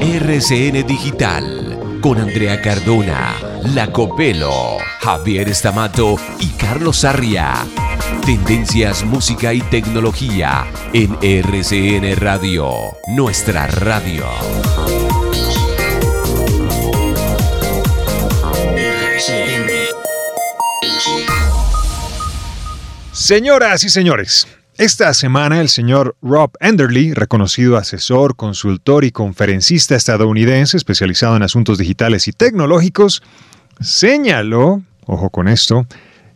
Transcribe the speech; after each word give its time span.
RCN 0.00 0.86
Digital 0.86 1.98
con 2.00 2.20
Andrea 2.20 2.62
Cardona, 2.62 3.34
Lacopelo, 3.74 4.78
Javier 5.00 5.48
Estamato 5.48 6.14
y 6.38 6.50
Carlos 6.50 6.98
Sarria. 6.98 7.66
Tendencias, 8.24 9.02
música 9.02 9.52
y 9.52 9.62
tecnología 9.62 10.64
en 10.92 11.18
RCN 11.20 12.14
Radio, 12.18 12.72
nuestra 13.08 13.66
radio. 13.66 14.26
Señoras 23.10 23.82
y 23.82 23.88
señores, 23.88 24.46
esta 24.76 25.14
semana 25.14 25.60
el 25.60 25.68
señor 25.68 26.16
Rob 26.20 26.50
Enderly, 26.60 27.14
reconocido 27.14 27.76
asesor, 27.76 28.34
consultor 28.34 29.04
y 29.04 29.12
conferencista 29.12 29.94
estadounidense 29.94 30.76
especializado 30.76 31.36
en 31.36 31.42
asuntos 31.42 31.78
digitales 31.78 32.26
y 32.28 32.32
tecnológicos, 32.32 33.22
señaló, 33.80 34.82
ojo 35.06 35.30
con 35.30 35.48
esto, 35.48 35.86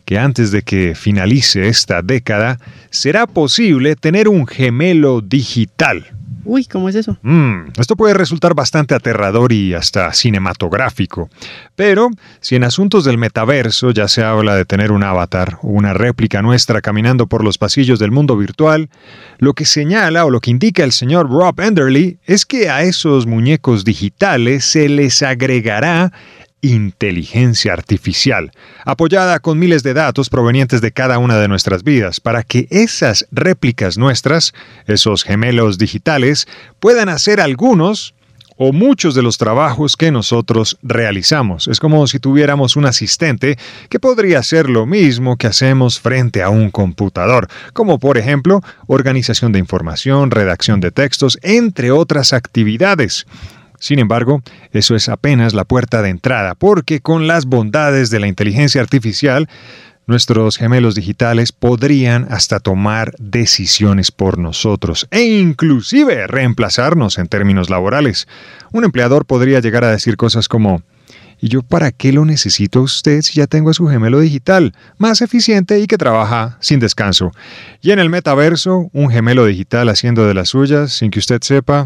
que 0.05 0.17
antes 0.17 0.51
de 0.51 0.61
que 0.61 0.95
finalice 0.95 1.67
esta 1.67 2.01
década 2.01 2.59
será 2.89 3.27
posible 3.27 3.95
tener 3.95 4.27
un 4.27 4.47
gemelo 4.47 5.21
digital 5.21 6.07
Uy, 6.51 6.65
¿cómo 6.65 6.89
es 6.89 6.95
eso? 6.95 7.15
Mm, 7.21 7.73
esto 7.77 7.95
puede 7.95 8.15
resultar 8.15 8.55
bastante 8.55 8.95
aterrador 8.95 9.53
y 9.53 9.75
hasta 9.75 10.11
cinematográfico, 10.13 11.29
pero 11.75 12.09
si 12.39 12.55
en 12.55 12.63
asuntos 12.63 13.05
del 13.05 13.19
metaverso 13.19 13.91
ya 13.91 14.07
se 14.07 14.23
habla 14.23 14.55
de 14.55 14.65
tener 14.65 14.91
un 14.91 15.03
avatar 15.03 15.59
o 15.61 15.67
una 15.67 15.93
réplica 15.93 16.41
nuestra 16.41 16.81
caminando 16.81 17.27
por 17.27 17.43
los 17.43 17.59
pasillos 17.59 17.99
del 17.99 18.09
mundo 18.09 18.35
virtual, 18.35 18.89
lo 19.37 19.53
que 19.53 19.65
señala 19.65 20.25
o 20.25 20.31
lo 20.31 20.39
que 20.39 20.49
indica 20.49 20.83
el 20.83 20.91
señor 20.91 21.29
Rob 21.29 21.59
Enderly 21.61 22.17
es 22.25 22.47
que 22.47 22.71
a 22.71 22.81
esos 22.81 23.27
muñecos 23.27 23.85
digitales 23.85 24.65
se 24.65 24.89
les 24.89 25.21
agregará 25.21 26.11
inteligencia 26.61 27.73
artificial, 27.73 28.51
apoyada 28.85 29.39
con 29.39 29.59
miles 29.59 29.83
de 29.83 29.93
datos 29.93 30.29
provenientes 30.29 30.81
de 30.81 30.91
cada 30.91 31.17
una 31.17 31.37
de 31.37 31.47
nuestras 31.47 31.83
vidas, 31.83 32.19
para 32.19 32.43
que 32.43 32.67
esas 32.69 33.27
réplicas 33.31 33.97
nuestras, 33.97 34.53
esos 34.87 35.23
gemelos 35.23 35.77
digitales, 35.77 36.47
puedan 36.79 37.09
hacer 37.09 37.39
algunos 37.41 38.13
o 38.61 38.73
muchos 38.73 39.15
de 39.15 39.21
los 39.21 39.37
trabajos 39.37 39.95
que 39.95 40.11
nosotros 40.11 40.77
realizamos. 40.83 41.69
Es 41.69 41.79
como 41.79 42.05
si 42.07 42.19
tuviéramos 42.19 42.75
un 42.75 42.85
asistente 42.85 43.57
que 43.87 44.01
podría 44.01 44.39
hacer 44.39 44.69
lo 44.69 44.85
mismo 44.85 45.37
que 45.37 45.47
hacemos 45.47 46.01
frente 46.01 46.43
a 46.43 46.49
un 46.49 46.69
computador, 46.69 47.47
como 47.71 47.99
por 47.99 48.17
ejemplo 48.17 48.61
organización 48.87 49.53
de 49.53 49.59
información, 49.59 50.29
redacción 50.29 50.81
de 50.81 50.91
textos, 50.91 51.39
entre 51.41 51.91
otras 51.91 52.33
actividades. 52.33 53.25
Sin 53.79 53.99
embargo, 53.99 54.41
eso 54.71 54.95
es 54.95 55.09
apenas 55.09 55.53
la 55.53 55.63
puerta 55.63 56.01
de 56.01 56.09
entrada, 56.09 56.53
porque 56.55 56.99
con 56.99 57.27
las 57.27 57.45
bondades 57.45 58.09
de 58.09 58.19
la 58.19 58.27
inteligencia 58.27 58.81
artificial, 58.81 59.47
nuestros 60.09 60.57
gemelos 60.57 60.95
digitales 60.95 61.51
podrían 61.51 62.27
hasta 62.31 62.59
tomar 62.59 63.13
decisiones 63.19 64.11
por 64.11 64.39
nosotros 64.39 65.07
e 65.11 65.21
inclusive 65.21 66.25
reemplazarnos 66.25 67.19
en 67.19 67.27
términos 67.27 67.69
laborales. 67.69 68.27
Un 68.71 68.85
empleador 68.85 69.25
podría 69.25 69.59
llegar 69.59 69.83
a 69.83 69.91
decir 69.91 70.17
cosas 70.17 70.47
como, 70.47 70.81
¿y 71.39 71.49
yo 71.49 71.61
para 71.61 71.91
qué 71.91 72.11
lo 72.11 72.25
necesito 72.25 72.79
a 72.79 72.81
usted 72.81 73.21
si 73.21 73.35
ya 73.35 73.45
tengo 73.45 73.69
a 73.69 73.75
su 73.75 73.87
gemelo 73.87 74.19
digital, 74.19 74.73
más 74.97 75.21
eficiente 75.21 75.79
y 75.79 75.85
que 75.85 75.99
trabaja 75.99 76.57
sin 76.59 76.79
descanso? 76.79 77.31
Y 77.79 77.91
en 77.91 77.99
el 77.99 78.09
metaverso, 78.09 78.89
un 78.91 79.11
gemelo 79.11 79.45
digital 79.45 79.89
haciendo 79.89 80.25
de 80.25 80.33
las 80.33 80.49
suyas 80.49 80.91
sin 80.91 81.11
que 81.11 81.19
usted 81.19 81.39
sepa, 81.43 81.85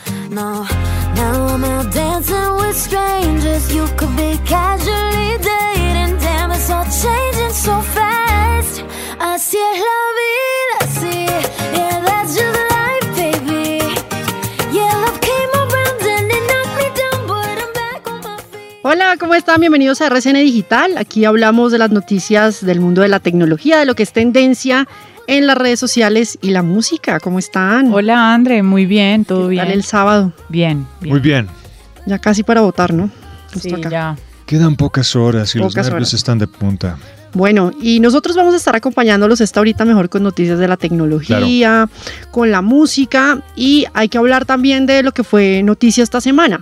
No. 0.31 0.65
Now 1.13 1.47
I'm 1.47 1.63
out 1.65 1.93
dancing 1.93 2.55
with 2.55 2.77
strangers. 2.77 3.69
You 3.75 3.85
could 3.97 4.15
be 4.15 4.39
casually 4.45 5.37
dating. 5.43 6.19
Damn, 6.19 6.51
it's 6.53 6.69
all 6.69 6.85
changing 6.85 7.53
so 7.53 7.81
fast. 7.81 8.81
Así 9.19 9.57
es 9.57 9.79
la 9.79 9.85
love. 9.85 10.11
Hola, 18.83 19.15
¿cómo 19.19 19.35
están? 19.35 19.61
Bienvenidos 19.61 20.01
a 20.01 20.07
RCN 20.07 20.33
Digital. 20.39 20.97
Aquí 20.97 21.23
hablamos 21.23 21.71
de 21.71 21.77
las 21.77 21.91
noticias 21.91 22.65
del 22.65 22.79
mundo 22.79 23.03
de 23.03 23.09
la 23.09 23.19
tecnología, 23.19 23.77
de 23.77 23.85
lo 23.85 23.93
que 23.93 24.03
es 24.03 24.11
tendencia 24.11 24.87
en 25.27 25.47
las 25.47 25.57
redes 25.57 25.79
sociales 25.79 26.37
y 26.41 26.51
la 26.51 26.63
música. 26.63 27.19
¿Cómo 27.19 27.39
están? 27.39 27.91
Hola, 27.93 28.33
André. 28.33 28.63
Muy 28.63 28.85
bien, 28.85 29.25
todo 29.25 29.43
¿Qué 29.43 29.51
bien. 29.51 29.65
Tal 29.65 29.73
el 29.73 29.83
sábado? 29.83 30.33
Bien, 30.49 30.87
bien, 30.99 31.13
Muy 31.13 31.19
bien. 31.21 31.47
Ya 32.05 32.19
casi 32.19 32.43
para 32.43 32.61
votar, 32.61 32.93
¿no? 32.93 33.09
sí, 33.59 33.71
ya. 33.89 34.15
Quedan 34.45 34.75
pocas 34.75 35.15
horas 35.15 35.55
y 35.55 35.59
los 35.59 35.75
nervios 35.75 36.13
están 36.13 36.39
de 36.39 36.47
punta. 36.47 36.97
Bueno, 37.33 37.71
y 37.81 38.01
nosotros 38.01 38.35
vamos 38.35 38.53
a 38.53 38.57
estar 38.57 38.75
acompañándolos 38.75 39.39
esta 39.39 39.61
ahorita 39.61 39.85
mejor 39.85 40.09
con 40.09 40.23
noticias 40.23 40.59
de 40.59 40.67
la 40.67 40.75
tecnología, 40.75 41.87
con 42.31 42.51
la 42.51 42.61
música 42.61 43.41
y 43.55 43.85
hay 43.93 44.09
que 44.09 44.17
hablar 44.17 44.45
también 44.45 44.85
de 44.85 45.03
lo 45.03 45.13
que 45.13 45.23
fue 45.23 45.63
noticia 45.63 46.03
esta 46.03 46.19
semana. 46.19 46.61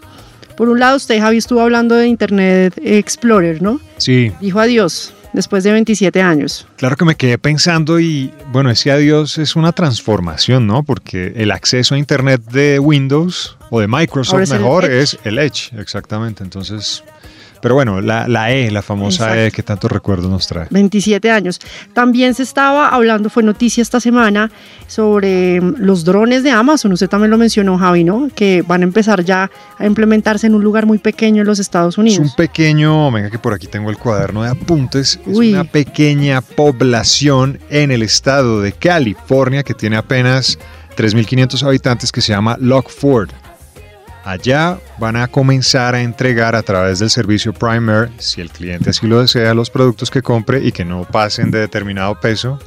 Por 0.55 0.69
un 0.69 0.79
lado, 0.79 0.97
usted, 0.97 1.19
Javi, 1.19 1.37
estuvo 1.37 1.61
hablando 1.61 1.95
de 1.95 2.07
Internet 2.07 2.73
Explorer, 2.83 3.61
¿no? 3.61 3.79
Sí. 3.97 4.31
Dijo 4.41 4.59
adiós 4.59 5.13
después 5.34 5.63
de 5.63 5.72
27 5.72 6.22
años. 6.22 6.67
Claro 6.78 6.95
que 6.95 7.06
me 7.06 7.16
quedé 7.16 7.38
pensando 7.38 8.00
y 8.00 8.31
bueno, 8.51 8.69
ese 8.69 8.91
adiós 8.91 9.38
es 9.38 9.56
una 9.56 9.72
transformación, 9.72 10.67
¿no? 10.67 10.84
Porque 10.84 11.34
el 11.35 11.51
acceso 11.51 11.95
a 11.95 11.97
Internet 11.97 12.41
de 12.51 12.79
Windows 12.79 13.57
o 13.69 13.79
de 13.79 13.88
Microsoft 13.88 14.50
mejor 14.51 14.85
es 14.85 15.18
el 15.23 15.39
Edge, 15.39 15.72
exactamente. 15.78 16.44
Entonces, 16.44 17.03
pero 17.61 17.75
bueno, 17.75 18.01
la, 18.01 18.51
E, 18.51 18.71
la 18.71 18.81
famosa 18.81 19.45
E 19.45 19.51
que 19.51 19.63
tantos 19.63 19.91
recuerdos 19.91 20.29
nos 20.29 20.47
trae. 20.47 20.67
27 20.69 21.29
años. 21.31 21.59
También 21.93 22.33
se 22.33 22.43
estaba 22.43 22.89
hablando, 22.89 23.29
fue 23.29 23.43
noticia 23.43 23.81
esta 23.81 23.99
semana, 23.99 24.51
sobre 24.87 25.61
mm, 25.61 25.75
los 25.79 26.03
drones 26.03 26.43
de 26.43 26.51
Amazon. 26.51 26.93
Usted 26.93 27.09
también 27.09 27.31
lo 27.31 27.37
mencionó, 27.37 27.77
Javi, 27.77 28.03
¿no? 28.03 28.29
Que 28.33 28.63
van 28.65 28.81
a 28.81 28.83
empezar 28.85 29.23
ya 29.23 29.49
a 29.77 29.85
implementarse 29.85 30.47
en 30.47 30.55
un 30.55 30.63
lugar 30.63 30.85
muy 30.85 30.97
pequeño 30.97 31.41
en 31.41 31.47
los 31.47 31.59
Estados 31.59 31.97
Unidos. 31.97 32.25
Es 32.25 32.31
un 32.31 32.35
pequeño, 32.35 33.11
venga 33.11 33.29
que 33.29 33.39
por 33.39 33.53
aquí 33.53 33.67
tengo 33.67 33.89
el 33.89 33.97
cuaderno 33.97 34.43
de 34.43 34.49
apuntes, 34.49 35.19
es 35.25 35.37
una 35.37 35.63
pequeña 35.63 36.41
población 36.41 37.59
en 37.69 37.91
el 37.91 38.03
estado 38.03 38.61
de 38.61 38.71
California 38.71 39.63
que 39.63 39.73
tiene 39.73 39.97
apenas 39.97 40.57
3.500 40.97 41.63
habitantes 41.63 42.11
que 42.11 42.21
se 42.21 42.33
llama 42.33 42.57
Lockford. 42.59 43.29
Allá 44.24 44.78
van 44.97 45.16
a 45.16 45.28
comenzar 45.28 45.96
a 45.96 46.02
entregar 46.02 46.56
a 46.56 46.62
través 46.62 47.00
del 47.00 47.09
servicio 47.09 47.53
Primer, 47.53 48.09
si 48.18 48.41
el 48.41 48.50
cliente 48.50 48.90
así 48.90 49.07
lo 49.07 49.22
desea, 49.22 49.53
los 49.53 49.69
productos 49.69 50.12
que 50.12 50.22
compre 50.22 50.63
y 50.63 50.72
que 50.72 50.85
no 50.85 51.03
pasen 51.03 51.52
de 51.52 51.59
determinado 51.59 52.19
peso 52.19 52.59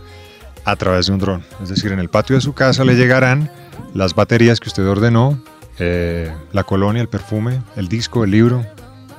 a 0.65 0.77
través 0.77 1.07
de 1.07 1.13
un 1.13 1.19
dron. 1.19 1.45
Es 1.63 1.69
decir, 1.69 1.93
en 1.93 1.99
el 1.99 2.09
patio 2.09 2.37
de 2.37 2.43
su 2.43 2.55
casa 2.55 2.85
le 2.85 2.95
llegarán 2.95 3.51
las 3.95 4.15
baterías 4.15 4.61
que 4.61 4.69
usted 4.69 4.87
ordenó, 4.87 5.39
eh, 5.79 6.33
la 6.53 6.65
colonia, 6.65 7.03
el 7.03 7.09
perfume, 7.09 7.61
el 7.77 7.89
disco, 7.89 8.25
el 8.25 8.31
libro, 8.31 8.65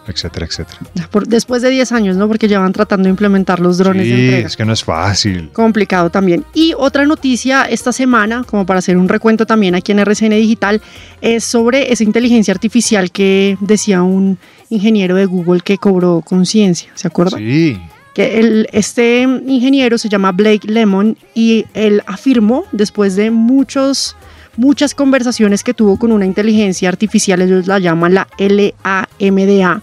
etcétera, 0.07 0.45
etcétera. 0.45 0.79
después 1.27 1.61
de 1.61 1.69
10 1.69 1.91
años, 1.91 2.17
¿no? 2.17 2.27
Porque 2.27 2.47
ya 2.47 2.59
van 2.59 2.73
tratando 2.73 3.05
de 3.05 3.11
implementar 3.11 3.59
los 3.59 3.77
drones. 3.77 4.07
Sí, 4.07 4.29
es 4.29 4.57
que 4.57 4.65
no 4.65 4.73
es 4.73 4.83
fácil. 4.83 5.49
Complicado 5.53 6.09
también. 6.09 6.43
Y 6.53 6.73
otra 6.77 7.05
noticia 7.05 7.63
esta 7.63 7.91
semana, 7.91 8.43
como 8.45 8.65
para 8.65 8.79
hacer 8.79 8.97
un 8.97 9.07
recuento 9.07 9.45
también 9.45 9.75
aquí 9.75 9.91
en 9.91 9.99
RCN 9.99 10.31
Digital, 10.31 10.81
es 11.21 11.43
sobre 11.43 11.91
esa 11.91 12.03
inteligencia 12.03 12.53
artificial 12.53 13.11
que 13.11 13.57
decía 13.61 14.03
un 14.03 14.37
ingeniero 14.69 15.15
de 15.15 15.25
Google 15.25 15.61
que 15.61 15.77
cobró 15.77 16.21
conciencia, 16.25 16.91
¿se 16.95 17.07
acuerda? 17.07 17.37
Sí. 17.37 17.79
Que 18.13 18.39
el, 18.39 18.67
este 18.71 19.21
ingeniero 19.21 19.97
se 19.97 20.09
llama 20.09 20.31
Blake 20.31 20.67
Lemon 20.67 21.17
y 21.33 21.65
él 21.73 22.03
afirmó, 22.05 22.65
después 22.71 23.15
de 23.15 23.31
muchos 23.31 24.15
muchas 24.55 24.93
conversaciones 24.93 25.63
que 25.63 25.73
tuvo 25.73 25.97
con 25.97 26.11
una 26.11 26.25
inteligencia 26.25 26.89
artificial, 26.89 27.41
ellos 27.41 27.67
la 27.67 27.79
llaman 27.79 28.13
la 28.13 28.27
LAMDA. 28.37 29.81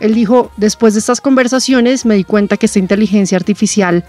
Él 0.00 0.14
dijo, 0.14 0.50
después 0.56 0.94
de 0.94 1.00
estas 1.00 1.20
conversaciones 1.20 2.06
me 2.06 2.16
di 2.16 2.24
cuenta 2.24 2.56
que 2.56 2.66
esta 2.66 2.78
inteligencia 2.78 3.36
artificial 3.36 4.04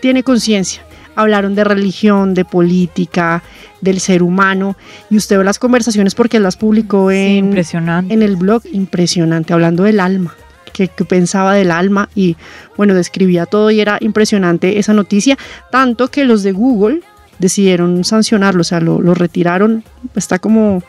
tiene 0.00 0.22
conciencia. 0.22 0.82
hablaron 1.14 1.54
de 1.54 1.64
religión, 1.64 2.32
de 2.32 2.46
política, 2.46 3.42
del 3.82 4.00
ser 4.00 4.22
humano. 4.22 4.76
Y 5.10 5.18
usted 5.18 5.36
ve 5.36 5.44
las 5.44 5.58
conversaciones 5.58 6.14
porque 6.14 6.40
las 6.40 6.56
publicó 6.56 7.10
en, 7.10 7.54
en 7.54 8.22
el 8.22 8.36
blog, 8.36 8.62
impresionante, 8.72 9.52
hablando 9.52 9.82
del 9.82 10.00
alma. 10.00 10.34
Que, 10.72 10.88
pensaba 10.88 11.52
del 11.52 11.70
alma 11.70 12.08
y 12.14 12.36
bueno, 12.78 12.94
describía 12.94 13.44
todo 13.44 13.70
y 13.70 13.80
era 13.80 13.98
impresionante 14.00 14.78
esa 14.78 14.94
noticia, 14.94 15.36
tanto 15.70 16.08
que 16.08 16.24
los 16.24 16.42
de 16.42 16.52
Google 16.52 17.02
decidieron 17.38 18.04
sancionarlo, 18.04 18.62
o 18.62 18.64
sea, 18.64 18.80
lo, 18.80 18.98
lo 18.98 19.12
retiraron, 19.12 19.84
está 20.14 20.38
como 20.38 20.82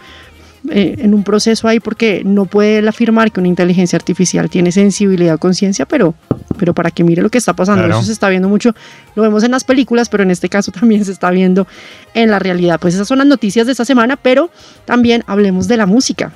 eh, 0.70 0.96
en 1.00 1.14
un 1.14 1.24
proceso 1.24 1.68
ahí 1.68 1.82
porque 1.82 2.22
no 2.24 2.46
puede 2.46 2.88
afirmar 2.88 3.32
que 3.32 3.42
una 3.42 3.50
inteligencia 3.50 3.98
artificial 3.98 4.50
tiene 4.50 4.72
sensibilidad 4.72 5.36
o 5.36 5.38
conciencia, 5.38 5.86
pero, 5.86 6.16
pero 6.58 6.74
para 6.74 6.90
que 6.90 7.04
mire 7.04 7.22
lo 7.22 7.30
que 7.30 7.38
está 7.38 7.54
pasando, 7.54 7.86
eso 7.86 8.02
se 8.04 8.14
está 8.14 8.30
viendo 8.30 8.48
mucho, 8.48 8.74
lo 9.16 9.24
vemos 9.24 9.44
en 9.44 9.52
las 9.52 9.66
películas, 9.66 10.08
pero 10.08 10.24
en 10.24 10.32
este 10.32 10.48
caso 10.48 10.72
también 10.80 11.04
se 11.04 11.12
está 11.12 11.32
viendo 11.32 11.68
en 12.14 12.32
la 12.32 12.40
realidad. 12.40 12.80
Pues 12.80 12.94
esas 12.94 13.08
son 13.08 13.18
las 13.18 13.28
noticias 13.28 13.66
de 13.66 13.74
esta 13.74 13.84
semana, 13.84 14.16
pero 14.16 14.50
también 14.86 15.24
hablemos 15.28 15.68
de 15.68 15.78
la 15.78 15.86
música. 15.86 16.32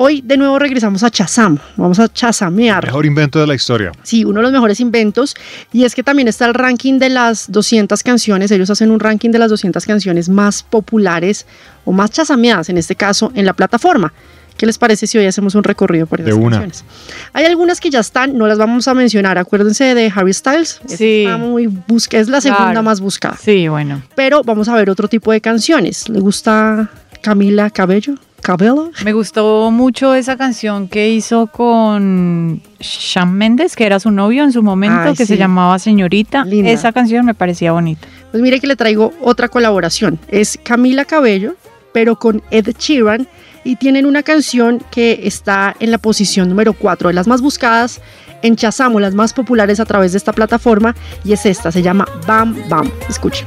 Hoy 0.00 0.20
de 0.20 0.36
nuevo 0.36 0.60
regresamos 0.60 1.02
a 1.02 1.10
Chazam, 1.10 1.58
vamos 1.76 1.98
a 1.98 2.06
chasamear. 2.06 2.86
Mejor 2.86 3.04
invento 3.04 3.40
de 3.40 3.48
la 3.48 3.56
historia. 3.56 3.90
Sí, 4.04 4.24
uno 4.24 4.38
de 4.38 4.42
los 4.44 4.52
mejores 4.52 4.78
inventos 4.78 5.34
y 5.72 5.82
es 5.82 5.96
que 5.96 6.04
también 6.04 6.28
está 6.28 6.46
el 6.46 6.54
ranking 6.54 7.00
de 7.00 7.08
las 7.08 7.50
200 7.50 8.00
canciones, 8.04 8.52
ellos 8.52 8.70
hacen 8.70 8.92
un 8.92 9.00
ranking 9.00 9.30
de 9.30 9.40
las 9.40 9.50
200 9.50 9.84
canciones 9.84 10.28
más 10.28 10.62
populares 10.62 11.46
o 11.84 11.90
más 11.90 12.12
chasameadas 12.12 12.68
en 12.68 12.78
este 12.78 12.94
caso 12.94 13.32
en 13.34 13.44
la 13.44 13.54
plataforma. 13.54 14.12
¿Qué 14.56 14.66
les 14.66 14.78
parece 14.78 15.08
si 15.08 15.18
hoy 15.18 15.26
hacemos 15.26 15.56
un 15.56 15.64
recorrido 15.64 16.06
por 16.06 16.20
esas 16.20 16.32
canciones? 16.32 16.84
Hay 17.32 17.46
algunas 17.46 17.80
que 17.80 17.90
ya 17.90 17.98
están, 17.98 18.38
no 18.38 18.46
las 18.46 18.56
vamos 18.56 18.86
a 18.86 18.94
mencionar. 18.94 19.36
Acuérdense 19.36 19.96
de 19.96 20.12
Harry 20.14 20.32
Styles. 20.32 20.80
Sí. 20.86 21.26
muy 21.40 21.76
es 22.12 22.28
la 22.28 22.40
segunda 22.40 22.82
más 22.82 23.00
buscada. 23.00 23.36
Sí, 23.36 23.66
bueno. 23.66 24.00
Pero 24.14 24.44
vamos 24.44 24.68
a 24.68 24.76
ver 24.76 24.90
otro 24.90 25.08
tipo 25.08 25.32
de 25.32 25.40
canciones. 25.40 26.08
¿Le 26.08 26.20
gusta 26.20 26.88
Camila 27.20 27.70
Cabello? 27.70 28.14
Cabello. 28.48 28.90
Me 29.04 29.12
gustó 29.12 29.70
mucho 29.70 30.14
esa 30.14 30.38
canción 30.38 30.88
que 30.88 31.10
hizo 31.10 31.48
con 31.48 32.62
Shawn 32.80 33.34
Mendes, 33.34 33.76
que 33.76 33.84
era 33.84 34.00
su 34.00 34.10
novio 34.10 34.42
en 34.42 34.52
su 34.52 34.62
momento, 34.62 35.12
que 35.14 35.26
se 35.26 35.36
llamaba 35.36 35.78
Señorita. 35.78 36.46
Esa 36.50 36.92
canción 36.92 37.26
me 37.26 37.34
parecía 37.34 37.72
bonita. 37.72 38.08
Pues 38.30 38.42
mire 38.42 38.58
que 38.58 38.66
le 38.66 38.74
traigo 38.74 39.12
otra 39.20 39.48
colaboración. 39.48 40.18
Es 40.28 40.58
Camila 40.62 41.04
Cabello, 41.04 41.56
pero 41.92 42.18
con 42.18 42.42
Ed 42.50 42.74
Sheeran. 42.78 43.28
Y 43.64 43.76
tienen 43.76 44.06
una 44.06 44.22
canción 44.22 44.82
que 44.90 45.20
está 45.24 45.76
en 45.78 45.90
la 45.90 45.98
posición 45.98 46.48
número 46.48 46.72
4 46.72 47.08
de 47.08 47.14
las 47.14 47.26
más 47.26 47.42
buscadas 47.42 48.00
en 48.40 48.56
las 49.02 49.14
más 49.14 49.34
populares 49.34 49.78
a 49.78 49.84
través 49.84 50.12
de 50.12 50.18
esta 50.18 50.32
plataforma. 50.32 50.94
Y 51.22 51.34
es 51.34 51.44
esta, 51.44 51.70
se 51.70 51.82
llama 51.82 52.06
Bam 52.26 52.56
Bam. 52.70 52.90
Escuchen. 53.10 53.46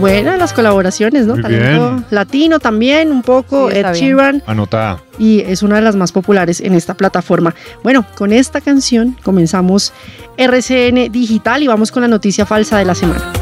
Buenas 0.00 0.38
las 0.38 0.52
colaboraciones, 0.52 1.26
¿no? 1.26 1.36
Talento 1.40 2.02
latino 2.10 2.58
también, 2.58 3.12
un 3.12 3.22
poco, 3.22 3.70
Ed 3.70 3.92
Sheeran. 3.94 4.42
Anotada. 4.46 5.02
Y 5.18 5.40
es 5.40 5.62
una 5.62 5.76
de 5.76 5.82
las 5.82 5.96
más 5.96 6.12
populares 6.12 6.60
en 6.60 6.74
esta 6.74 6.94
plataforma. 6.94 7.54
Bueno, 7.82 8.06
con 8.16 8.32
esta 8.32 8.60
canción 8.60 9.16
comenzamos 9.22 9.92
RCN 10.36 11.12
Digital 11.12 11.62
y 11.62 11.68
vamos 11.68 11.92
con 11.92 12.02
la 12.02 12.08
noticia 12.08 12.46
falsa 12.46 12.78
de 12.78 12.84
la 12.86 12.94
semana. 12.94 13.32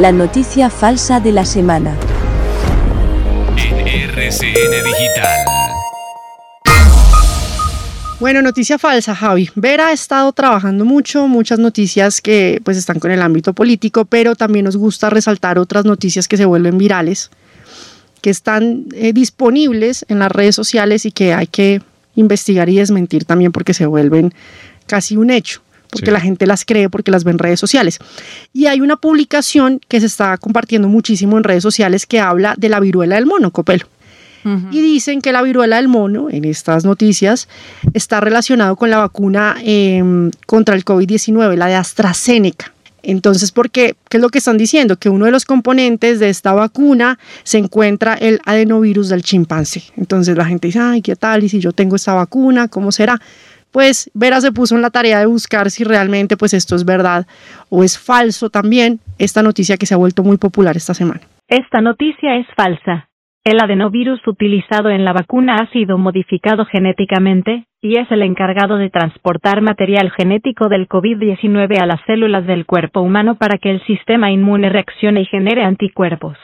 La 0.00 0.10
noticia 0.10 0.70
falsa 0.70 1.20
de 1.20 1.32
la 1.32 1.44
semana. 1.44 1.94
En 3.56 3.86
RCN 3.86 4.84
Digital. 4.84 5.51
Bueno, 8.22 8.40
noticia 8.40 8.78
falsa, 8.78 9.16
Javi. 9.16 9.50
Vera 9.56 9.88
ha 9.88 9.92
estado 9.92 10.30
trabajando 10.32 10.84
mucho, 10.84 11.26
muchas 11.26 11.58
noticias 11.58 12.20
que 12.20 12.60
pues 12.62 12.76
están 12.76 13.00
con 13.00 13.10
el 13.10 13.20
ámbito 13.20 13.52
político, 13.52 14.04
pero 14.04 14.36
también 14.36 14.64
nos 14.64 14.76
gusta 14.76 15.10
resaltar 15.10 15.58
otras 15.58 15.84
noticias 15.84 16.28
que 16.28 16.36
se 16.36 16.44
vuelven 16.44 16.78
virales, 16.78 17.32
que 18.20 18.30
están 18.30 18.84
eh, 18.94 19.12
disponibles 19.12 20.06
en 20.06 20.20
las 20.20 20.30
redes 20.30 20.54
sociales 20.54 21.04
y 21.04 21.10
que 21.10 21.34
hay 21.34 21.48
que 21.48 21.82
investigar 22.14 22.68
y 22.68 22.76
desmentir 22.76 23.24
también 23.24 23.50
porque 23.50 23.74
se 23.74 23.86
vuelven 23.86 24.32
casi 24.86 25.16
un 25.16 25.30
hecho 25.30 25.60
porque 25.90 26.12
la 26.12 26.20
gente 26.20 26.46
las 26.46 26.64
cree, 26.64 26.88
porque 26.88 27.10
las 27.10 27.22
ve 27.22 27.32
en 27.32 27.38
redes 27.38 27.60
sociales. 27.60 27.98
Y 28.54 28.64
hay 28.66 28.80
una 28.80 28.96
publicación 28.96 29.78
que 29.88 30.00
se 30.00 30.06
está 30.06 30.38
compartiendo 30.38 30.88
muchísimo 30.88 31.36
en 31.36 31.44
redes 31.44 31.64
sociales 31.64 32.06
que 32.06 32.18
habla 32.18 32.54
de 32.56 32.70
la 32.70 32.78
viruela 32.78 33.16
del 33.16 33.26
mono, 33.26 33.50
Copelo. 33.50 33.86
Y 34.44 34.80
dicen 34.80 35.20
que 35.20 35.32
la 35.32 35.42
viruela 35.42 35.76
del 35.76 35.88
mono, 35.88 36.28
en 36.30 36.44
estas 36.44 36.84
noticias, 36.84 37.48
está 37.94 38.20
relacionado 38.20 38.76
con 38.76 38.90
la 38.90 38.98
vacuna 38.98 39.56
em, 39.62 40.30
contra 40.46 40.74
el 40.74 40.84
COVID-19, 40.84 41.56
la 41.56 41.66
de 41.66 41.76
AstraZeneca. 41.76 42.72
Entonces, 43.02 43.52
¿por 43.52 43.70
qué? 43.70 43.94
¿Qué 44.08 44.18
es 44.18 44.20
lo 44.20 44.28
que 44.28 44.38
están 44.38 44.58
diciendo? 44.58 44.96
Que 44.96 45.08
uno 45.08 45.24
de 45.24 45.30
los 45.30 45.44
componentes 45.44 46.20
de 46.20 46.28
esta 46.28 46.52
vacuna 46.52 47.18
se 47.42 47.58
encuentra 47.58 48.14
el 48.14 48.40
adenovirus 48.44 49.08
del 49.08 49.22
chimpancé. 49.22 49.82
Entonces 49.96 50.36
la 50.36 50.44
gente 50.44 50.68
dice, 50.68 50.78
ay, 50.80 51.02
¿qué 51.02 51.16
tal? 51.16 51.42
Y 51.42 51.48
si 51.48 51.58
yo 51.58 51.72
tengo 51.72 51.96
esta 51.96 52.14
vacuna, 52.14 52.68
¿cómo 52.68 52.92
será? 52.92 53.20
Pues 53.72 54.10
Vera 54.14 54.40
se 54.40 54.52
puso 54.52 54.76
en 54.76 54.82
la 54.82 54.90
tarea 54.90 55.18
de 55.18 55.26
buscar 55.26 55.70
si 55.70 55.82
realmente 55.82 56.36
pues 56.36 56.52
esto 56.52 56.76
es 56.76 56.84
verdad 56.84 57.26
o 57.70 57.82
es 57.82 57.98
falso 57.98 58.50
también, 58.50 59.00
esta 59.18 59.42
noticia 59.42 59.78
que 59.78 59.86
se 59.86 59.94
ha 59.94 59.96
vuelto 59.96 60.22
muy 60.22 60.36
popular 60.36 60.76
esta 60.76 60.94
semana. 60.94 61.22
Esta 61.48 61.80
noticia 61.80 62.36
es 62.36 62.46
falsa. 62.54 63.08
El 63.44 63.58
adenovirus 63.60 64.24
utilizado 64.28 64.88
en 64.90 65.04
la 65.04 65.12
vacuna 65.12 65.56
ha 65.56 65.66
sido 65.72 65.98
modificado 65.98 66.64
genéticamente, 66.64 67.64
y 67.80 67.98
es 67.98 68.08
el 68.12 68.22
encargado 68.22 68.76
de 68.76 68.88
transportar 68.88 69.62
material 69.62 70.12
genético 70.12 70.68
del 70.68 70.88
COVID-19 70.88 71.82
a 71.82 71.86
las 71.86 72.00
células 72.06 72.46
del 72.46 72.66
cuerpo 72.66 73.00
humano 73.00 73.34
para 73.34 73.58
que 73.58 73.72
el 73.72 73.84
sistema 73.84 74.30
inmune 74.30 74.68
reaccione 74.68 75.22
y 75.22 75.24
genere 75.24 75.64
anticuerpos. 75.64 76.38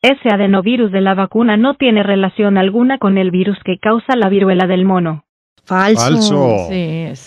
Ese 0.00 0.28
adenovirus 0.32 0.92
de 0.92 1.00
la 1.00 1.14
vacuna 1.14 1.56
no 1.56 1.74
tiene 1.74 2.04
relación 2.04 2.56
alguna 2.56 2.98
con 2.98 3.18
el 3.18 3.32
virus 3.32 3.58
que 3.64 3.78
causa 3.78 4.14
la 4.14 4.28
viruela 4.28 4.68
del 4.68 4.84
mono. 4.84 5.24
Falso. 5.64 6.68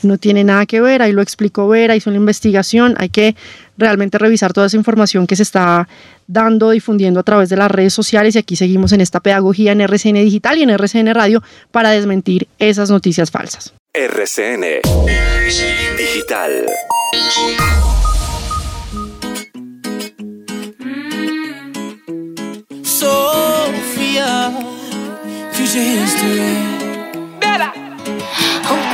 No 0.04 0.18
tiene 0.18 0.44
nada 0.44 0.66
que 0.66 0.80
ver, 0.80 1.02
ahí 1.02 1.12
lo 1.12 1.22
explicó 1.22 1.68
Vera, 1.68 1.96
hizo 1.96 2.12
la 2.12 2.18
investigación, 2.18 2.94
hay 2.98 3.10
que 3.10 3.36
realmente 3.78 4.18
revisar 4.18 4.54
toda 4.54 4.68
esa 4.68 4.78
información 4.78 5.28
que 5.28 5.36
se 5.36 5.44
está 5.44 5.88
dando, 6.28 6.72
difundiendo 6.72 7.20
a 7.20 7.24
través 7.24 7.50
de 7.50 7.58
las 7.58 7.72
redes 7.72 7.94
sociales 7.94 8.36
y 8.36 8.40
aquí 8.40 8.56
seguimos 8.56 8.92
en 8.92 9.02
esta 9.02 9.20
pedagogía 9.20 9.72
en 9.72 9.82
RCN 9.82 10.16
Digital 10.16 10.58
y 10.58 10.64
en 10.64 10.70
RCN 10.70 11.14
Radio 11.14 11.42
para 11.72 11.92
desmentir 11.92 12.48
esas 12.60 12.90
noticias 12.90 13.32
falsas. 13.32 13.74
RCN 13.94 14.82
Digital. 15.98 16.66
Sofía, 22.84 24.52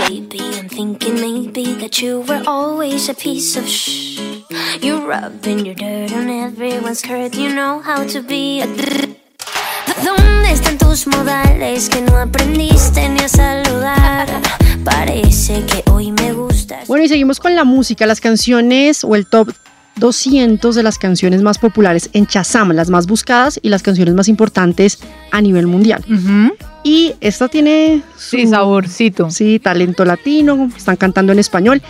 baby, 0.08 0.40
I'm 0.58 0.68
thinking 0.68 1.16
maybe 1.16 1.74
that 1.76 2.02
you 2.02 2.22
were 2.22 2.44
always 2.46 3.10
a 3.10 3.14
piece 3.14 3.56
of 3.56 3.68
shh. 3.68 4.20
You 4.82 5.06
rubbing 5.08 5.66
your 5.66 5.76
dirt 5.76 6.12
on 6.12 6.30
everyone's 6.30 7.00
skirt, 7.00 7.36
you 7.36 7.50
know 7.50 7.80
how 7.80 8.04
to 8.08 8.22
be 8.22 8.62
a 8.62 8.68
¿Dónde 10.04 10.52
están 10.52 10.78
tus 10.78 11.08
modales 11.08 11.90
que 11.90 12.02
no 12.02 12.18
aprendiste 12.18 13.08
ni 13.10 13.20
a 13.20 13.30
saludar? 13.30 14.28
Parece 14.84 15.64
que 15.66 15.90
hoy 15.92 16.12
me 16.12 16.34
gustas. 16.34 16.88
Bueno, 16.88 17.06
y 17.06 17.08
seguimos 17.08 17.40
con 17.40 17.56
la 17.56 17.64
música, 17.64 18.06
las 18.06 18.20
canciones 18.20 19.04
o 19.04 19.16
el 19.16 19.28
top 19.28 19.54
200 19.98 20.76
de 20.76 20.84
las 20.84 20.98
canciones 20.98 21.42
más 21.42 21.60
populares 21.60 22.10
en 22.14 22.28
Chazam, 22.28 22.72
las 22.72 22.90
más 22.90 23.08
buscadas 23.08 23.60
y 23.62 23.70
las 23.70 23.84
canciones 23.84 24.14
más 24.16 24.28
importantes 24.28 25.00
a 25.32 25.40
nivel 25.42 25.68
mundial. 25.68 26.04
Y 26.84 27.14
esta 27.22 27.48
tiene 27.48 28.04
su, 28.18 28.36
sí, 28.38 28.48
saborcito. 28.48 29.30
Sí, 29.32 29.60
talento 29.60 30.04
latino, 30.04 30.70
están 30.76 30.98
cantando 30.98 31.32
en 31.32 31.40
español. 31.40 31.82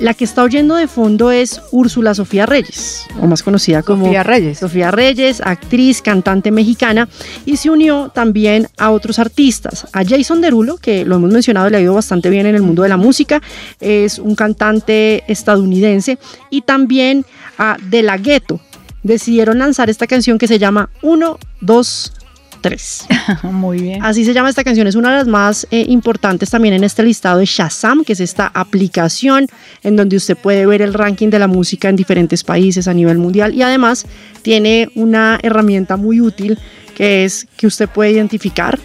La 0.00 0.14
que 0.14 0.24
está 0.24 0.42
oyendo 0.42 0.74
de 0.74 0.88
fondo 0.88 1.30
es 1.30 1.60
Úrsula 1.70 2.14
Sofía 2.14 2.46
Reyes, 2.46 3.04
o 3.20 3.26
más 3.26 3.42
conocida 3.42 3.82
como 3.82 4.06
Sofía 4.06 4.22
Reyes. 4.22 4.58
Sofía 4.58 4.90
Reyes, 4.90 5.42
actriz, 5.44 6.00
cantante 6.00 6.50
mexicana, 6.50 7.08
y 7.44 7.58
se 7.58 7.68
unió 7.68 8.10
también 8.14 8.68
a 8.78 8.90
otros 8.90 9.18
artistas, 9.18 9.86
a 9.92 10.02
Jason 10.02 10.40
Derulo, 10.40 10.78
que 10.78 11.04
lo 11.04 11.16
hemos 11.16 11.30
mencionado, 11.30 11.68
le 11.68 11.76
ha 11.76 11.80
ido 11.80 11.92
bastante 11.94 12.30
bien 12.30 12.46
en 12.46 12.54
el 12.54 12.62
mundo 12.62 12.82
de 12.82 12.88
la 12.88 12.96
música, 12.96 13.42
es 13.80 14.18
un 14.18 14.34
cantante 14.34 15.24
estadounidense, 15.30 16.18
y 16.48 16.62
también 16.62 17.26
a 17.58 17.76
De 17.90 18.02
La 18.02 18.16
Ghetto. 18.16 18.60
Decidieron 19.02 19.58
lanzar 19.58 19.90
esta 19.90 20.06
canción 20.06 20.38
que 20.38 20.48
se 20.48 20.58
llama 20.58 20.90
1, 21.02 21.38
2, 21.60 22.12
3. 22.60 23.06
Muy 23.44 23.80
bien. 23.80 24.02
Así 24.02 24.24
se 24.24 24.34
llama 24.34 24.48
esta 24.48 24.64
canción. 24.64 24.86
Es 24.86 24.94
una 24.94 25.10
de 25.10 25.16
las 25.16 25.26
más 25.26 25.66
eh, 25.70 25.84
importantes 25.88 26.50
también 26.50 26.74
en 26.74 26.84
este 26.84 27.02
listado 27.02 27.38
de 27.38 27.46
Shazam, 27.46 28.04
que 28.04 28.12
es 28.12 28.20
esta 28.20 28.50
aplicación 28.54 29.46
en 29.82 29.96
donde 29.96 30.16
usted 30.16 30.36
puede 30.36 30.66
ver 30.66 30.82
el 30.82 30.94
ranking 30.94 31.28
de 31.28 31.38
la 31.38 31.46
música 31.46 31.88
en 31.88 31.96
diferentes 31.96 32.44
países 32.44 32.88
a 32.88 32.94
nivel 32.94 33.18
mundial 33.18 33.54
y 33.54 33.62
además 33.62 34.06
tiene 34.42 34.88
una 34.94 35.38
herramienta 35.42 35.96
muy 35.96 36.20
útil 36.20 36.58
que 36.94 37.24
es 37.24 37.46
que 37.56 37.66
usted 37.66 37.88
puede 37.88 38.10
identificar 38.10 38.78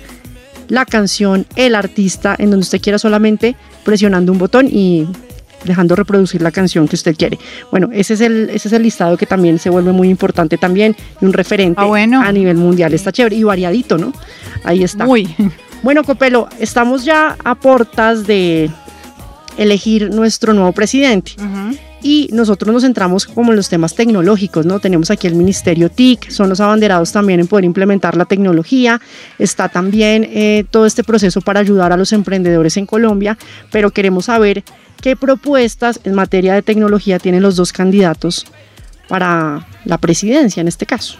la 0.67 0.85
canción, 0.85 1.45
el 1.55 1.75
artista, 1.75 2.35
en 2.37 2.51
donde 2.51 2.63
usted 2.63 2.81
quiera 2.81 2.99
solamente 2.99 3.55
presionando 3.83 4.31
un 4.31 4.37
botón 4.37 4.67
y 4.71 5.07
dejando 5.63 5.95
reproducir 5.95 6.41
la 6.41 6.51
canción 6.51 6.87
que 6.87 6.95
usted 6.95 7.15
quiere. 7.15 7.39
Bueno, 7.71 7.89
ese 7.91 8.15
es 8.15 8.21
el, 8.21 8.49
ese 8.49 8.67
es 8.67 8.73
el 8.73 8.83
listado 8.83 9.17
que 9.17 9.25
también 9.25 9.59
se 9.59 9.69
vuelve 9.69 9.91
muy 9.91 10.09
importante 10.09 10.57
también 10.57 10.95
y 11.21 11.25
un 11.25 11.33
referente 11.33 11.81
ah, 11.81 12.23
a 12.25 12.31
nivel 12.31 12.57
mundial. 12.57 12.93
Está 12.93 13.11
chévere 13.11 13.35
y 13.35 13.43
variadito, 13.43 13.97
¿no? 13.97 14.13
Ahí 14.63 14.83
está. 14.83 15.05
Muy. 15.05 15.33
Bueno, 15.83 16.03
Copelo, 16.05 16.47
estamos 16.59 17.03
ya 17.03 17.35
a 17.43 17.55
portas 17.55 18.25
de 18.25 18.69
elegir 19.57 20.09
nuestro 20.11 20.53
nuevo 20.53 20.71
presidente. 20.71 21.33
Y 22.03 22.29
nosotros 22.33 22.73
nos 22.73 22.83
centramos 22.83 23.25
como 23.25 23.51
en 23.51 23.55
los 23.55 23.69
temas 23.69 23.95
tecnológicos, 23.95 24.65
¿no? 24.65 24.79
Tenemos 24.79 25.09
aquí 25.09 25.25
el 25.25 25.35
Ministerio 25.35 25.89
TIC, 25.89 26.29
son 26.29 26.49
los 26.49 26.59
abanderados 26.59 27.13
también 27.13 27.39
en 27.39 27.47
poder 27.47 27.63
implementar 27.63 28.17
la 28.17 28.25
tecnología, 28.25 28.99
está 29.39 29.69
también 29.69 30.27
eh, 30.29 30.65
todo 30.69 30.85
este 30.85 31.05
proceso 31.05 31.39
para 31.39 31.61
ayudar 31.61 31.93
a 31.93 31.97
los 31.97 32.11
emprendedores 32.11 32.75
en 32.75 32.85
Colombia, 32.85 33.37
pero 33.71 33.89
queremos 33.91 34.25
saber 34.25 34.65
qué 35.01 35.15
propuestas 35.15 36.01
en 36.03 36.13
materia 36.13 36.53
de 36.53 36.61
tecnología 36.61 37.19
tienen 37.19 37.41
los 37.41 37.55
dos 37.55 37.71
candidatos 37.71 38.45
para 39.07 39.65
la 39.85 39.97
presidencia 39.97 40.59
en 40.59 40.67
este 40.67 40.85
caso. 40.85 41.17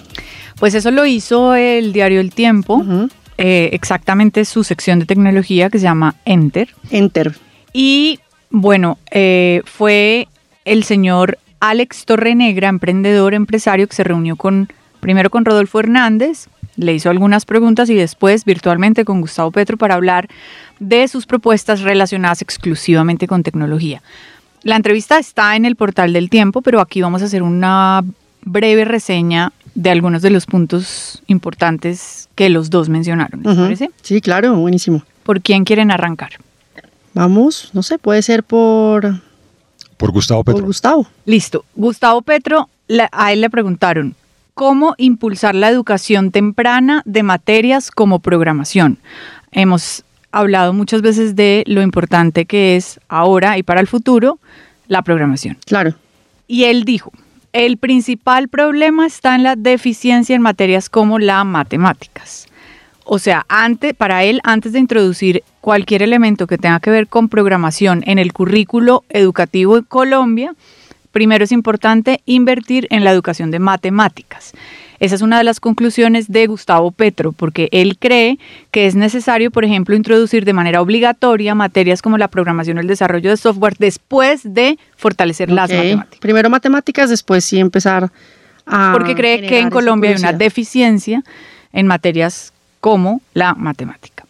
Pues 0.60 0.74
eso 0.74 0.92
lo 0.92 1.06
hizo 1.06 1.56
el 1.56 1.94
diario 1.94 2.20
El 2.20 2.34
Tiempo, 2.34 2.84
eh, 3.38 3.70
exactamente 3.72 4.46
su 4.46 4.64
sección 4.64 5.00
de 5.00 5.06
tecnología 5.06 5.70
que 5.70 5.80
se 5.80 5.84
llama 5.84 6.16
Enter. 6.26 6.70
Enter. 6.92 7.36
Y 7.72 8.20
bueno, 8.50 9.00
eh, 9.12 9.62
fue 9.66 10.28
el 10.66 10.84
señor 10.84 11.38
Alex 11.60 12.06
Torrenegra, 12.06 12.70
emprendedor, 12.70 13.34
empresario, 13.34 13.88
que 13.88 13.96
se 13.96 14.04
reunió 14.04 14.36
con 14.36 14.70
primero 15.00 15.30
con 15.30 15.46
Rodolfo 15.46 15.80
Hernández, 15.80 16.48
le 16.76 16.94
hizo 16.94 17.10
algunas 17.10 17.46
preguntas 17.46 17.90
y 17.90 17.94
después 17.94 18.46
virtualmente 18.46 19.06
con 19.06 19.22
Gustavo 19.22 19.52
Petro 19.52 19.78
para 19.78 19.96
hablar 19.96 20.28
de 20.80 21.08
sus 21.08 21.26
propuestas 21.26 21.82
relacionadas 21.82 22.42
exclusivamente 22.42 23.28
con 23.28 23.44
tecnología. 23.44 24.02
La 24.64 24.76
entrevista 24.76 25.20
está 25.20 25.56
en 25.56 25.66
el 25.66 25.76
portal 25.76 26.14
del 26.14 26.30
tiempo, 26.30 26.62
pero 26.62 26.80
aquí 26.80 27.02
vamos 27.02 27.22
a 27.22 27.26
hacer 27.26 27.44
una 27.44 28.04
breve 28.44 28.86
reseña 28.86 29.52
de 29.76 29.90
algunos 29.90 30.22
de 30.22 30.30
los 30.30 30.46
puntos 30.46 31.22
importantes 31.28 32.30
que 32.36 32.50
los 32.50 32.70
dos 32.70 32.90
mencionaron. 32.90 33.44
¿Les 33.44 33.58
parece? 33.58 33.92
Sí, 34.02 34.22
claro, 34.22 34.56
buenísimo. 34.56 35.04
¿Por 35.24 35.42
quién 35.42 35.66
quieren 35.66 35.92
arrancar? 35.92 36.32
Vamos, 37.14 37.70
no 37.74 37.84
sé, 37.84 38.00
puede 38.00 38.22
ser 38.22 38.44
por 38.44 39.22
por 40.04 40.12
Gustavo 40.12 40.44
Petro. 40.44 40.60
Por 40.60 40.66
Gustavo. 40.66 41.08
Listo. 41.26 41.64
Gustavo 41.78 42.22
Petro, 42.24 42.68
a 43.14 43.32
él 43.32 43.40
le 43.40 43.50
preguntaron, 43.50 44.16
¿cómo 44.54 44.96
impulsar 44.98 45.56
la 45.56 45.70
educación 45.70 46.32
temprana 46.32 47.04
de 47.06 47.24
materias 47.24 47.90
como 47.90 48.20
programación? 48.20 48.98
Hemos 49.54 50.04
hablado 50.34 50.74
muchas 50.74 51.02
veces 51.02 51.38
de 51.38 51.64
lo 51.68 51.82
importante 51.82 52.44
que 52.44 52.76
es 52.76 53.00
ahora 53.08 53.58
y 53.58 53.64
para 53.64 53.80
el 53.80 53.88
futuro 53.88 54.40
la 54.90 55.04
programación. 55.04 55.58
Claro. 55.66 55.94
Y 56.48 56.66
él 56.66 56.84
dijo, 56.84 57.14
el 57.54 57.78
principal 57.78 58.50
problema 58.50 59.06
está 59.06 59.36
en 59.36 59.44
la 59.44 59.56
deficiencia 59.56 60.36
en 60.36 60.42
materias 60.42 60.90
como 60.90 61.18
las 61.18 61.46
matemáticas. 61.46 62.48
O 63.06 63.20
sea, 63.20 63.46
antes, 63.50 63.94
para 63.94 64.24
él, 64.24 64.40
antes 64.44 64.74
de 64.74 64.80
introducir 64.80 65.44
cualquier 65.62 66.04
elemento 66.04 66.48
que 66.48 66.58
tenga 66.58 66.80
que 66.80 66.90
ver 66.90 67.08
con 67.08 67.30
programación 67.30 68.04
en 68.06 68.20
el 68.20 68.34
currículo 68.34 69.04
educativo 69.10 69.78
en 69.78 69.84
Colombia, 69.84 70.56
primero 71.12 71.44
es 71.44 71.52
importante 71.52 72.22
invertir 72.26 72.88
en 72.90 73.04
la 73.04 73.12
educación 73.12 73.52
de 73.52 73.60
matemáticas. 73.60 74.54
Esa 75.00 75.16
es 75.16 75.22
una 75.22 75.38
de 75.38 75.44
las 75.44 75.60
conclusiones 75.60 76.32
de 76.32 76.48
Gustavo 76.48 76.92
Petro, 76.92 77.34
porque 77.34 77.68
él 77.74 77.98
cree 78.00 78.40
que 78.72 78.86
es 78.86 78.96
necesario, 78.96 79.52
por 79.52 79.66
ejemplo, 79.66 79.96
introducir 79.96 80.46
de 80.46 80.54
manera 80.54 80.82
obligatoria 80.82 81.56
materias 81.56 82.02
como 82.02 82.18
la 82.18 82.30
programación 82.30 82.78
y 82.78 82.82
el 82.82 82.88
desarrollo 82.88 83.30
de 83.30 83.36
software 83.36 83.76
después 83.78 84.42
de 84.46 84.80
fortalecer 84.96 85.52
las 85.52 85.70
matemáticas. 85.70 86.20
Primero 86.20 86.50
matemáticas, 86.50 87.10
después 87.10 87.44
sí 87.44 87.60
empezar 87.60 88.12
a... 88.66 88.94
Porque 88.94 89.14
cree 89.14 89.42
que 89.46 89.60
en 89.60 89.70
Colombia 89.70 90.12
hay 90.12 90.16
una 90.16 90.32
deficiencia 90.32 91.22
en 91.74 91.86
materias 91.86 92.53
como 92.84 93.22
la 93.34 93.54
matemática. 93.54 94.26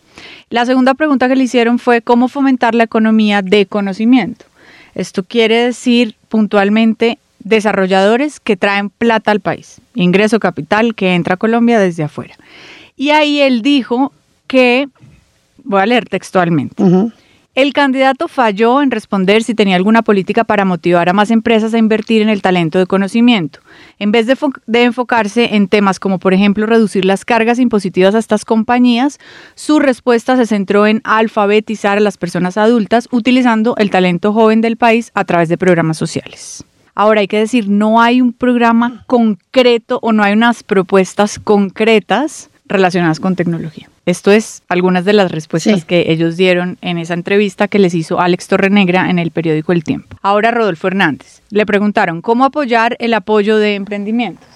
La 0.52 0.68
segunda 0.68 0.94
pregunta 0.94 1.28
que 1.28 1.36
le 1.36 1.46
hicieron 1.46 1.80
fue 1.80 2.04
cómo 2.04 2.28
fomentar 2.28 2.76
la 2.76 2.84
economía 2.84 3.42
de 3.42 3.66
conocimiento. 3.66 4.46
Esto 4.94 5.24
quiere 5.24 5.66
decir 5.66 6.14
puntualmente 6.30 7.18
desarrolladores 7.40 8.40
que 8.40 8.56
traen 8.56 8.92
plata 8.92 9.32
al 9.32 9.40
país, 9.40 9.82
ingreso 9.96 10.40
capital 10.40 10.94
que 10.94 11.16
entra 11.16 11.34
a 11.34 11.38
Colombia 11.38 11.80
desde 11.80 12.04
afuera. 12.04 12.36
Y 12.96 13.10
ahí 13.10 13.42
él 13.42 13.64
dijo 13.64 14.14
que, 14.46 14.88
voy 15.64 15.82
a 15.82 15.88
leer 15.88 16.08
textualmente, 16.08 16.84
el 17.56 17.72
candidato 17.72 18.28
falló 18.28 18.82
en 18.82 18.90
responder 18.90 19.44
si 19.44 19.54
tenía 19.54 19.76
alguna 19.76 20.02
política 20.02 20.44
para 20.44 20.66
motivar 20.66 21.08
a 21.08 21.14
más 21.14 21.30
empresas 21.30 21.74
a 21.74 21.78
invertir 21.78 22.24
en 22.24 22.30
el 22.30 22.42
talento 22.42 22.80
de 22.80 22.88
conocimiento. 22.88 23.60
En 24.00 24.12
vez 24.12 24.26
de, 24.26 24.84
enfocarse 24.84 25.56
en 25.56 25.68
temas 25.68 26.00
como, 26.00 26.18
por 26.18 26.34
ejemplo, 26.34 26.66
reducir 26.66 27.06
las 27.06 27.26
cargas 27.26 27.60
impositivas 27.60 28.16
a 28.16 28.20
estas 28.20 28.44
compañías, 28.44 29.20
su 29.54 29.80
respuesta 29.80 30.36
se 30.36 30.48
centró 30.48 30.88
en 30.88 31.02
alfabetizar 31.04 32.00
a 32.00 32.02
las 32.02 32.18
personas 32.18 32.58
adultas 32.58 33.08
utilizando 33.12 33.76
el 33.78 33.92
talento 33.92 34.34
joven 34.34 34.62
del 34.62 34.78
país 34.78 35.12
a 35.14 35.24
través 35.24 35.48
de 35.48 35.58
programas 35.58 35.98
sociales. 35.98 36.66
Ahora 36.96 37.22
hay 37.22 37.28
que 37.28 37.40
decir, 37.40 37.70
no 37.70 38.02
hay 38.02 38.20
un 38.20 38.34
programa 38.34 39.04
concreto 39.06 40.00
o 40.02 40.12
no 40.12 40.24
hay 40.24 40.34
unas 40.34 40.64
propuestas 40.64 41.40
concretas 41.40 42.50
relacionadas 42.74 43.20
con 43.20 43.36
tecnología. 43.36 43.90
Esto 44.06 44.32
es 44.32 44.64
algunas 44.68 45.06
de 45.06 45.14
las 45.14 45.32
respuestas 45.32 45.86
que 45.86 46.12
ellos 46.12 46.36
dieron 46.36 46.78
en 46.82 46.98
esa 46.98 47.14
entrevista 47.14 47.70
que 47.70 47.80
les 47.80 47.94
hizo 47.94 48.20
Alex 48.20 48.48
Torrenegra 48.48 49.10
en 49.10 49.20
el 49.20 49.32
periódico 49.32 49.72
El 49.72 49.84
Tiempo. 49.84 50.18
Ahora 50.22 50.52
Rodolfo 50.52 50.88
Hernández. 50.88 51.42
Le 51.50 51.66
preguntaron 51.66 52.22
cómo 52.22 52.44
apoyar 52.44 52.98
el 53.00 53.14
apoyo 53.14 53.58
de 53.58 53.76
emprendimientos. 53.76 54.48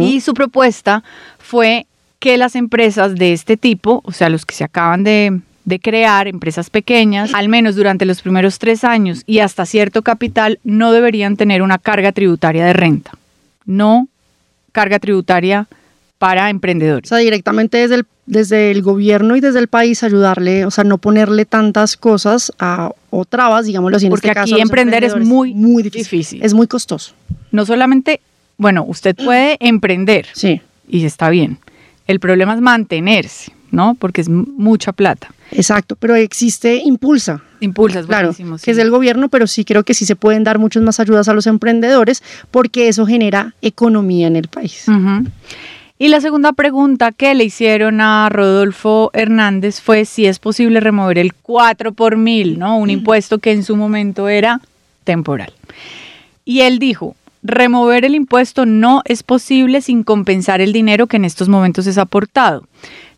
Y 0.00 0.22
su 0.22 0.32
propuesta 0.32 1.04
fue 1.38 1.86
que 2.18 2.38
las 2.38 2.56
empresas 2.56 3.14
de 3.14 3.34
este 3.34 3.58
tipo, 3.58 4.00
o 4.04 4.12
sea, 4.12 4.30
los 4.30 4.46
que 4.46 4.54
se 4.54 4.64
acaban 4.64 5.04
de, 5.04 5.40
de 5.66 5.78
crear, 5.78 6.28
empresas 6.28 6.70
pequeñas, 6.70 7.34
al 7.34 7.50
menos 7.50 7.76
durante 7.76 8.06
los 8.06 8.22
primeros 8.22 8.58
tres 8.58 8.84
años 8.84 9.22
y 9.26 9.40
hasta 9.40 9.66
cierto 9.66 10.00
capital, 10.00 10.58
no 10.64 10.92
deberían 10.92 11.36
tener 11.36 11.60
una 11.60 11.76
carga 11.76 12.12
tributaria 12.12 12.64
de 12.64 12.72
renta. 12.72 13.12
No 13.66 14.08
carga 14.72 14.98
tributaria 14.98 15.68
para 16.18 16.50
emprendedores. 16.50 17.10
O 17.10 17.14
sea, 17.14 17.18
directamente 17.18 17.78
desde 17.78 17.96
el, 17.96 18.06
desde 18.26 18.70
el 18.70 18.82
gobierno 18.82 19.36
y 19.36 19.40
desde 19.40 19.58
el 19.58 19.68
país 19.68 20.02
ayudarle, 20.02 20.64
o 20.64 20.70
sea, 20.70 20.84
no 20.84 20.98
ponerle 20.98 21.44
tantas 21.44 21.96
cosas 21.96 22.52
a, 22.58 22.90
o 23.10 23.24
trabas, 23.24 23.66
digámoslo 23.66 23.96
así, 23.96 24.06
en 24.06 24.10
Porque 24.10 24.28
este 24.28 24.40
aquí 24.40 24.60
emprender 24.60 25.04
es 25.04 25.16
muy, 25.16 25.54
muy 25.54 25.82
difícil. 25.82 26.42
Es 26.42 26.54
muy 26.54 26.66
costoso. 26.66 27.12
No 27.52 27.66
solamente, 27.66 28.20
bueno, 28.56 28.84
usted 28.86 29.14
puede 29.14 29.56
emprender. 29.60 30.26
Sí. 30.32 30.60
Y 30.88 31.04
está 31.04 31.28
bien. 31.30 31.58
El 32.06 32.20
problema 32.20 32.54
es 32.54 32.60
mantenerse, 32.60 33.52
¿no? 33.70 33.94
Porque 33.98 34.20
es 34.20 34.28
mucha 34.28 34.92
plata. 34.92 35.28
Exacto, 35.52 35.96
pero 35.96 36.14
existe 36.14 36.76
Impulsa. 36.76 37.42
Impulsa, 37.60 38.00
es 38.00 38.06
claro, 38.06 38.34
que 38.62 38.70
es 38.70 38.76
del 38.76 38.90
gobierno, 38.90 39.28
pero 39.28 39.46
sí 39.46 39.64
creo 39.64 39.82
que 39.82 39.94
sí 39.94 40.04
se 40.04 40.16
pueden 40.16 40.44
dar 40.44 40.58
muchas 40.58 40.82
más 40.82 41.00
ayudas 41.00 41.28
a 41.28 41.34
los 41.34 41.46
emprendedores 41.46 42.22
porque 42.50 42.88
eso 42.88 43.06
genera 43.06 43.54
economía 43.62 44.26
en 44.26 44.36
el 44.36 44.48
país. 44.48 44.84
Y 45.98 46.08
la 46.08 46.20
segunda 46.20 46.52
pregunta 46.52 47.10
que 47.10 47.34
le 47.34 47.44
hicieron 47.44 48.02
a 48.02 48.28
Rodolfo 48.28 49.10
Hernández 49.14 49.80
fue 49.80 50.04
si 50.04 50.26
es 50.26 50.38
posible 50.38 50.80
remover 50.80 51.18
el 51.18 51.32
4 51.32 51.92
por 51.92 52.18
mil, 52.18 52.58
¿no? 52.58 52.76
Un 52.76 52.90
impuesto 52.90 53.38
que 53.38 53.52
en 53.52 53.64
su 53.64 53.76
momento 53.76 54.28
era 54.28 54.60
temporal. 55.04 55.54
Y 56.44 56.60
él 56.60 56.78
dijo, 56.78 57.16
remover 57.42 58.04
el 58.04 58.14
impuesto 58.14 58.66
no 58.66 59.00
es 59.06 59.22
posible 59.22 59.80
sin 59.80 60.02
compensar 60.02 60.60
el 60.60 60.74
dinero 60.74 61.06
que 61.06 61.16
en 61.16 61.24
estos 61.24 61.48
momentos 61.48 61.86
es 61.86 61.96
aportado. 61.96 62.64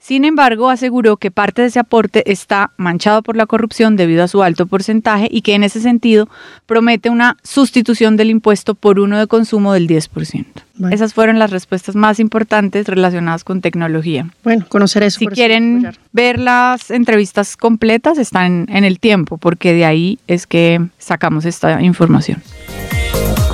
Sin 0.08 0.24
embargo, 0.24 0.70
aseguró 0.70 1.18
que 1.18 1.30
parte 1.30 1.60
de 1.60 1.68
ese 1.68 1.80
aporte 1.80 2.32
está 2.32 2.70
manchado 2.78 3.20
por 3.20 3.36
la 3.36 3.44
corrupción 3.44 3.94
debido 3.94 4.24
a 4.24 4.28
su 4.28 4.42
alto 4.42 4.64
porcentaje 4.64 5.28
y 5.30 5.42
que 5.42 5.54
en 5.54 5.64
ese 5.64 5.82
sentido 5.82 6.30
promete 6.64 7.10
una 7.10 7.36
sustitución 7.42 8.16
del 8.16 8.30
impuesto 8.30 8.74
por 8.74 9.00
uno 9.00 9.18
de 9.18 9.26
consumo 9.26 9.74
del 9.74 9.86
10%. 9.86 10.46
Esas 10.90 11.12
fueron 11.12 11.38
las 11.38 11.50
respuestas 11.50 11.94
más 11.94 12.20
importantes 12.20 12.86
relacionadas 12.86 13.44
con 13.44 13.60
tecnología. 13.60 14.30
Bueno, 14.44 14.64
conocer 14.70 15.02
eso. 15.02 15.18
Si 15.18 15.26
quieren 15.26 15.90
ver 16.12 16.38
las 16.38 16.90
entrevistas 16.90 17.58
completas, 17.58 18.16
están 18.16 18.64
en 18.70 18.84
el 18.84 19.00
tiempo, 19.00 19.36
porque 19.36 19.74
de 19.74 19.84
ahí 19.84 20.18
es 20.26 20.46
que 20.46 20.88
sacamos 20.96 21.44
esta 21.44 21.82
información. 21.82 22.42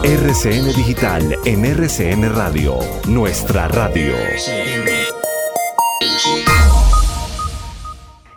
RCN 0.05 0.67
Digital 0.77 1.35
en 1.47 1.65
RCN 1.65 2.33
Radio, 2.33 2.79
nuestra 3.09 3.67
radio. 3.67 4.13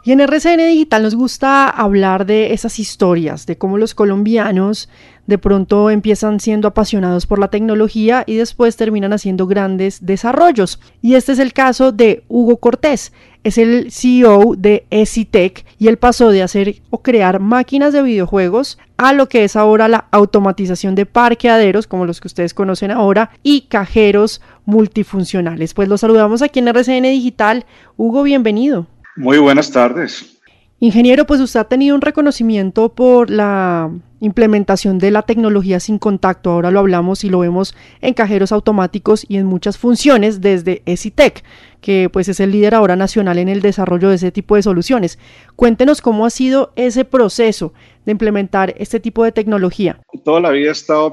Y 0.08 0.14
en 0.14 0.22
RCN 0.22 0.66
Digital 0.70 1.04
nos 1.04 1.16
gusta 1.16 1.68
hablar 1.70 2.26
de 2.26 2.54
esas 2.54 2.80
historias, 2.80 3.46
de 3.46 3.58
cómo 3.58 3.78
los 3.78 3.94
colombianos 3.94 4.88
de 5.26 5.38
pronto 5.38 5.90
empiezan 5.90 6.40
siendo 6.40 6.70
apasionados 6.70 7.26
por 7.26 7.40
la 7.40 7.50
tecnología 7.50 8.24
y 8.26 8.38
después 8.38 8.78
terminan 8.78 9.12
haciendo 9.12 9.48
grandes 9.48 10.06
desarrollos. 10.06 10.80
Y 11.02 11.16
este 11.16 11.34
es 11.34 11.40
el 11.40 11.52
caso 11.52 11.92
de 11.92 12.24
Hugo 12.30 12.56
Cortés. 12.56 13.12
Es 13.44 13.58
el 13.58 13.92
CEO 13.92 14.56
de 14.58 14.86
EasyTech 14.92 15.66
y 15.78 15.90
él 15.90 15.98
pasó 15.98 16.30
de 16.30 16.42
hacer 16.42 16.78
o 16.90 17.02
crear 17.02 17.42
máquinas 17.42 17.92
de 17.92 18.02
videojuegos 18.02 18.78
a 18.96 19.12
lo 19.12 19.28
que 19.28 19.44
es 19.44 19.58
ahora 19.58 19.90
la 19.90 20.08
automatización 20.12 20.96
de 20.96 21.06
parqueaderos, 21.06 21.86
como 21.86 22.06
los 22.06 22.22
que 22.22 22.30
ustedes 22.30 22.54
conocen 22.54 22.92
ahora, 22.92 23.32
y 23.44 23.64
cajeros 23.68 24.42
multifuncionales. 24.64 25.74
Pues 25.74 25.90
los 25.90 26.00
saludamos 26.00 26.42
aquí 26.42 26.60
en 26.60 26.70
RCN 26.70 27.04
Digital. 27.04 27.66
Hugo, 27.98 28.24
bienvenido. 28.24 28.88
Muy 29.18 29.40
buenas 29.40 29.72
tardes. 29.72 30.38
Ingeniero, 30.80 31.26
pues 31.26 31.42
usted 31.42 31.60
ha 31.60 31.64
tenido 31.64 31.96
un 31.96 32.02
reconocimiento 32.02 32.90
por 32.90 33.32
la 33.32 33.92
implementación 34.20 35.00
de 35.00 35.10
la 35.10 35.24
tecnología 35.24 35.80
sin 35.80 35.98
contacto. 35.98 36.52
Ahora 36.52 36.70
lo 36.70 36.80
hablamos 36.80 37.24
y 37.24 37.30
lo 37.30 37.40
vemos 37.40 37.76
en 38.02 38.14
cajeros 38.14 38.52
automáticos 38.52 39.26
y 39.28 39.38
en 39.38 39.48
muchas 39.48 39.80
funciones 39.80 40.40
desde 40.40 40.84
EasyTech, 40.86 41.44
que 41.82 42.10
pues 42.14 42.30
es 42.30 42.40
el 42.40 42.52
líder 42.52 42.76
ahora 42.76 42.96
nacional 42.96 43.40
en 43.40 43.50
el 43.50 43.62
desarrollo 43.62 44.10
de 44.10 44.16
ese 44.16 44.32
tipo 44.32 44.56
de 44.56 44.62
soluciones. 44.62 45.18
Cuéntenos 45.56 46.00
cómo 46.00 46.28
ha 46.28 46.30
sido 46.30 46.72
ese 46.76 47.06
proceso 47.06 47.74
de 48.06 48.12
implementar 48.12 48.76
este 48.78 49.00
tipo 49.00 49.24
de 49.24 49.32
tecnología. 49.32 50.00
Toda 50.24 50.42
la 50.42 50.52
vida 50.52 50.70
he 50.70 50.74
estado 50.74 51.10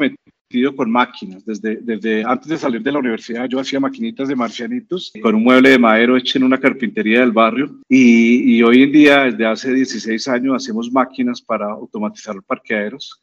con 0.76 0.90
máquinas. 0.90 1.44
Desde, 1.44 1.76
desde 1.76 2.24
antes 2.24 2.48
de 2.48 2.58
salir 2.58 2.82
de 2.82 2.92
la 2.92 3.00
universidad 3.00 3.48
yo 3.48 3.58
hacía 3.58 3.80
maquinitas 3.80 4.28
de 4.28 4.36
marcianitos 4.36 5.12
con 5.20 5.34
un 5.34 5.42
mueble 5.42 5.70
de 5.70 5.78
madero 5.78 6.16
hecho 6.16 6.38
en 6.38 6.44
una 6.44 6.60
carpintería 6.60 7.20
del 7.20 7.32
barrio 7.32 7.80
y, 7.88 8.56
y 8.56 8.62
hoy 8.62 8.84
en 8.84 8.92
día, 8.92 9.24
desde 9.24 9.46
hace 9.46 9.74
16 9.74 10.28
años, 10.28 10.56
hacemos 10.56 10.90
máquinas 10.92 11.42
para 11.42 11.66
automatizar 11.66 12.36
parqueaderos. 12.42 13.20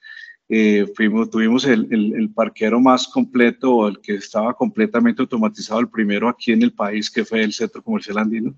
Eh, 0.53 0.85
fuimos, 0.97 1.29
tuvimos 1.29 1.63
el, 1.63 1.87
el, 1.91 2.13
el, 2.13 2.29
parqueadero 2.29 2.81
más 2.81 3.07
completo 3.07 3.87
el 3.87 4.01
que 4.01 4.15
estaba 4.15 4.53
completamente 4.53 5.21
automatizado, 5.21 5.79
el 5.79 5.87
primero 5.87 6.27
aquí 6.27 6.51
en 6.51 6.61
el 6.61 6.73
país, 6.73 7.09
que 7.09 7.23
fue 7.23 7.41
el 7.41 7.53
Centro 7.53 7.81
Comercial 7.81 8.17
Andino. 8.17 8.53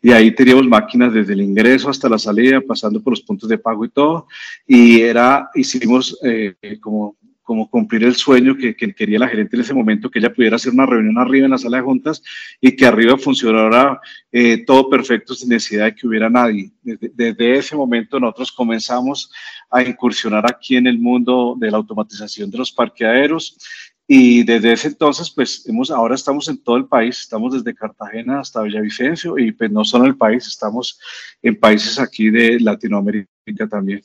Y 0.00 0.10
ahí 0.12 0.34
teníamos 0.34 0.66
máquinas 0.66 1.12
desde 1.12 1.34
el 1.34 1.42
ingreso 1.42 1.90
hasta 1.90 2.08
la 2.08 2.18
salida, 2.18 2.62
pasando 2.62 3.02
por 3.02 3.12
los 3.12 3.20
puntos 3.20 3.46
de 3.46 3.58
pago 3.58 3.84
y 3.84 3.90
todo. 3.90 4.26
Y 4.66 5.02
era, 5.02 5.50
hicimos 5.54 6.18
eh, 6.22 6.54
como 6.80 7.18
como 7.44 7.70
cumplir 7.70 8.02
el 8.04 8.16
sueño 8.16 8.56
que, 8.56 8.74
quería 8.74 9.18
la 9.18 9.28
gerente 9.28 9.54
en 9.54 9.62
ese 9.62 9.74
momento, 9.74 10.10
que 10.10 10.18
ella 10.18 10.32
pudiera 10.32 10.56
hacer 10.56 10.72
una 10.72 10.86
reunión 10.86 11.18
arriba 11.18 11.44
en 11.44 11.52
la 11.52 11.58
sala 11.58 11.76
de 11.76 11.82
juntas 11.82 12.22
y 12.60 12.74
que 12.74 12.86
arriba 12.86 13.16
funcionara 13.18 14.00
eh, 14.32 14.64
todo 14.64 14.88
perfecto 14.88 15.34
sin 15.34 15.50
necesidad 15.50 15.84
de 15.84 15.94
que 15.94 16.06
hubiera 16.08 16.30
nadie. 16.30 16.72
Desde, 16.82 17.56
ese 17.56 17.76
momento 17.76 18.18
nosotros 18.18 18.50
comenzamos 18.50 19.30
a 19.70 19.82
incursionar 19.82 20.44
aquí 20.50 20.76
en 20.76 20.86
el 20.86 20.98
mundo 20.98 21.54
de 21.58 21.70
la 21.70 21.76
automatización 21.76 22.50
de 22.50 22.58
los 22.58 22.72
parqueaderos 22.72 23.58
y 24.06 24.42
desde 24.42 24.72
ese 24.72 24.88
entonces, 24.88 25.30
pues 25.30 25.66
hemos, 25.66 25.90
ahora 25.90 26.14
estamos 26.14 26.48
en 26.48 26.62
todo 26.62 26.76
el 26.76 26.86
país, 26.86 27.20
estamos 27.20 27.54
desde 27.54 27.74
Cartagena 27.74 28.40
hasta 28.40 28.62
Villavicencio 28.62 29.38
y 29.38 29.52
pues 29.52 29.70
no 29.70 29.84
solo 29.84 30.04
en 30.04 30.10
el 30.10 30.16
país, 30.16 30.46
estamos 30.46 30.98
en 31.42 31.58
países 31.58 31.98
aquí 31.98 32.30
de 32.30 32.60
Latinoamérica 32.60 33.68
también. 33.70 34.02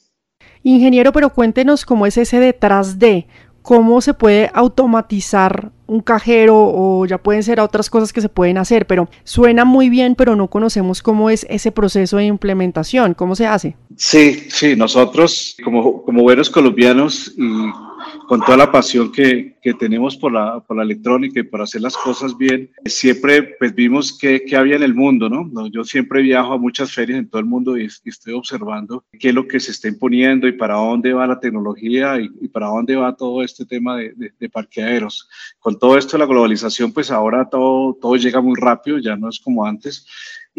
Ingeniero, 0.63 1.11
pero 1.11 1.31
cuéntenos 1.31 1.85
cómo 1.85 2.05
es 2.05 2.17
ese 2.17 2.39
detrás 2.39 2.99
de, 2.99 3.27
cómo 3.61 4.01
se 4.01 4.13
puede 4.13 4.49
automatizar 4.53 5.71
un 5.85 6.01
cajero 6.01 6.55
o 6.57 7.05
ya 7.05 7.17
pueden 7.17 7.43
ser 7.43 7.59
otras 7.59 7.89
cosas 7.89 8.13
que 8.13 8.21
se 8.21 8.29
pueden 8.29 8.57
hacer, 8.57 8.85
pero 8.85 9.09
suena 9.23 9.65
muy 9.65 9.89
bien, 9.89 10.15
pero 10.15 10.35
no 10.35 10.47
conocemos 10.47 11.01
cómo 11.01 11.29
es 11.29 11.45
ese 11.49 11.71
proceso 11.71 12.17
de 12.17 12.25
implementación, 12.25 13.13
cómo 13.13 13.35
se 13.35 13.47
hace. 13.47 13.75
Sí, 13.95 14.47
sí, 14.49 14.75
nosotros 14.75 15.55
como, 15.63 16.03
como 16.03 16.21
buenos 16.23 16.49
colombianos 16.49 17.33
y 17.37 17.41
con 18.27 18.41
toda 18.41 18.57
la 18.57 18.71
pasión 18.71 19.11
que, 19.11 19.57
que 19.61 19.73
tenemos 19.73 20.15
por 20.17 20.31
la, 20.31 20.59
por 20.59 20.77
la, 20.77 20.83
electrónica 20.83 21.39
y 21.39 21.43
por 21.43 21.61
hacer 21.61 21.81
las 21.81 21.97
cosas 21.97 22.37
bien, 22.37 22.71
siempre 22.85 23.43
pues 23.57 23.73
vimos 23.73 24.17
qué, 24.17 24.43
había 24.55 24.75
en 24.75 24.83
el 24.83 24.93
mundo, 24.93 25.29
¿no? 25.29 25.67
Yo 25.67 25.83
siempre 25.83 26.21
viajo 26.21 26.53
a 26.53 26.57
muchas 26.57 26.91
ferias 26.91 27.19
en 27.19 27.29
todo 27.29 27.39
el 27.39 27.45
mundo 27.45 27.77
y, 27.77 27.85
estoy 27.85 28.33
observando 28.33 29.03
qué 29.19 29.29
es 29.29 29.35
lo 29.35 29.47
que 29.47 29.59
se 29.59 29.71
está 29.71 29.87
imponiendo 29.87 30.47
y 30.47 30.53
para 30.53 30.75
dónde 30.75 31.13
va 31.13 31.27
la 31.27 31.39
tecnología 31.39 32.19
y, 32.19 32.47
para 32.47 32.67
dónde 32.67 32.95
va 32.95 33.15
todo 33.15 33.43
este 33.43 33.65
tema 33.65 33.97
de, 33.97 34.13
de, 34.15 34.33
de, 34.39 34.49
parqueaderos. 34.49 35.29
Con 35.59 35.77
todo 35.77 35.97
esto 35.97 36.17
la 36.17 36.25
globalización, 36.25 36.91
pues 36.91 37.11
ahora 37.11 37.49
todo, 37.49 37.97
todo 38.01 38.15
llega 38.15 38.41
muy 38.41 38.55
rápido, 38.59 38.97
ya 38.97 39.15
no 39.15 39.29
es 39.29 39.39
como 39.39 39.65
antes 39.65 40.05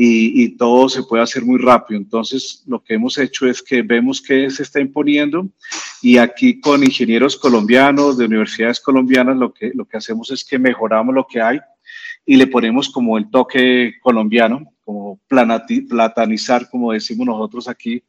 y, 0.03 0.57
todo 0.57 0.89
se 0.89 1.03
puede 1.03 1.23
hacer 1.23 1.45
muy 1.45 1.59
rápido. 1.59 2.01
Entonces, 2.01 2.65
lo 2.67 2.83
que 2.83 2.95
hemos 2.95 3.19
hecho 3.19 3.47
es 3.47 3.63
que 3.63 3.83
vemos 3.83 4.23
que 4.23 4.49
se 4.49 4.63
está 4.63 4.81
imponiendo 4.81 5.47
y 6.01 6.17
aquí 6.17 6.59
con 6.59 6.83
ingenieros 6.83 7.37
colombianos 7.37 8.17
de 8.17 8.25
universidades 8.25 8.81
colombianas 8.81 9.37
lo 9.37 9.53
que, 9.53 9.73
lo 9.75 9.85
que 9.85 9.99
hacemos 9.99 10.31
es 10.31 10.43
que 10.43 10.59
mejoramos 10.59 11.15
lo 11.15 11.27
que 11.27 11.43
hay 11.43 11.61
y 12.25 12.37
le 12.37 12.47
ponemos 12.47 12.89
como 12.89 13.19
el 13.19 13.29
toque 13.31 13.95
colombiano, 14.01 14.73
como 14.83 15.21
platanizar, 15.29 16.71
como 16.71 16.93
decimos 16.93 17.27
nosotros 17.27 17.69
aquí, 17.69 18.03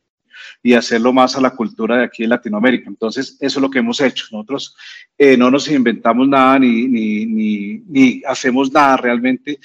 y 0.63 0.73
hacerlo 0.73 1.13
más 1.13 1.36
a 1.36 1.41
la 1.41 1.51
cultura 1.51 1.97
de 1.97 2.06
aquí 2.06 2.23
en 2.23 2.30
Latinoamérica. 2.30 2.89
Entonces, 2.89 3.38
eso 3.39 3.60
es 3.60 3.62
lo 3.62 3.69
que 3.69 3.80
hemos 3.80 3.99
hecho. 4.01 4.25
Nosotros 4.32 4.75
eh, 5.17 5.38
no 5.38 5.51
nos 5.51 5.67
inventamos 5.69 6.27
nada 6.27 6.60
ni, 6.60 6.88
ni, 6.88 7.25
ni, 7.25 8.21
hacemos 8.25 8.71
nada 8.71 8.97
realmente. 8.97 9.60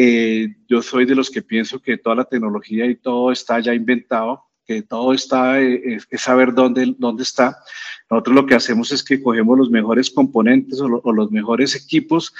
Eh, 0.00 0.54
yo 0.68 0.80
soy 0.80 1.06
de 1.06 1.16
los 1.16 1.28
que 1.28 1.42
pienso 1.42 1.82
que 1.82 1.98
toda 1.98 2.14
la 2.14 2.24
tecnología 2.24 2.86
y 2.86 2.94
todo 2.94 3.32
está 3.32 3.58
ya 3.58 3.74
inventado, 3.74 4.44
que 4.64 4.82
todo 4.82 5.12
está, 5.12 5.60
eh, 5.60 5.98
es, 6.08 6.22
saber 6.22 6.54
dónde, 6.54 6.94
dónde 6.96 7.24
está. 7.24 7.56
Nosotros 8.08 8.36
lo 8.36 8.46
que 8.46 8.54
hacemos 8.54 8.92
es 8.92 9.02
que 9.02 9.20
cogemos 9.20 9.58
los 9.58 9.70
mejores 9.70 10.08
componentes 10.08 10.80
o, 10.80 11.12
los 11.12 11.32
mejores 11.32 11.74
equipos 11.74 12.32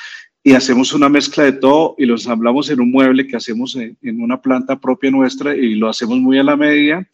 y 0.45 0.53
hacemos 0.53 0.93
una 0.93 1.09
mezcla 1.09 1.43
de 1.43 1.53
todo 1.53 1.97
y 1.99 2.07
los 2.07 2.27
ensamblamos 2.27 2.71
en 2.71 2.81
un 2.81 2.93
mueble 2.93 3.27
que 3.27 3.37
hacemos 3.37 3.75
en, 3.75 4.21
una 4.21 4.41
planta 4.41 4.79
propia 4.79 5.11
nuestra 5.11 5.57
y 5.57 5.75
lo 5.75 5.89
hacemos 5.89 6.21
muy 6.21 6.39
a 6.39 6.45
la 6.45 6.57
medida 6.57 7.09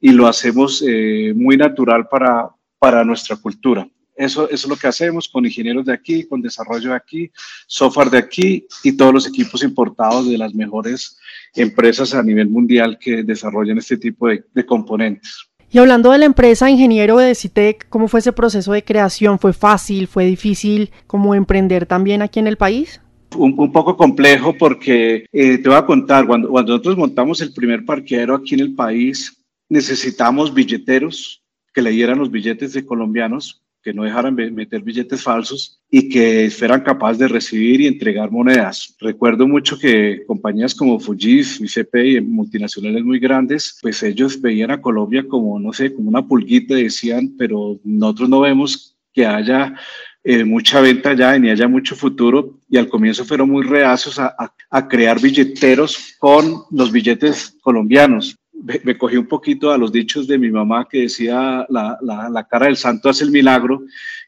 y 0.00 0.12
lo 0.12 0.28
hacemos 0.28 0.80
eh, 0.86 1.32
muy 1.34 1.56
natural 1.56 2.06
para, 2.08 2.50
para 2.78 3.02
nuestra 3.02 3.34
cultura. 3.34 3.88
Eso, 4.18 4.50
es 4.50 4.66
lo 4.66 4.74
que 4.74 4.88
hacemos 4.88 5.28
con 5.28 5.46
ingenieros 5.46 5.86
de 5.86 5.92
aquí, 5.92 6.24
con 6.24 6.42
desarrollo 6.42 6.90
de 6.90 6.96
aquí, 6.96 7.30
software 7.68 8.10
de 8.10 8.18
aquí 8.18 8.66
y 8.82 8.90
todos 8.96 9.14
los 9.14 9.28
equipos 9.28 9.62
importados 9.62 10.28
de 10.28 10.36
las 10.36 10.52
mejores 10.52 11.16
empresas 11.54 12.12
a 12.14 12.22
nivel 12.24 12.48
mundial 12.48 12.98
que 12.98 13.22
desarrollan 13.22 13.78
este 13.78 13.96
tipo 13.96 14.26
de, 14.26 14.66
componentes. 14.66 15.48
Y 15.70 15.78
hablando 15.78 16.10
de 16.10 16.18
la 16.18 16.24
empresa, 16.24 16.68
ingeniero 16.68 17.16
de 17.18 17.32
Citec, 17.36 17.88
¿cómo 17.90 18.08
fue 18.08 18.18
ese 18.18 18.32
proceso 18.32 18.72
de 18.72 18.82
creación? 18.82 19.38
¿Fue 19.38 19.52
fácil? 19.52 20.08
¿Fue 20.08 20.24
difícil 20.24 20.90
como 21.06 21.36
emprender 21.36 21.86
también 21.86 22.20
aquí 22.20 22.40
en 22.40 22.48
el 22.48 22.56
país? 22.56 23.00
Un, 23.36 23.70
poco 23.70 23.96
complejo 23.96 24.56
porque 24.58 25.26
eh, 25.30 25.58
te 25.58 25.68
voy 25.68 25.78
a 25.78 25.86
contar, 25.86 26.26
cuando, 26.26 26.48
cuando 26.48 26.72
nosotros 26.72 26.96
montamos 26.96 27.40
el 27.40 27.52
primer 27.52 27.84
parqueadero 27.84 28.34
aquí 28.34 28.54
en 28.54 28.60
el 28.60 28.74
país, 28.74 29.44
necesitamos 29.68 30.52
billeteros 30.52 31.44
que 31.72 31.82
le 31.82 31.90
dieran 31.90 32.18
los 32.18 32.32
billetes 32.32 32.72
de 32.72 32.84
colombianos 32.84 33.62
que 33.88 33.94
no 33.94 34.04
dejaran 34.04 34.34
meter 34.34 34.82
billetes 34.82 35.22
falsos 35.22 35.80
y 35.90 36.10
que 36.10 36.50
fueran 36.50 36.82
capaces 36.82 37.20
de 37.20 37.28
recibir 37.28 37.80
y 37.80 37.86
entregar 37.86 38.30
monedas. 38.30 38.94
Recuerdo 39.00 39.48
mucho 39.48 39.78
que 39.78 40.24
compañías 40.26 40.74
como 40.74 41.00
Fujif, 41.00 41.58
ICP 41.58 41.94
y 42.04 42.20
multinacionales 42.20 43.02
muy 43.02 43.18
grandes, 43.18 43.78
pues 43.80 44.02
ellos 44.02 44.38
veían 44.42 44.72
a 44.72 44.82
Colombia 44.82 45.26
como, 45.26 45.58
no 45.58 45.72
sé, 45.72 45.94
como 45.94 46.10
una 46.10 46.26
pulguita, 46.26 46.74
decían, 46.74 47.34
pero 47.38 47.80
nosotros 47.82 48.28
no 48.28 48.40
vemos 48.40 48.94
que 49.14 49.24
haya 49.24 49.74
eh, 50.22 50.44
mucha 50.44 50.82
venta 50.82 51.14
ya 51.14 51.38
ni 51.38 51.48
haya 51.48 51.66
mucho 51.66 51.96
futuro 51.96 52.58
y 52.68 52.76
al 52.76 52.90
comienzo 52.90 53.24
fueron 53.24 53.48
muy 53.48 53.64
reacios 53.64 54.18
a, 54.18 54.34
a 54.68 54.86
crear 54.86 55.18
billeteros 55.18 56.14
con 56.18 56.64
los 56.70 56.92
billetes 56.92 57.56
colombianos 57.62 58.37
me, 58.62 58.98
cogí 58.98 59.16
un 59.16 59.26
poquito 59.26 59.70
a 59.70 59.78
los 59.78 59.92
dichos 59.92 60.26
de 60.26 60.38
mi 60.38 60.50
mamá 60.50 60.86
que 60.88 61.02
decía 61.02 61.66
la, 61.68 61.98
la, 62.02 62.46
cara 62.48 62.66
del 62.66 62.76
santo 62.76 63.08
hace 63.08 63.24
el 63.24 63.30
milagro 63.30 63.82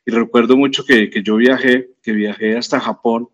y 0.04 0.10
recuerdo 0.10 0.56
mucho 0.56 0.84
que, 0.84 1.10
que 1.10 1.22
yo 1.22 1.36
viajé, 1.36 1.90
que 2.02 2.12
viajé 2.12 2.56
hasta 2.56 2.80
Japón 2.80 3.28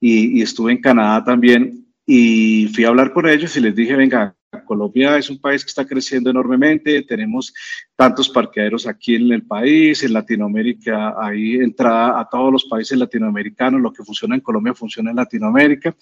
y, 0.00 0.38
y, 0.38 0.42
estuve 0.42 0.72
en 0.72 0.80
Canadá 0.80 1.24
también 1.24 1.86
y 2.06 2.68
fui 2.74 2.84
a 2.84 2.88
hablar 2.88 3.12
con 3.12 3.28
ellos 3.28 3.56
y 3.56 3.60
les 3.60 3.74
dije, 3.74 3.94
venga, 3.94 4.34
Colombia 4.66 5.16
es 5.16 5.30
un 5.30 5.40
país 5.40 5.64
que 5.64 5.68
está 5.68 5.86
creciendo 5.86 6.30
enormemente, 6.30 7.02
tenemos 7.02 7.54
tantos 7.96 8.28
parqueaderos 8.28 8.86
aquí 8.86 9.14
en 9.14 9.32
el 9.32 9.42
país, 9.42 10.02
en 10.02 10.12
Latinoamérica 10.12 11.14
hay 11.18 11.54
entrada 11.56 12.20
a 12.20 12.28
todos 12.28 12.52
los 12.52 12.64
países 12.64 12.98
latinoamericanos, 12.98 13.80
lo 13.80 13.92
que 13.92 14.02
funciona 14.02 14.34
en 14.34 14.40
Colombia 14.40 14.74
funciona 14.74 15.10
en 15.10 15.16
Latinoamérica 15.16 15.94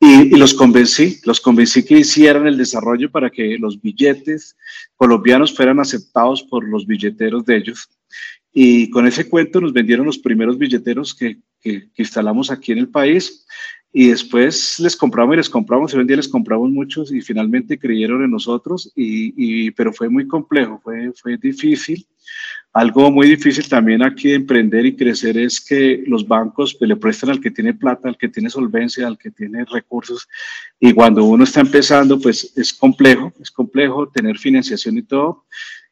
y, 0.00 0.36
los 0.36 0.54
convencí, 0.54 1.20
los 1.24 1.40
convencí 1.40 1.84
que 1.84 1.98
hicieran 1.98 2.46
el 2.46 2.56
desarrollo 2.56 3.10
para 3.10 3.30
que 3.30 3.58
los 3.58 3.80
billetes 3.80 4.56
colombianos 4.96 5.54
fueran 5.54 5.78
aceptados 5.78 6.42
por 6.42 6.66
los 6.66 6.86
billeteros 6.86 7.44
de 7.44 7.56
ellos. 7.56 7.88
Y 8.52 8.90
con 8.90 9.06
ese 9.06 9.28
cuento 9.28 9.60
nos 9.60 9.72
vendieron 9.72 10.06
los 10.06 10.18
primeros 10.18 10.58
billeteros 10.58 11.14
que, 11.14 11.38
que 11.60 11.88
instalamos 11.96 12.50
aquí 12.50 12.72
en 12.72 12.78
el 12.78 12.88
país 12.88 13.46
y 13.92 14.08
después 14.08 14.78
les 14.78 14.96
compramos 14.96 15.34
y 15.34 15.38
les 15.38 15.50
compramos, 15.50 15.92
y 15.92 15.96
hoy 15.96 16.02
en 16.02 16.06
día 16.06 16.16
les 16.16 16.28
compramos 16.28 16.70
muchos 16.70 17.12
y 17.12 17.20
finalmente 17.20 17.78
creyeron 17.78 18.22
en 18.22 18.30
nosotros, 18.30 18.92
y, 18.94 19.70
pero 19.72 19.92
fue 19.92 20.08
muy 20.08 20.28
complejo, 20.28 20.80
fue, 20.82 21.12
fue 21.12 21.36
difícil. 21.36 22.06
Algo 22.72 23.10
muy 23.10 23.28
difícil 23.28 23.68
también 23.68 24.02
aquí 24.02 24.28
de 24.28 24.36
emprender 24.36 24.86
y 24.86 24.94
crecer 24.94 25.36
es 25.36 25.60
que 25.60 26.04
los 26.06 26.26
bancos 26.26 26.76
pues, 26.76 26.88
le 26.88 26.94
prestan 26.94 27.30
al 27.30 27.40
que 27.40 27.50
tiene 27.50 27.74
plata, 27.74 28.08
al 28.08 28.16
que 28.16 28.28
tiene 28.28 28.48
solvencia, 28.48 29.08
al 29.08 29.18
que 29.18 29.32
tiene 29.32 29.64
recursos, 29.64 30.28
y 30.78 30.92
cuando 30.92 31.24
uno 31.24 31.42
está 31.42 31.60
empezando, 31.60 32.20
pues 32.20 32.52
es 32.56 32.72
complejo, 32.72 33.32
es 33.40 33.50
complejo 33.50 34.08
tener 34.08 34.38
financiación 34.38 34.98
y 34.98 35.02
todo. 35.02 35.46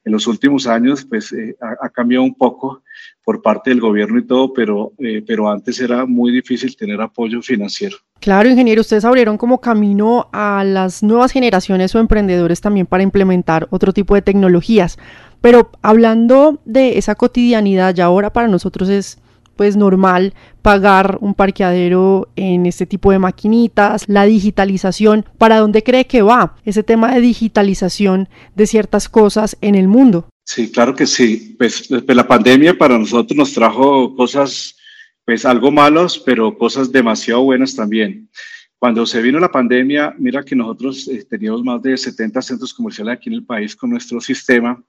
En 0.05 0.13
los 0.13 0.27
últimos 0.29 0.67
años, 0.67 1.05
pues 1.05 1.33
eh, 1.33 1.57
ha 1.61 1.89
cambiado 1.91 2.25
un 2.25 2.35
poco 2.35 2.83
por 3.29 3.43
parte 3.43 3.69
del 3.69 3.81
gobierno 3.81 4.19
y 4.19 4.27
todo, 4.27 4.55
pero, 4.55 4.93
eh, 5.01 5.23
pero 5.27 5.51
antes 5.51 5.79
era 5.81 6.07
muy 6.07 6.33
difícil 6.33 6.75
tener 6.75 6.99
apoyo 6.99 7.43
financiero. 7.43 7.99
Claro, 8.21 8.49
ingeniero, 8.49 8.81
ustedes 8.81 9.05
abrieron 9.05 9.37
como 9.37 9.61
camino 9.61 10.31
a 10.33 10.65
las 10.65 11.03
nuevas 11.03 11.31
generaciones 11.31 11.95
o 11.95 11.99
emprendedores 11.99 12.63
también 12.63 12.87
para 12.87 13.03
implementar 13.03 13.69
otro 13.71 13.93
tipo 13.93 14.15
de 14.15 14.23
tecnologías. 14.23 14.99
Pero 15.41 15.71
hablando 15.83 16.61
de 16.65 16.99
esa 16.99 17.15
cotidianidad, 17.15 17.95
ya 17.95 18.07
ahora 18.07 18.33
para 18.33 18.49
nosotros 18.49 18.89
es 18.89 19.19
pues 19.59 19.77
normal 19.77 20.35
pagar 20.63 21.19
un 21.21 21.35
parqueadero 21.35 22.29
en 22.37 22.65
este 22.65 22.87
tipo 22.87 23.11
de 23.11 23.19
maquinitas, 23.19 24.09
la 24.09 24.25
digitalización, 24.25 25.25
¿para 25.37 25.59
dónde 25.59 25.83
cree 25.83 26.07
que 26.07 26.23
va 26.23 26.55
ese 26.65 26.85
tema 26.85 27.13
de 27.13 27.21
digitalización 27.21 28.29
de 28.55 28.69
ciertas 28.69 29.09
cosas 29.09 29.59
en 29.61 29.75
el 29.75 29.89
mundo? 29.89 30.29
Sí, 30.45 30.71
claro 30.71 30.95
que 30.95 31.07
sí. 31.07 31.57
Pues, 31.59 31.89
pues, 31.89 32.17
la 32.17 32.27
pandemia 32.27 32.79
para 32.79 32.97
nosotros 32.97 33.37
nos 33.37 33.53
trajo 33.53 34.15
cosas, 34.15 34.77
pues 35.25 35.45
algo 35.45 35.73
malos, 35.73 36.23
pero 36.25 36.57
cosas 36.57 36.93
demasiado 36.93 37.43
buenas 37.43 37.75
también. 37.75 38.31
Cuando 38.79 39.05
se 39.07 39.21
vino 39.21 39.41
la 39.41 39.51
pandemia, 39.51 40.15
mira 40.19 40.45
que 40.45 40.55
nosotros 40.55 41.09
eh, 41.09 41.27
teníamos 41.29 41.65
más 41.65 41.83
de 41.83 41.97
70 41.97 42.41
centros 42.41 42.73
comerciales 42.73 43.15
aquí 43.15 43.29
en 43.29 43.35
el 43.35 43.45
país 43.45 43.75
con 43.75 43.91
nuestro 43.91 44.21
sistema 44.21 44.81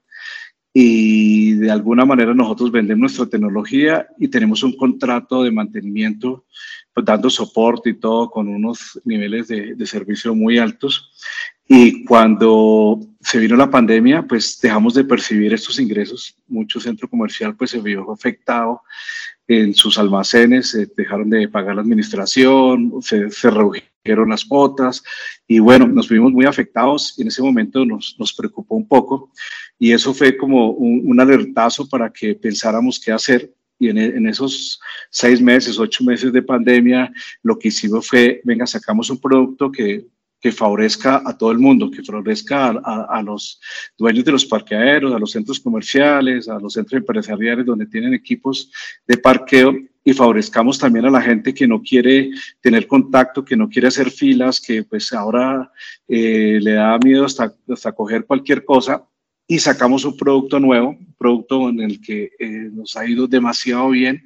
y 0.74 1.54
de 1.54 1.72
alguna 1.72 2.06
manera 2.06 2.34
nosotros 2.34 2.72
vendemos 2.72 3.02
nuestra 3.02 3.26
tecnología 3.26 4.08
y 4.20 4.28
tenemos 4.28 4.64
un 4.64 4.78
contrato 4.78 5.44
de 5.44 5.52
mantenimiento, 5.52 6.46
pues 6.94 7.06
dando 7.06 7.30
soporte 7.30 7.90
y 7.90 8.00
todo 8.00 8.30
con 8.30 8.48
unos 8.48 9.00
niveles 9.04 9.48
de, 9.48 9.76
de 9.76 9.86
servicio 9.86 10.36
muy 10.36 10.60
altos. 10.60 11.12
Y 11.68 12.04
cuando 12.06 13.00
se 13.22 13.40
vino 13.40 13.56
la 13.56 13.70
pandemia, 13.70 14.24
pues 14.24 14.60
dejamos 14.62 14.96
de 14.96 15.04
percibir 15.04 15.54
estos 15.54 15.80
ingresos. 15.80 16.36
Mucho 16.48 16.80
centro 16.80 17.08
comercial 17.08 17.56
pues 17.56 17.72
se 17.72 17.80
vio 17.80 18.12
afectado 18.12 18.82
en 19.50 19.74
sus 19.74 19.98
almacenes, 19.98 20.78
dejaron 20.96 21.30
de 21.30 21.48
pagar 21.48 21.76
la 21.76 21.82
administración, 21.82 22.94
se, 23.02 23.32
se, 23.32 23.50
redujeron 23.50 23.89
las 24.04 24.46
cuotas 24.46 25.04
y 25.48 25.60
bueno, 25.60 25.88
nos 25.88 26.10
vimos 26.10 26.32
muy 26.32 26.46
afectados 26.46 27.14
y 27.18 27.22
en 27.22 27.28
ese 27.28 27.42
momento 27.42 27.86
nos, 27.86 28.16
nos 28.18 28.34
preocupó 28.34 28.76
un 28.76 28.88
poco. 28.88 29.32
Y 29.78 29.92
eso 29.92 30.14
fue 30.14 30.36
como 30.36 30.72
un, 30.72 31.20
alertazo 31.20 31.88
para 31.88 32.12
que 32.12 32.36
pensáramos 32.36 33.00
qué 33.00 33.12
hacer. 33.12 33.54
Y 33.78 33.90
en, 33.90 33.98
en, 33.98 34.28
esos 34.28 34.80
seis 35.10 35.42
meses, 35.42 35.80
ocho 35.80 36.04
meses 36.04 36.34
de 36.34 36.42
pandemia, 36.42 37.12
lo 37.44 37.58
que 37.58 37.70
hicimos 37.70 38.08
fue, 38.08 38.42
venga, 38.44 38.68
sacamos 38.68 39.10
un 39.10 39.20
producto 39.20 39.72
que 39.72 40.06
que 40.40 40.52
favorezca 40.52 41.22
a 41.26 41.38
todo 41.38 41.52
el 41.52 41.60
mundo, 41.60 41.92
que 41.92 42.04
favorezca 42.04 42.70
a, 42.70 43.22
los 43.22 43.60
dueños 43.98 44.24
de 44.24 44.32
los 44.32 44.46
parqueaderos, 44.46 45.14
a 45.14 45.20
los 45.20 45.32
centros 45.32 45.60
comerciales, 45.60 46.48
a 46.48 46.60
los 46.60 46.74
centros 46.74 47.00
empresariales 47.00 47.66
donde 47.66 47.86
tienen 47.86 48.14
equipos 48.14 48.72
de 49.06 49.18
parqueo 49.18 49.76
y 50.10 50.14
favorezcamos 50.14 50.80
también 50.80 51.06
a 51.06 51.12
la 51.12 51.22
gente 51.22 51.54
que 51.54 51.68
no 51.68 51.82
quiere 51.82 52.32
tener 52.62 52.88
contacto, 52.88 53.46
que 53.46 53.56
no 53.56 53.70
quiere 53.70 53.90
hacer 53.90 54.10
filas, 54.10 54.60
que 54.60 54.84
pues 54.84 55.14
ahora 55.14 55.72
eh, 56.08 56.60
le 56.62 56.74
da 56.74 56.98
miedo 56.98 57.26
hasta, 57.26 57.54
hasta 57.70 57.92
coger 57.92 58.26
cualquier 58.26 58.66
cosa 58.66 59.04
y 59.48 59.60
sacamos 59.60 60.06
un 60.06 60.18
producto 60.18 60.60
nuevo, 60.60 60.90
un 60.90 61.16
producto 61.18 61.70
en 61.70 61.82
el 61.82 62.02
que 62.02 62.32
eh, 62.40 62.70
nos 62.72 62.96
ha 62.96 63.06
ido 63.08 63.28
demasiado 63.28 63.90
bien, 63.90 64.24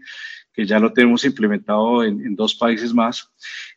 que 0.54 0.66
ya 0.66 0.80
lo 0.80 0.94
tenemos 0.94 1.26
implementado 1.26 2.04
en, 2.04 2.26
en 2.26 2.36
dos 2.36 2.56
países 2.56 2.94
más 2.94 3.30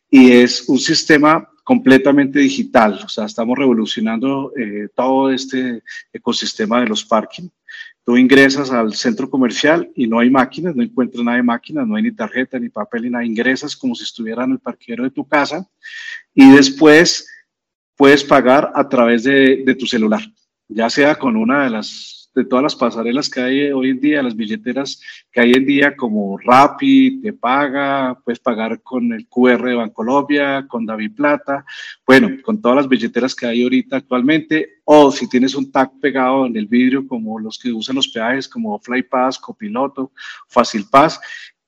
y 0.09 0.31
es 0.31 0.69
un 0.69 0.79
sistema 0.79 1.49
completamente 1.67 2.39
digital, 2.39 3.01
o 3.05 3.09
sea, 3.09 3.25
estamos 3.25 3.59
revolucionando 3.59 4.53
eh, 4.57 4.87
todo 4.95 5.33
este 5.33 5.83
ecosistema 6.13 6.79
de 6.81 6.87
los 6.87 7.05
parking. 7.05 7.49
Tú 8.07 8.17
ingresas 8.17 8.71
al 8.71 8.95
centro 8.95 9.29
comercial 9.29 9.91
y 9.97 10.07
no 10.07 10.21
hay 10.21 10.31
máquinas, 10.31 10.77
no 10.77 10.83
encuentras 10.85 11.25
nada 11.25 11.39
de 11.39 11.43
máquinas, 11.43 11.89
no 11.89 11.97
hay 11.97 12.05
ni 12.05 12.13
tarjeta, 12.13 12.57
ni 12.57 12.69
papel, 12.69 13.03
ni 13.03 13.11
nada. 13.11 13.25
Ingresas 13.25 13.75
como 13.75 13.97
si 13.97 14.05
estuviera 14.05 14.45
en 14.45 14.53
el 14.53 14.61
parquero 14.61 15.03
de 15.03 15.11
tu 15.11 15.27
casa 15.27 15.69
y 16.33 16.49
después 16.53 17.29
puedes 17.97 18.23
pagar 18.23 18.71
a 18.77 18.89
través 18.89 19.25
de, 19.25 19.65
de 19.67 19.75
tu 19.75 19.87
celular, 19.87 20.21
ya 20.69 20.89
sea 20.89 21.17
con 21.17 21.37
una 21.37 21.65
de 21.65 21.71
las 21.71 22.16
de 22.37 22.45
todas 22.45 22.63
las 22.63 22.77
pasarelas 22.77 23.31
que 23.31 23.41
hay 23.41 23.73
hoy 23.73 23.91
en 23.91 24.01
día, 24.01 24.23
las 24.23 24.37
billeteras 24.37 25.01
que 25.33 25.41
hay 25.41 25.53
en 25.53 25.65
día 25.65 25.97
como 25.97 26.37
Rappi, 26.39 27.23
te 27.23 27.33
paga, 27.33 28.21
puedes 28.23 28.39
pagar 28.39 28.83
con 28.83 29.11
el 29.15 29.27
QR 29.27 29.65
de 29.65 29.75
Bancolombia, 29.75 30.67
con 30.69 30.85
David 30.85 31.13
Plata, 31.17 31.65
bueno, 32.07 32.29
con 32.43 32.61
todas 32.61 32.77
las 32.77 32.89
billeteras 32.89 33.35
que 33.35 33.47
hay 33.47 33.63
ahorita 33.63 33.97
actualmente, 33.97 34.81
o 34.85 35.11
si 35.11 35.29
tienes 35.29 35.55
un 35.55 35.73
tag 35.73 35.99
pegado 35.99 36.45
en 36.45 36.55
el 36.57 36.67
vidrio 36.67 37.07
como 37.09 37.39
los 37.39 37.59
que 37.59 37.73
usan 37.73 37.97
los 37.97 38.09
peajes 38.09 38.47
como 38.47 38.79
FlyPass, 38.79 39.39
Copiloto, 39.39 40.13
FacilPass, 40.49 41.19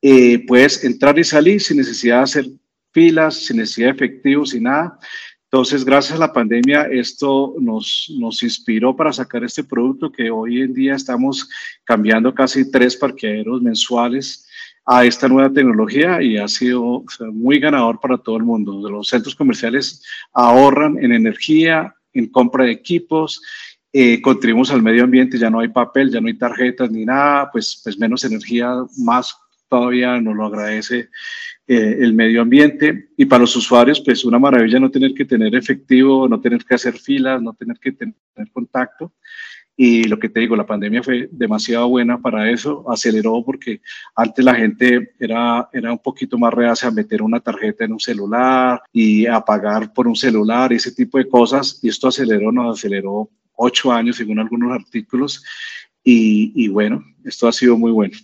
eh, 0.02 0.44
puedes 0.46 0.84
entrar 0.84 1.18
y 1.18 1.24
salir 1.24 1.62
sin 1.62 1.78
necesidad 1.78 2.18
de 2.18 2.22
hacer 2.22 2.46
filas, 2.92 3.36
sin 3.46 3.56
necesidad 3.56 3.88
de 3.88 3.94
efectivo, 3.94 4.44
sin 4.44 4.64
nada. 4.64 4.98
Entonces, 5.50 5.82
gracias 5.82 6.14
a 6.18 6.20
la 6.20 6.32
pandemia, 6.32 6.82
esto 6.90 7.54
nos, 7.58 8.10
inspiró 8.42 8.94
para 8.94 9.14
sacar 9.14 9.42
este 9.44 9.64
producto 9.64 10.12
que 10.12 10.30
hoy 10.30 10.60
en 10.60 10.74
día 10.74 10.94
estamos 10.94 11.48
cambiando 11.84 12.34
casi 12.34 12.70
tres 12.70 12.94
parqueaderos 12.94 13.62
mensuales 13.62 14.46
a 14.84 15.06
esta 15.06 15.26
nueva 15.26 15.50
tecnología 15.50 16.20
y 16.20 16.36
ha 16.36 16.48
sido 16.48 17.02
muy 17.32 17.58
ganador 17.58 17.98
para 17.98 18.18
todo 18.18 18.36
el 18.36 18.42
mundo. 18.42 18.90
Los 18.90 19.08
centros 19.08 19.34
comerciales 19.34 20.04
ahorran 20.34 21.02
en 21.02 21.12
energía, 21.12 21.94
en 22.12 22.26
compra 22.26 22.64
de 22.64 22.72
equipos, 22.72 23.40
eh, 23.90 24.20
contribuimos 24.20 24.70
al 24.70 24.82
medio 24.82 25.04
ambiente, 25.04 25.38
ya 25.38 25.48
no 25.48 25.60
hay 25.60 25.68
papel, 25.68 26.10
ya 26.10 26.20
no 26.20 26.28
hay 26.28 26.36
tarjetas 26.36 26.90
ni 26.90 27.06
nada, 27.06 27.50
pues, 27.50 27.80
pues 27.82 27.98
menos 27.98 28.22
energía, 28.22 28.70
más 28.98 29.34
todavía 29.66 30.20
nos 30.20 30.36
lo 30.36 30.44
agradece 30.44 31.08
eh, 31.70 31.98
el 32.00 32.14
medio 32.14 32.40
ambiente 32.40 33.10
y 33.14 33.26
para 33.26 33.42
los 33.42 33.54
usuarios, 33.54 34.00
pues 34.00 34.24
una 34.24 34.38
maravilla 34.38 34.80
no 34.80 34.90
tener 34.90 35.12
que 35.12 35.26
tener 35.26 35.54
efectivo, 35.54 36.26
no 36.26 36.40
tener 36.40 36.64
que 36.64 36.74
hacer 36.74 36.94
filas, 36.94 37.42
no 37.42 37.52
tener 37.52 37.78
que 37.78 37.92
tener 37.92 38.14
contacto. 38.54 39.12
Y 39.76 40.04
lo 40.04 40.18
que 40.18 40.30
te 40.30 40.40
digo, 40.40 40.56
la 40.56 40.64
pandemia 40.64 41.02
fue 41.02 41.28
demasiado 41.30 41.90
buena 41.90 42.22
para 42.22 42.50
eso, 42.50 42.90
aceleró 42.90 43.44
porque 43.44 43.82
antes 44.16 44.42
la 44.42 44.54
gente 44.54 45.10
era, 45.20 45.68
era 45.70 45.92
un 45.92 45.98
poquito 45.98 46.38
más 46.38 46.54
reacia 46.54 46.88
a 46.88 46.90
meter 46.90 47.20
una 47.20 47.38
tarjeta 47.38 47.84
en 47.84 47.92
un 47.92 48.00
celular 48.00 48.80
y 48.90 49.26
a 49.26 49.38
pagar 49.42 49.92
por 49.92 50.08
un 50.08 50.16
celular, 50.16 50.72
ese 50.72 50.92
tipo 50.92 51.18
de 51.18 51.28
cosas. 51.28 51.80
Y 51.82 51.90
esto 51.90 52.08
aceleró, 52.08 52.50
nos 52.50 52.78
aceleró 52.78 53.28
ocho 53.56 53.92
años 53.92 54.16
según 54.16 54.38
algunos 54.38 54.72
artículos. 54.72 55.44
Y, 56.02 56.50
y 56.56 56.68
bueno, 56.68 57.04
esto 57.24 57.46
ha 57.46 57.52
sido 57.52 57.76
muy 57.76 57.92
bueno. 57.92 58.16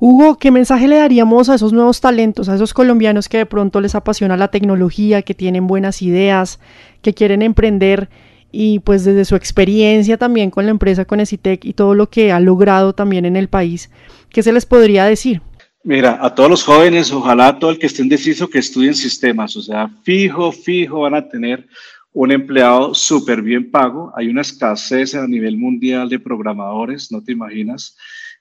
Hugo, 0.00 0.38
¿qué 0.38 0.52
mensaje 0.52 0.86
le 0.86 0.96
daríamos 0.96 1.48
a 1.48 1.56
esos 1.56 1.72
nuevos 1.72 2.00
talentos, 2.00 2.48
a 2.48 2.54
esos 2.54 2.72
colombianos 2.72 3.28
que 3.28 3.38
de 3.38 3.46
pronto 3.46 3.80
les 3.80 3.96
apasiona 3.96 4.36
la 4.36 4.48
tecnología, 4.48 5.22
que 5.22 5.34
tienen 5.34 5.66
buenas 5.66 6.02
ideas, 6.02 6.60
que 7.02 7.14
quieren 7.14 7.42
emprender 7.42 8.08
y 8.52 8.78
pues 8.78 9.04
desde 9.04 9.24
su 9.24 9.34
experiencia 9.34 10.16
también 10.16 10.50
con 10.50 10.66
la 10.66 10.70
empresa, 10.70 11.04
con 11.04 11.18
Esitec 11.18 11.64
y 11.64 11.72
todo 11.72 11.94
lo 11.94 12.10
que 12.10 12.30
ha 12.30 12.38
logrado 12.38 12.94
también 12.94 13.24
en 13.24 13.34
el 13.34 13.48
país, 13.48 13.90
¿qué 14.30 14.42
se 14.44 14.52
les 14.52 14.66
podría 14.66 15.04
decir? 15.04 15.42
Mira, 15.82 16.18
a 16.20 16.32
todos 16.32 16.48
los 16.48 16.62
jóvenes, 16.62 17.10
ojalá 17.12 17.58
todo 17.58 17.70
el 17.70 17.78
que 17.78 17.86
esté 17.86 18.02
indeciso 18.02 18.48
que 18.48 18.58
estudien 18.58 18.94
sistemas, 18.94 19.56
o 19.56 19.62
sea, 19.62 19.90
fijo, 20.04 20.52
fijo 20.52 21.00
van 21.00 21.14
a 21.14 21.28
tener 21.28 21.66
un 22.12 22.32
empleado 22.32 22.94
súper 22.94 23.42
bien 23.42 23.70
pago. 23.70 24.12
Hay 24.16 24.28
una 24.28 24.40
escasez 24.40 25.14
a 25.14 25.26
nivel 25.26 25.56
mundial 25.56 26.08
de 26.08 26.18
programadores, 26.18 27.12
no 27.12 27.22
te 27.22 27.32
imaginas. 27.32 27.96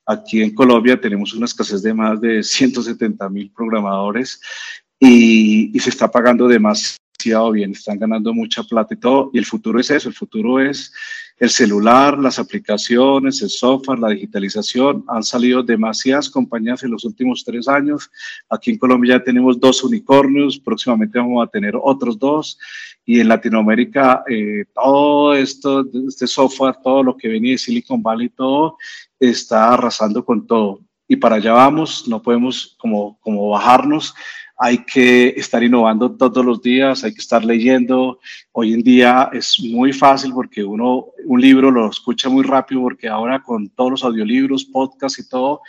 Aquí 0.07 0.41
en 0.41 0.55
Colombia 0.55 0.99
tenemos 0.99 1.33
una 1.33 1.45
escasez 1.45 1.81
de 1.83 1.93
más 1.93 2.21
de 2.21 2.41
170 2.41 3.27
mil 3.29 3.51
programadores 3.51 4.39
y, 4.97 5.77
se 5.81 5.89
está 5.89 6.09
pagando 6.09 6.47
demasiado 6.47 7.51
bien, 7.51 7.71
están 7.71 7.99
ganando 7.99 8.33
mucha 8.33 8.63
plata 8.63 8.93
y 8.93 8.97
todo. 8.97 9.29
Y 9.33 9.37
el 9.37 9.45
futuro 9.45 9.81
es 9.81 9.91
eso, 9.91 10.07
el 10.07 10.15
futuro 10.15 10.61
es 10.61 10.93
el 11.39 11.49
celular, 11.49 12.17
las 12.17 12.39
aplicaciones, 12.39 13.41
el 13.41 13.49
software, 13.49 13.99
la 13.99 14.09
digitalización. 14.09 15.03
Han 15.09 15.23
salido 15.23 15.61
demasiadas 15.61 16.29
compañías 16.29 16.83
en 16.83 16.91
los 16.91 17.03
últimos 17.03 17.43
tres 17.43 17.67
años. 17.67 18.09
Aquí 18.49 18.71
en 18.71 18.77
Colombia 18.77 19.17
ya 19.17 19.23
tenemos 19.25 19.59
dos 19.59 19.83
unicornios, 19.83 20.57
próximamente 20.57 21.19
vamos 21.19 21.45
a 21.45 21.49
tener 21.49 21.73
otros 21.75 22.17
dos. 22.17 22.57
Y 23.05 23.19
en 23.19 23.27
Latinoamérica, 23.27 24.23
eh, 24.29 24.65
todo 24.73 25.33
esto, 25.33 25.85
este 26.07 26.27
software, 26.27 26.77
todo 26.81 27.03
lo 27.03 27.15
que 27.15 27.27
venía 27.27 27.51
de 27.51 27.57
Silicon 27.57 28.01
Valley, 28.01 28.29
todo 28.29 28.77
está 29.19 29.73
arrasando 29.73 30.23
con 30.23 30.45
todo. 30.47 30.81
Y 31.07 31.15
para 31.15 31.35
allá 31.35 31.53
vamos, 31.53 32.07
no 32.07 32.21
podemos 32.21 32.75
como, 32.79 33.17
como 33.21 33.49
bajarnos. 33.49 34.13
hay 34.59 34.79
que 34.79 35.35
estar 35.37 35.63
innovando 35.63 36.11
todos 36.17 36.43
los 36.43 36.61
días, 36.61 37.03
hay 37.03 37.13
que 37.13 37.21
estar 37.21 37.45
leyendo. 37.45 38.19
Hoy 38.51 38.73
en 38.73 38.81
día 38.81 39.29
es 39.31 39.59
muy 39.59 39.93
fácil 39.93 40.33
porque 40.33 40.63
uno 40.63 41.07
un 41.25 41.39
libro 41.39 41.69
lo 41.69 41.89
escucha 41.89 42.27
muy 42.27 42.43
rápido 42.43 42.81
porque 42.81 43.07
ahora 43.07 43.41
con 43.43 43.69
todos 43.69 43.91
los 43.91 44.03
audiolibros, 44.03 44.65
podcasts 44.65 45.19
y 45.19 45.29
todo, 45.29 45.61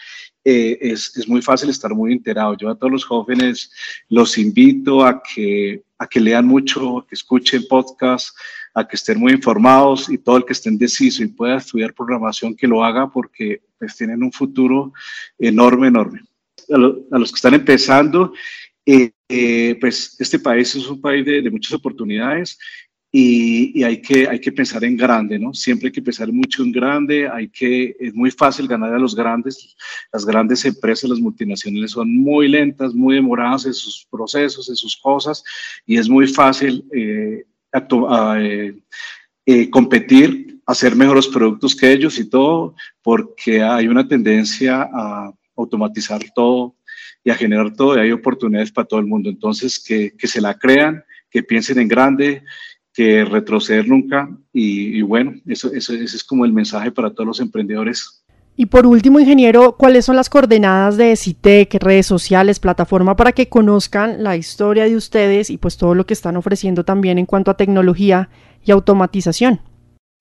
eh, 0.44 0.78
es, 0.80 1.14
es, 1.16 1.28
muy 1.28 1.42
fácil 1.42 1.68
estar 1.68 1.94
muy 1.94 2.12
enterado. 2.12 2.56
Yo 2.56 2.70
a 2.70 2.78
todos 2.78 2.92
los 2.92 3.04
jóvenes 3.04 3.70
los 4.08 4.38
invito 4.38 5.04
a 5.04 5.22
que, 5.22 5.82
a 5.98 6.06
que 6.06 6.20
lean 6.20 6.46
mucho, 6.46 7.04
que 7.08 7.14
escuchen 7.14 7.66
podcasts, 7.68 8.34
a 8.74 8.86
que 8.86 8.96
estén 8.96 9.18
muy 9.18 9.32
informados 9.32 10.08
y 10.08 10.18
todo 10.18 10.36
el 10.36 10.44
que 10.44 10.52
esté 10.52 10.68
indeciso 10.68 11.22
y 11.22 11.28
pueda 11.28 11.56
estudiar 11.56 11.94
programación, 11.94 12.54
que 12.54 12.68
lo 12.68 12.84
haga 12.84 13.10
porque 13.10 13.62
pues, 13.78 13.96
tienen 13.96 14.22
un 14.22 14.32
futuro 14.32 14.92
enorme, 15.38 15.88
enorme. 15.88 16.20
A, 16.70 17.18
los 17.18 17.32
que 17.32 17.36
están 17.36 17.54
empezando, 17.54 18.32
eh, 18.86 19.10
eh, 19.28 19.76
pues 19.80 20.16
este 20.18 20.38
país 20.38 20.74
es 20.74 20.86
un 20.86 21.00
país 21.00 21.24
de 21.24 21.50
muchas 21.50 21.72
oportunidades 21.72 22.58
y, 23.10 23.82
hay, 23.82 24.02
que, 24.02 24.28
hay 24.28 24.38
que 24.38 24.52
pensar 24.52 24.84
en 24.84 24.96
grande, 24.96 25.38
¿no? 25.38 25.54
Siempre 25.54 25.88
hay 25.88 25.92
que 25.92 26.02
pensar 26.02 26.30
mucho 26.30 26.62
en 26.62 26.72
grande, 26.72 27.26
hay 27.26 27.48
que, 27.48 27.96
es 27.98 28.14
muy 28.14 28.30
fácil 28.30 28.68
ganar 28.68 28.92
a 28.92 28.98
los 28.98 29.14
grandes, 29.14 29.74
las 30.12 30.26
grandes 30.26 30.64
empresas, 30.66 31.08
las 31.08 31.20
multinacionales 31.20 31.92
son 31.92 32.14
muy 32.14 32.48
lentas, 32.48 32.94
muy 32.94 33.14
demoradas 33.14 33.64
en 33.64 33.72
sus 33.72 34.06
procesos, 34.10 34.68
en 34.68 34.76
sus 34.76 34.94
cosas, 34.96 35.42
y 35.86 35.96
es 35.96 36.08
muy 36.08 36.26
fácil 36.26 36.84
eh, 36.92 37.46
eh, 37.72 38.74
eh, 39.46 39.70
competir, 39.70 40.60
hacer 40.66 40.94
mejores 40.94 41.28
productos 41.28 41.74
que 41.74 41.90
ellos 41.90 42.18
y 42.18 42.28
todo, 42.28 42.74
porque 43.02 43.62
hay 43.62 43.88
una 43.88 44.06
tendencia 44.06 44.82
a 44.92 45.32
automatizar 45.56 46.20
todo 46.34 46.76
y 47.24 47.30
a 47.30 47.34
generar 47.34 47.72
todo, 47.72 47.96
y 47.96 48.00
hay 48.00 48.12
oportunidades 48.12 48.70
para 48.70 48.86
todo 48.86 49.00
el 49.00 49.06
mundo. 49.06 49.30
Entonces, 49.30 49.82
que, 49.82 50.12
que 50.14 50.26
se 50.26 50.42
la 50.42 50.58
crean, 50.58 51.02
que 51.30 51.42
piensen 51.42 51.78
en 51.78 51.88
grande, 51.88 52.42
que 52.98 53.24
retroceder 53.24 53.86
nunca. 53.86 54.28
Y, 54.52 55.02
bueno, 55.02 55.34
eso, 55.46 55.72
eso, 55.72 55.94
ese 55.94 56.16
es 56.16 56.24
como 56.24 56.44
el 56.44 56.52
mensaje 56.52 56.90
para 56.90 57.10
todos 57.10 57.28
los 57.28 57.38
emprendedores. 57.38 58.24
Y 58.56 58.66
por 58.66 58.88
último, 58.88 59.20
ingeniero, 59.20 59.76
¿cuáles 59.76 60.04
son 60.04 60.16
las 60.16 60.28
coordenadas 60.28 60.96
de 60.96 61.14
CITEC, 61.14 61.74
redes 61.74 62.06
sociales, 62.06 62.58
plataforma 62.58 63.14
para 63.14 63.30
que 63.30 63.48
conozcan 63.48 64.24
la 64.24 64.36
historia 64.36 64.82
de 64.86 64.96
ustedes 64.96 65.48
y 65.48 65.58
pues 65.58 65.76
todo 65.76 65.94
lo 65.94 66.06
que 66.06 66.14
están 66.14 66.36
ofreciendo 66.36 66.84
también 66.84 67.18
en 67.18 67.26
cuanto 67.26 67.52
a 67.52 67.56
tecnología 67.56 68.30
y 68.64 68.72
automatización? 68.72 69.60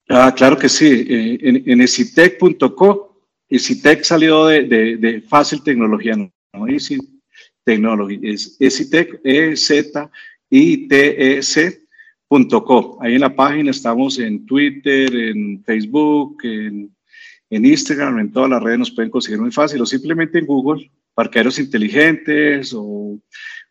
Ah, 0.08 0.32
claro 0.38 0.56
que 0.56 0.70
sí. 0.70 0.86
Eh, 1.10 1.40
en, 1.42 1.64
en 1.66 1.82
ECITEC.co, 1.82 3.24
ECITEC 3.50 4.04
salió 4.04 4.46
de, 4.46 4.66
de, 4.66 5.22
Fácil 5.22 5.64
Tecnología, 5.64 6.16
¿no? 6.16 6.32
Easy 6.68 7.00
Technology, 7.64 8.20
es 8.22 8.56
ECITEC, 8.60 9.20
E-Z-I-T-E-C 9.24 10.08
Co. 12.30 12.98
Ahí 13.02 13.16
en 13.16 13.22
la 13.22 13.34
página 13.34 13.72
estamos 13.72 14.20
en 14.20 14.46
Twitter, 14.46 15.16
en 15.16 15.64
Facebook, 15.64 16.38
en, 16.44 16.92
Instagram, 17.50 18.20
en 18.20 18.32
todas 18.34 18.50
las 18.50 18.62
redes 18.62 18.80
nos 18.80 18.92
pueden 18.92 19.10
conseguir 19.10 19.40
muy 19.40 19.52
fácil 19.52 19.82
o 19.82 19.86
simplemente 19.86 20.38
en 20.38 20.46
Google, 20.46 20.92
parqueros 21.14 21.58
inteligentes 21.58 22.74
o, 22.76 23.18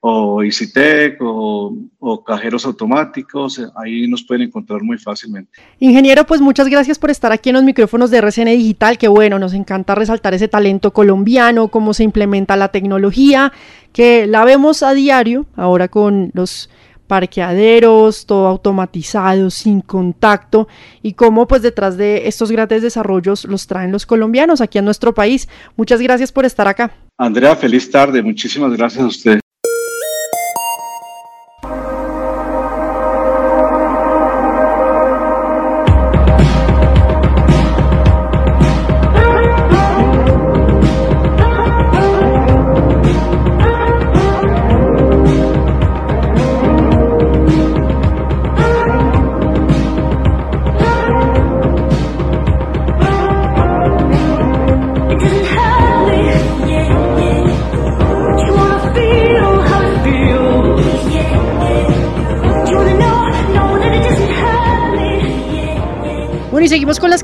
o 0.01 0.43
EasyTech 0.43 1.19
o, 1.21 1.77
o, 1.99 2.25
cajeros 2.25 2.65
automáticos, 2.65 3.61
ahí 3.77 4.09
nos 4.09 4.25
pueden 4.25 4.49
encontrar 4.49 4.83
muy 4.83 4.97
fácilmente. 4.97 5.51
Ingeniero, 5.79 6.25
pues 6.25 6.41
muchas 6.41 6.69
gracias 6.69 6.99
por 6.99 7.11
estar 7.11 7.33
aquí 7.33 7.51
en 7.51 7.57
los 7.57 7.65
micrófonos 7.65 8.11
de 8.11 8.19
RCN 8.19 8.47
Digital, 8.47 8.97
que 8.97 9.09
bueno, 9.09 9.39
nos 9.39 9.53
encanta 9.53 9.95
resaltar 9.95 10.33
ese 10.33 10.49
talento 10.49 10.95
colombiano, 10.95 11.69
cómo 11.69 11.93
se 11.93 12.05
implementa 12.05 12.57
la 12.57 12.69
tecnología, 12.69 13.53
que 13.93 14.27
la 14.27 14.47
vemos 14.47 14.83
a 14.83 14.95
diario 14.95 15.45
ahora 15.57 15.89
con 15.89 16.31
los 16.33 16.71
parqueaderos, 17.07 18.27
todo 18.27 18.47
automatizado, 18.47 19.51
sin 19.51 19.81
contacto 19.81 20.69
y 21.03 21.15
cómo 21.15 21.47
pues 21.47 21.63
detrás 21.63 21.97
de 21.97 22.29
estos 22.29 22.51
grandes 22.51 22.83
desarrollos 22.83 23.45
los 23.45 23.67
traen 23.67 23.93
los 23.93 24.07
colombianos 24.07 24.61
aquí 24.61 24.79
en 24.79 24.85
nuestro 24.85 25.15
país. 25.15 25.49
Muchas 25.77 26.01
gracias 26.01 26.33
por 26.33 26.45
estar 26.45 26.69
acá. 26.69 26.93
Andrea, 27.19 27.57
feliz 27.57 27.91
tarde. 27.91 28.23
Muchísimas 28.23 28.77
gracias 28.77 29.03
a 29.03 29.07
usted. 29.07 29.41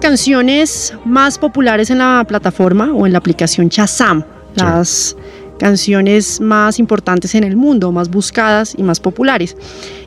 Canciones 0.02 0.92
más 1.04 1.38
populares 1.38 1.88
en 1.88 1.98
la 1.98 2.24
plataforma 2.26 2.92
o 2.92 3.06
en 3.06 3.12
la 3.12 3.18
aplicación 3.18 3.68
Shazam. 3.68 4.24
Las 4.56 5.16
canciones 5.58 6.40
más 6.40 6.80
importantes 6.80 7.36
en 7.36 7.44
el 7.44 7.56
mundo, 7.56 7.92
más 7.92 8.10
buscadas 8.10 8.74
y 8.76 8.82
más 8.82 8.98
populares. 8.98 9.56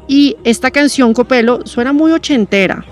Y 0.08 0.36
esta 0.44 0.70
canción, 0.70 1.14
Copelo, 1.14 1.66
suena 1.66 1.94
muy 1.94 2.12
ochentera. 2.12 2.84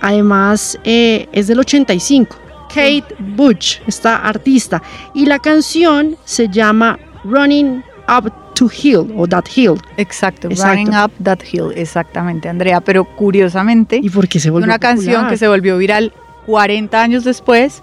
Además, 0.00 0.78
eh, 0.84 1.28
es 1.32 1.48
del 1.48 1.58
85. 1.58 2.36
Kate 2.68 3.14
Butch, 3.18 3.80
esta 3.88 4.16
artista. 4.16 4.80
Y 5.14 5.26
la 5.26 5.40
canción 5.40 6.16
se 6.24 6.48
llama 6.48 6.96
Running 7.24 7.82
Up 8.08 8.32
to 8.54 8.70
Hill 8.70 9.12
o 9.16 9.26
That 9.26 9.46
Hill. 9.54 9.74
Exacto, 9.96 10.48
Running 10.48 10.94
Up 10.94 11.10
That 11.22 11.40
Hill, 11.50 11.72
exactamente, 11.74 12.48
Andrea. 12.48 12.80
Pero 12.80 13.04
curiosamente, 13.04 13.98
¿y 14.00 14.08
por 14.10 14.28
qué 14.28 14.38
se 14.38 14.50
volvió 14.50 14.64
una 14.64 14.78
canción 14.78 15.28
que 15.28 15.36
se 15.36 15.48
volvió 15.48 15.76
viral 15.76 16.12
40 16.46 17.02
años 17.02 17.24
después 17.24 17.82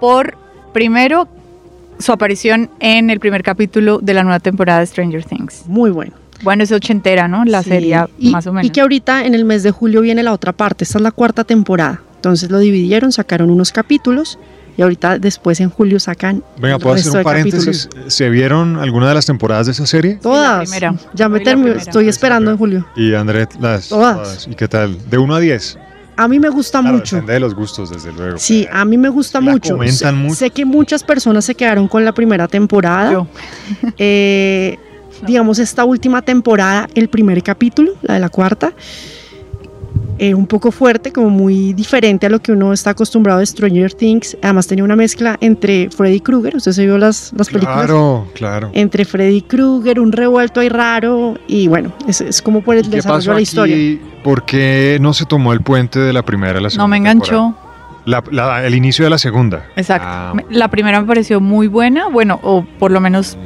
por 0.00 0.36
primero 0.72 1.28
su 1.98 2.12
aparición 2.12 2.70
en 2.80 3.08
el 3.10 3.20
primer 3.20 3.42
capítulo 3.42 3.98
de 4.02 4.14
la 4.14 4.22
nueva 4.22 4.40
temporada 4.40 4.80
de 4.80 4.86
Stranger 4.86 5.24
Things. 5.24 5.64
Muy 5.66 5.90
bueno. 5.90 6.12
Bueno, 6.42 6.64
es 6.64 6.72
ochentera, 6.72 7.28
¿no? 7.28 7.44
La 7.44 7.62
serie, 7.62 8.04
más 8.18 8.46
o 8.46 8.52
menos. 8.52 8.66
Y 8.66 8.70
que 8.70 8.80
ahorita 8.80 9.24
en 9.24 9.34
el 9.34 9.44
mes 9.44 9.62
de 9.62 9.70
julio 9.70 10.00
viene 10.00 10.22
la 10.22 10.32
otra 10.32 10.52
parte, 10.52 10.84
esta 10.84 10.98
es 10.98 11.02
la 11.02 11.12
cuarta 11.12 11.44
temporada. 11.44 12.02
Entonces 12.16 12.50
lo 12.50 12.58
dividieron, 12.58 13.12
sacaron 13.12 13.50
unos 13.50 13.72
capítulos 13.72 14.38
y 14.76 14.82
ahorita 14.82 15.18
después 15.18 15.60
en 15.60 15.70
julio 15.70 16.00
sacan. 16.00 16.42
Venga, 16.58 16.78
¿puedo 16.78 16.96
hacer 16.96 17.16
un 17.16 17.22
paréntesis? 17.22 17.88
¿Se 18.08 18.28
vieron 18.28 18.76
alguna 18.76 19.08
de 19.08 19.14
las 19.14 19.26
temporadas 19.26 19.66
de 19.66 19.72
esa 19.72 19.86
serie? 19.86 20.18
Todas. 20.20 20.70
Ya 21.14 21.28
me 21.28 21.40
termino, 21.40 21.74
estoy 21.74 22.08
esperando 22.08 22.50
en 22.50 22.58
julio. 22.58 22.86
Y 22.96 23.14
André, 23.14 23.46
las 23.60 23.88
todas. 23.88 24.48
¿Y 24.48 24.54
qué 24.54 24.66
tal? 24.68 24.98
¿De 25.08 25.16
1 25.16 25.34
a 25.34 25.40
10? 25.40 25.78
A 26.16 26.28
mí 26.28 26.38
me 26.38 26.48
gusta 26.48 26.80
mucho. 26.80 27.16
Depende 27.16 27.34
de 27.34 27.40
los 27.40 27.54
gustos, 27.54 27.90
desde 27.90 28.12
luego. 28.12 28.38
Sí, 28.38 28.66
a 28.70 28.84
mí 28.84 28.96
me 28.96 29.08
gusta 29.08 29.40
mucho. 29.40 29.74
Comentan 29.74 30.16
mucho. 30.16 30.34
Sé 30.36 30.50
que 30.50 30.64
muchas 30.64 31.02
personas 31.02 31.44
se 31.44 31.54
quedaron 31.54 31.88
con 31.88 32.04
la 32.04 32.12
primera 32.12 32.48
temporada. 32.48 33.12
Yo. 33.12 33.26
Eh, 33.98 34.78
digamos, 35.26 35.58
esta 35.58 35.84
última 35.84 36.22
temporada, 36.22 36.88
el 36.94 37.08
primer 37.08 37.42
capítulo, 37.42 37.92
la 38.02 38.14
de 38.14 38.20
la 38.20 38.28
cuarta, 38.28 38.72
eh, 40.18 40.34
un 40.34 40.46
poco 40.46 40.70
fuerte, 40.70 41.12
como 41.12 41.30
muy 41.30 41.72
diferente 41.72 42.26
a 42.26 42.30
lo 42.30 42.40
que 42.40 42.52
uno 42.52 42.72
está 42.72 42.90
acostumbrado 42.90 43.40
de 43.40 43.46
Stranger 43.46 43.92
Things. 43.92 44.36
Además 44.42 44.66
tenía 44.66 44.84
una 44.84 44.96
mezcla 44.96 45.36
entre 45.40 45.90
Freddy 45.90 46.20
Krueger, 46.20 46.56
usted 46.56 46.72
se 46.72 46.84
vio 46.84 46.98
las, 46.98 47.32
las 47.36 47.48
películas. 47.48 47.86
Claro, 47.86 48.26
claro. 48.34 48.70
Entre 48.74 49.04
Freddy 49.04 49.42
Krueger, 49.42 50.00
un 50.00 50.12
revuelto 50.12 50.60
ahí 50.60 50.68
raro, 50.68 51.38
y 51.46 51.68
bueno, 51.68 51.92
es, 52.06 52.20
es 52.20 52.42
como 52.42 52.62
por 52.62 52.76
el 52.76 52.88
desarrollo 52.90 53.30
de 53.30 53.36
la 53.36 53.42
historia. 53.42 53.98
¿Por 54.22 54.44
qué 54.44 54.98
no 55.00 55.12
se 55.12 55.24
tomó 55.26 55.52
el 55.52 55.60
puente 55.60 55.98
de 55.98 56.12
la 56.12 56.22
primera 56.22 56.58
a 56.58 56.62
la 56.62 56.70
segunda? 56.70 56.84
No 56.84 56.88
me 56.88 56.96
enganchó. 56.96 57.54
La, 58.06 58.66
el 58.66 58.74
inicio 58.74 59.04
de 59.04 59.10
la 59.10 59.16
segunda. 59.16 59.66
Exacto. 59.76 60.06
Ah. 60.06 60.34
La 60.50 60.68
primera 60.68 61.00
me 61.00 61.06
pareció 61.06 61.40
muy 61.40 61.68
buena, 61.68 62.08
bueno, 62.08 62.38
o 62.42 62.66
por 62.78 62.90
lo 62.90 63.00
menos 63.00 63.38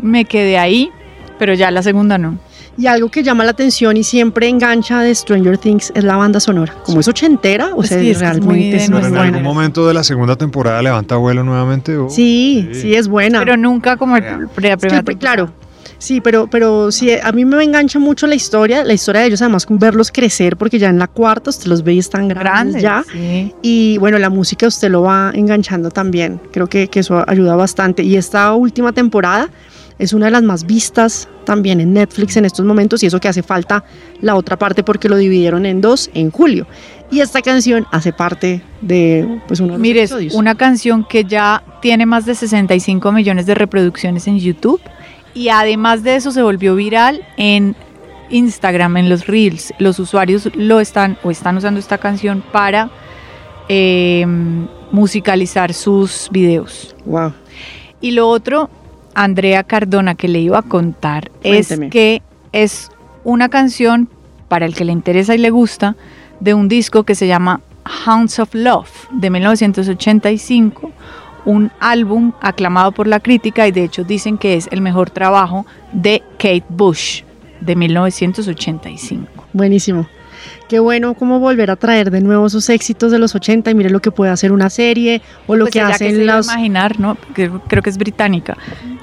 me 0.00 0.24
quedé 0.24 0.56
ahí, 0.56 0.90
pero 1.38 1.52
ya 1.54 1.72
la 1.72 1.82
segunda 1.82 2.16
no. 2.16 2.38
Y 2.76 2.86
algo 2.86 3.08
que 3.08 3.22
llama 3.22 3.44
la 3.44 3.52
atención 3.52 3.96
y 3.96 4.04
siempre 4.04 4.48
engancha 4.48 5.00
de 5.00 5.14
Stranger 5.14 5.58
Things 5.58 5.92
es 5.94 6.04
la 6.04 6.16
banda 6.16 6.40
sonora. 6.40 6.74
Como 6.84 7.00
es 7.00 7.08
ochentera, 7.08 7.70
o 7.74 7.82
sea, 7.82 7.98
realmente 7.98 8.76
es, 8.76 8.88
en 8.88 8.94
algún 8.94 9.42
momento 9.42 9.86
de 9.86 9.94
la 9.94 10.02
segunda 10.02 10.36
temporada 10.36 10.82
levanta 10.82 11.16
vuelo 11.16 11.44
nuevamente. 11.44 11.96
Sí, 12.08 12.68
sí, 12.72 12.94
es 12.94 13.08
buena. 13.08 13.40
Pero 13.40 13.56
nunca 13.56 13.96
como 13.96 14.16
el, 14.16 14.24
la 14.56 14.76
primera 14.76 15.02
Claro, 15.02 15.50
Sí, 15.98 16.20
pero, 16.20 16.48
pero 16.48 16.92
sí, 16.92 17.10
a 17.12 17.32
mí 17.32 17.46
me 17.46 17.64
engancha 17.64 17.98
mucho 17.98 18.26
la 18.26 18.34
historia, 18.34 18.84
la 18.84 18.92
historia 18.92 19.22
de 19.22 19.28
ellos, 19.28 19.40
además 19.40 19.64
con 19.64 19.78
verlos 19.78 20.12
crecer, 20.12 20.56
porque 20.58 20.78
ya 20.78 20.90
en 20.90 20.98
la 20.98 21.06
cuarta 21.06 21.48
usted 21.48 21.66
los 21.66 21.82
ve 21.82 21.94
y 21.94 21.98
están 21.98 22.28
grandes, 22.28 22.82
ya. 22.82 23.02
Y 23.62 23.96
bueno, 23.98 24.18
la 24.18 24.28
música 24.28 24.66
usted 24.66 24.90
lo 24.90 25.00
va 25.00 25.30
enganchando 25.34 25.90
también. 25.90 26.40
Creo 26.52 26.66
que, 26.66 26.88
que 26.88 27.00
eso 27.00 27.24
ayuda 27.26 27.56
bastante. 27.56 28.02
Y 28.02 28.16
esta 28.16 28.52
última 28.52 28.92
temporada 28.92 29.48
es 29.98 30.12
una 30.12 30.26
de 30.26 30.32
las 30.32 30.42
más 30.42 30.64
vistas 30.66 31.28
también 31.44 31.80
en 31.80 31.92
Netflix 31.92 32.36
en 32.36 32.44
estos 32.44 32.64
momentos 32.64 33.02
y 33.02 33.06
eso 33.06 33.20
que 33.20 33.28
hace 33.28 33.42
falta 33.42 33.84
la 34.20 34.34
otra 34.34 34.58
parte 34.58 34.82
porque 34.82 35.08
lo 35.08 35.16
dividieron 35.16 35.66
en 35.66 35.80
dos 35.80 36.10
en 36.14 36.30
julio. 36.30 36.66
Y 37.10 37.20
esta 37.20 37.42
canción 37.42 37.86
hace 37.92 38.12
parte 38.12 38.62
de 38.80 39.40
pues 39.46 39.60
uno 39.60 39.74
de 39.74 39.78
los 39.78 39.80
Mires, 39.80 40.12
una 40.34 40.54
canción 40.54 41.04
que 41.04 41.24
ya 41.24 41.62
tiene 41.80 42.06
más 42.06 42.26
de 42.26 42.34
65 42.34 43.12
millones 43.12 43.46
de 43.46 43.54
reproducciones 43.54 44.26
en 44.26 44.38
YouTube 44.38 44.80
y 45.34 45.48
además 45.48 46.02
de 46.02 46.16
eso 46.16 46.30
se 46.30 46.42
volvió 46.42 46.74
viral 46.74 47.26
en 47.36 47.76
Instagram, 48.30 48.96
en 48.96 49.08
los 49.08 49.26
Reels. 49.26 49.72
Los 49.78 49.98
usuarios 49.98 50.48
lo 50.54 50.80
están 50.80 51.18
o 51.22 51.30
están 51.30 51.56
usando 51.56 51.78
esta 51.78 51.98
canción 51.98 52.42
para 52.52 52.90
eh, 53.68 54.26
musicalizar 54.90 55.72
sus 55.74 56.28
videos. 56.30 56.94
Wow. 57.04 57.32
Y 58.00 58.12
lo 58.12 58.28
otro, 58.28 58.70
Andrea 59.14 59.64
Cardona, 59.64 60.14
que 60.14 60.28
le 60.28 60.40
iba 60.40 60.58
a 60.58 60.62
contar, 60.62 61.30
es 61.42 61.68
que 61.90 62.22
es 62.52 62.90
una 63.24 63.48
canción 63.48 64.08
para 64.48 64.66
el 64.66 64.74
que 64.74 64.84
le 64.84 64.92
interesa 64.92 65.34
y 65.34 65.38
le 65.38 65.50
gusta 65.50 65.96
de 66.40 66.54
un 66.54 66.68
disco 66.68 67.04
que 67.04 67.14
se 67.14 67.26
llama 67.26 67.60
Hounds 68.06 68.38
of 68.38 68.54
Love 68.54 68.90
de 69.10 69.30
1985, 69.30 70.90
un 71.44 71.70
álbum 71.80 72.32
aclamado 72.40 72.92
por 72.92 73.06
la 73.06 73.20
crítica 73.20 73.68
y 73.68 73.72
de 73.72 73.84
hecho 73.84 74.04
dicen 74.04 74.38
que 74.38 74.56
es 74.56 74.68
el 74.70 74.80
mejor 74.80 75.10
trabajo 75.10 75.66
de 75.92 76.22
Kate 76.38 76.64
Bush 76.68 77.22
de 77.60 77.76
1985. 77.76 79.44
Buenísimo. 79.52 80.06
Qué 80.68 80.78
bueno 80.78 81.14
como 81.14 81.40
volver 81.40 81.70
a 81.70 81.76
traer 81.76 82.10
de 82.10 82.20
nuevo 82.20 82.46
esos 82.46 82.68
éxitos 82.68 83.12
de 83.12 83.18
los 83.18 83.34
80 83.34 83.70
y 83.70 83.74
mire 83.74 83.90
lo 83.90 84.00
que 84.00 84.10
puede 84.10 84.30
hacer 84.30 84.52
una 84.52 84.70
serie 84.70 85.22
o 85.46 85.56
lo 85.56 85.64
pues 85.64 85.74
que 85.74 85.80
hacen 85.80 86.16
que 86.16 86.24
los... 86.24 86.46
imaginar, 86.46 86.98
¿no? 86.98 87.16
Creo, 87.34 87.82
que 87.82 87.90
es 87.90 87.98
británica. 87.98 88.56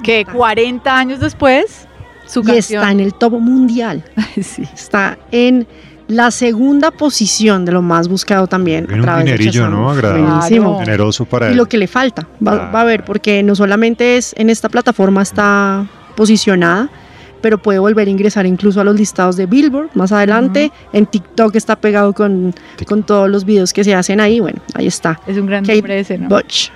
Que 0.04 0.26
40 0.26 0.96
años 0.96 1.20
después 1.20 1.88
su 2.26 2.44
y 2.48 2.58
está 2.58 2.92
en 2.92 3.00
el 3.00 3.14
top 3.14 3.40
mundial. 3.40 4.04
sí. 4.42 4.64
Está 4.74 5.18
en 5.32 5.68
la 6.08 6.30
segunda 6.30 6.92
posición 6.92 7.64
de 7.64 7.72
lo 7.72 7.82
más 7.82 8.08
buscado 8.08 8.48
también. 8.48 8.86
un 8.92 9.02
dinerillo, 9.02 9.70
¿no? 9.70 9.90
Agradable. 9.90 10.86
Generoso 10.86 11.26
para 11.26 11.48
él. 11.48 11.54
Y 11.54 11.56
lo 11.56 11.68
que 11.68 11.78
le 11.78 11.88
falta, 11.88 12.28
va, 12.46 12.70
va, 12.70 12.82
a 12.82 12.84
ver, 12.84 13.06
porque 13.06 13.44
no 13.44 13.56
solamente 13.56 14.18
es 14.18 14.34
en 14.38 14.50
esta 14.50 14.68
plataforma 14.68 15.22
está 15.22 15.88
posicionada, 16.16 16.90
pero 17.42 17.58
puede 17.58 17.80
volver 17.80 18.08
a 18.08 18.12
ingresar 18.12 18.46
incluso 18.46 18.82
a 18.82 18.84
los 18.84 18.96
listados 18.96 19.36
de 19.36 19.46
Billboard 19.46 19.90
más 19.94 20.12
adelante. 20.12 20.72
En 20.94 21.06
TikTok 21.06 21.56
está 21.56 21.76
pegado 21.76 22.14
con, 22.14 22.54
con 22.88 23.04
todos 23.04 23.30
los 23.30 23.46
videos 23.46 23.74
que 23.74 23.84
se 23.84 23.94
hacen 23.94 24.20
ahí. 24.20 24.40
Bueno, 24.40 24.62
ahí 24.74 24.88
está. 24.88 25.20
Es 25.28 25.38
un 25.38 25.48
gran 25.48 25.64
nombre 25.64 26.00
ese, 26.00 26.18
¿no? 26.18 26.30
Butch. 26.30 26.70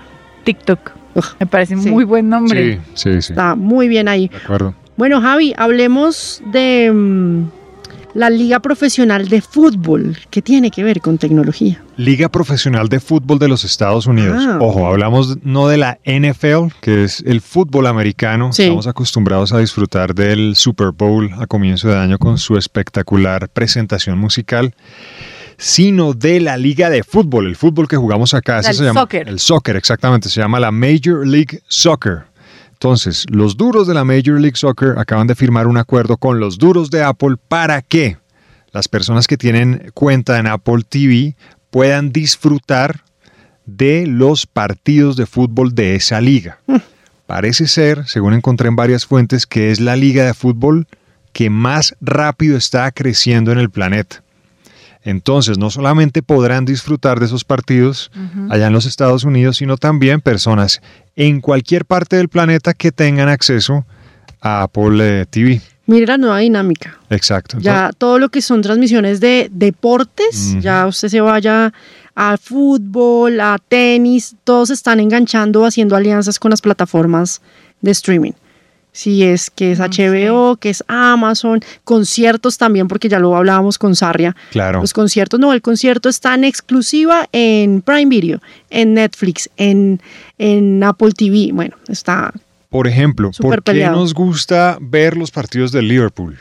TikTok. 0.43 0.91
Me 1.39 1.45
parece 1.45 1.75
muy 1.75 2.03
buen 2.03 2.27
nombre. 2.29 2.81
Sí, 2.93 3.13
sí, 3.13 3.21
sí. 3.21 3.33
Está 3.33 3.55
muy 3.55 3.87
bien 3.87 4.07
ahí. 4.07 4.27
De 4.27 4.37
acuerdo. 4.37 4.75
Bueno, 4.97 5.21
Javi, 5.21 5.53
hablemos 5.57 6.41
de... 6.51 7.45
La 8.15 8.29
Liga 8.29 8.61
Profesional 8.61 9.27
de 9.27 9.41
Fútbol, 9.41 10.17
que 10.29 10.41
tiene 10.41 10.71
que 10.71 10.85
ver 10.85 11.01
con 11.01 11.17
tecnología. 11.17 11.83
Liga 11.97 12.29
Profesional 12.29 12.87
de 12.87 13.01
Fútbol 13.01 13.39
de 13.39 13.49
los 13.49 13.65
Estados 13.65 14.07
Unidos. 14.07 14.41
Ah, 14.47 14.57
Ojo, 14.61 14.87
hablamos 14.87 15.43
no 15.43 15.67
de 15.67 15.75
la 15.75 15.99
NFL, 16.05 16.73
que 16.79 17.03
es 17.03 17.21
el 17.25 17.41
fútbol 17.41 17.87
americano. 17.87 18.51
Estamos 18.51 18.87
acostumbrados 18.87 19.51
a 19.51 19.59
disfrutar 19.59 20.15
del 20.15 20.55
Super 20.55 20.91
Bowl 20.91 21.29
a 21.37 21.45
comienzo 21.45 21.89
de 21.89 21.97
año 21.97 22.17
con 22.17 22.37
su 22.37 22.57
espectacular 22.57 23.49
presentación 23.49 24.17
musical 24.17 24.73
sino 25.57 26.13
de 26.13 26.41
la 26.41 26.57
liga 26.57 26.89
de 26.89 27.03
fútbol, 27.03 27.47
el 27.47 27.55
fútbol 27.55 27.87
que 27.87 27.95
jugamos 27.95 28.33
acá. 28.33 28.59
El 28.59 28.63
se 28.73 28.91
soccer. 28.91 29.27
el 29.27 29.39
soccer, 29.39 29.75
exactamente, 29.75 30.29
se 30.29 30.41
llama 30.41 30.59
la 30.59 30.71
Major 30.71 31.25
League 31.25 31.61
Soccer. 31.67 32.25
Entonces, 32.75 33.25
los 33.29 33.55
duros 33.55 33.87
de 33.87 33.93
la 33.93 34.03
Major 34.03 34.37
League 34.39 34.57
Soccer 34.57 34.95
acaban 34.97 35.27
de 35.27 35.35
firmar 35.35 35.65
un 35.65 35.77
acuerdo 35.77 36.17
con 36.17 36.41
los 36.41 36.57
duros 36.57 36.91
de 36.91 37.03
Apple 37.03 37.37
para 37.47 37.81
que 37.81 38.17
las 38.73 38.89
personas 38.89 39.27
que 39.27 39.37
tienen 39.37 39.91
cuenta 39.93 40.37
en 40.39 40.47
Apple 40.47 40.83
TV 40.87 41.37
puedan 41.69 42.11
disfrutar 42.11 43.05
de 43.65 44.05
los 44.05 44.45
partidos 44.45 45.15
de 45.15 45.25
fútbol 45.25 45.73
de 45.73 45.95
esa 45.95 46.19
liga. 46.19 46.59
Mm. 46.67 46.75
Parece 47.25 47.67
ser, 47.67 48.05
según 48.07 48.33
encontré 48.33 48.67
en 48.67 48.75
varias 48.75 49.05
fuentes, 49.05 49.47
que 49.47 49.71
es 49.71 49.79
la 49.79 49.95
liga 49.95 50.25
de 50.25 50.33
fútbol 50.33 50.85
que 51.31 51.49
más 51.49 51.95
rápido 52.01 52.57
está 52.57 52.91
creciendo 52.91 53.53
en 53.53 53.57
el 53.57 53.69
planeta. 53.69 54.21
Entonces, 55.05 55.59
no 55.59 55.69
solamente 55.69 56.23
podrán 56.23 56.65
disfrutar 56.65 57.19
de 57.19 57.27
esos 57.27 57.43
partidos 57.43 58.11
allá 58.49 58.67
en 58.67 58.73
los 58.73 58.87
Estados 58.87 59.23
Unidos, 59.23 59.57
sino 59.57 59.77
también 59.77 60.19
personas 60.19 60.81
en 61.15 61.41
cualquier 61.41 61.85
parte 61.85 62.17
del 62.17 62.27
planeta 62.27 62.73
que 62.73 62.91
tengan 62.91 63.29
acceso 63.29 63.85
a 64.41 64.63
Apple 64.63 65.21
eh, 65.21 65.25
TV. 65.29 65.61
Mire 65.85 66.07
la 66.07 66.17
nueva 66.17 66.39
dinámica. 66.39 66.97
Exacto. 67.11 67.59
Ya 67.59 67.91
todo 67.95 68.17
lo 68.17 68.29
que 68.29 68.41
son 68.41 68.63
transmisiones 68.63 69.19
de 69.19 69.47
deportes, 69.51 70.57
ya 70.59 70.87
usted 70.87 71.09
se 71.09 71.21
vaya 71.21 71.71
a 72.15 72.37
fútbol, 72.37 73.39
a 73.39 73.59
tenis, 73.59 74.35
todos 74.43 74.71
están 74.71 74.99
enganchando, 74.99 75.65
haciendo 75.65 75.95
alianzas 75.95 76.39
con 76.39 76.49
las 76.49 76.61
plataformas 76.61 77.43
de 77.81 77.91
streaming 77.91 78.31
si 78.95 79.23
es 79.23 79.49
que 79.49 79.73
es 79.73 79.79
HBO, 79.79 80.55
que 80.55 80.69
es 80.69 80.81
Amazon, 80.87 81.59
conciertos 81.83 82.57
también, 82.57 82.87
porque 82.87 83.09
ya 83.09 83.19
lo 83.19 83.35
hablábamos 83.35 83.77
con 83.77 83.93
Sarria. 83.93 84.37
Claro. 84.51 84.79
Los 84.79 84.93
conciertos, 84.93 85.37
no, 85.37 85.51
el 85.51 85.61
concierto 85.61 86.07
está 86.07 86.33
en 86.33 86.45
exclusiva 86.45 87.27
en 87.33 87.81
Prime 87.81 88.05
Video, 88.05 88.41
en 88.69 88.93
Netflix, 88.93 89.49
en, 89.57 89.99
en 90.37 90.81
Apple 90.81 91.11
TV. 91.11 91.49
Bueno, 91.51 91.75
está. 91.89 92.31
Por 92.69 92.87
ejemplo, 92.87 93.31
¿por 93.37 93.63
qué 93.63 93.85
nos 93.89 94.13
gusta 94.13 94.77
ver 94.79 95.17
los 95.17 95.29
partidos 95.29 95.73
de 95.73 95.81
Liverpool? 95.81 96.39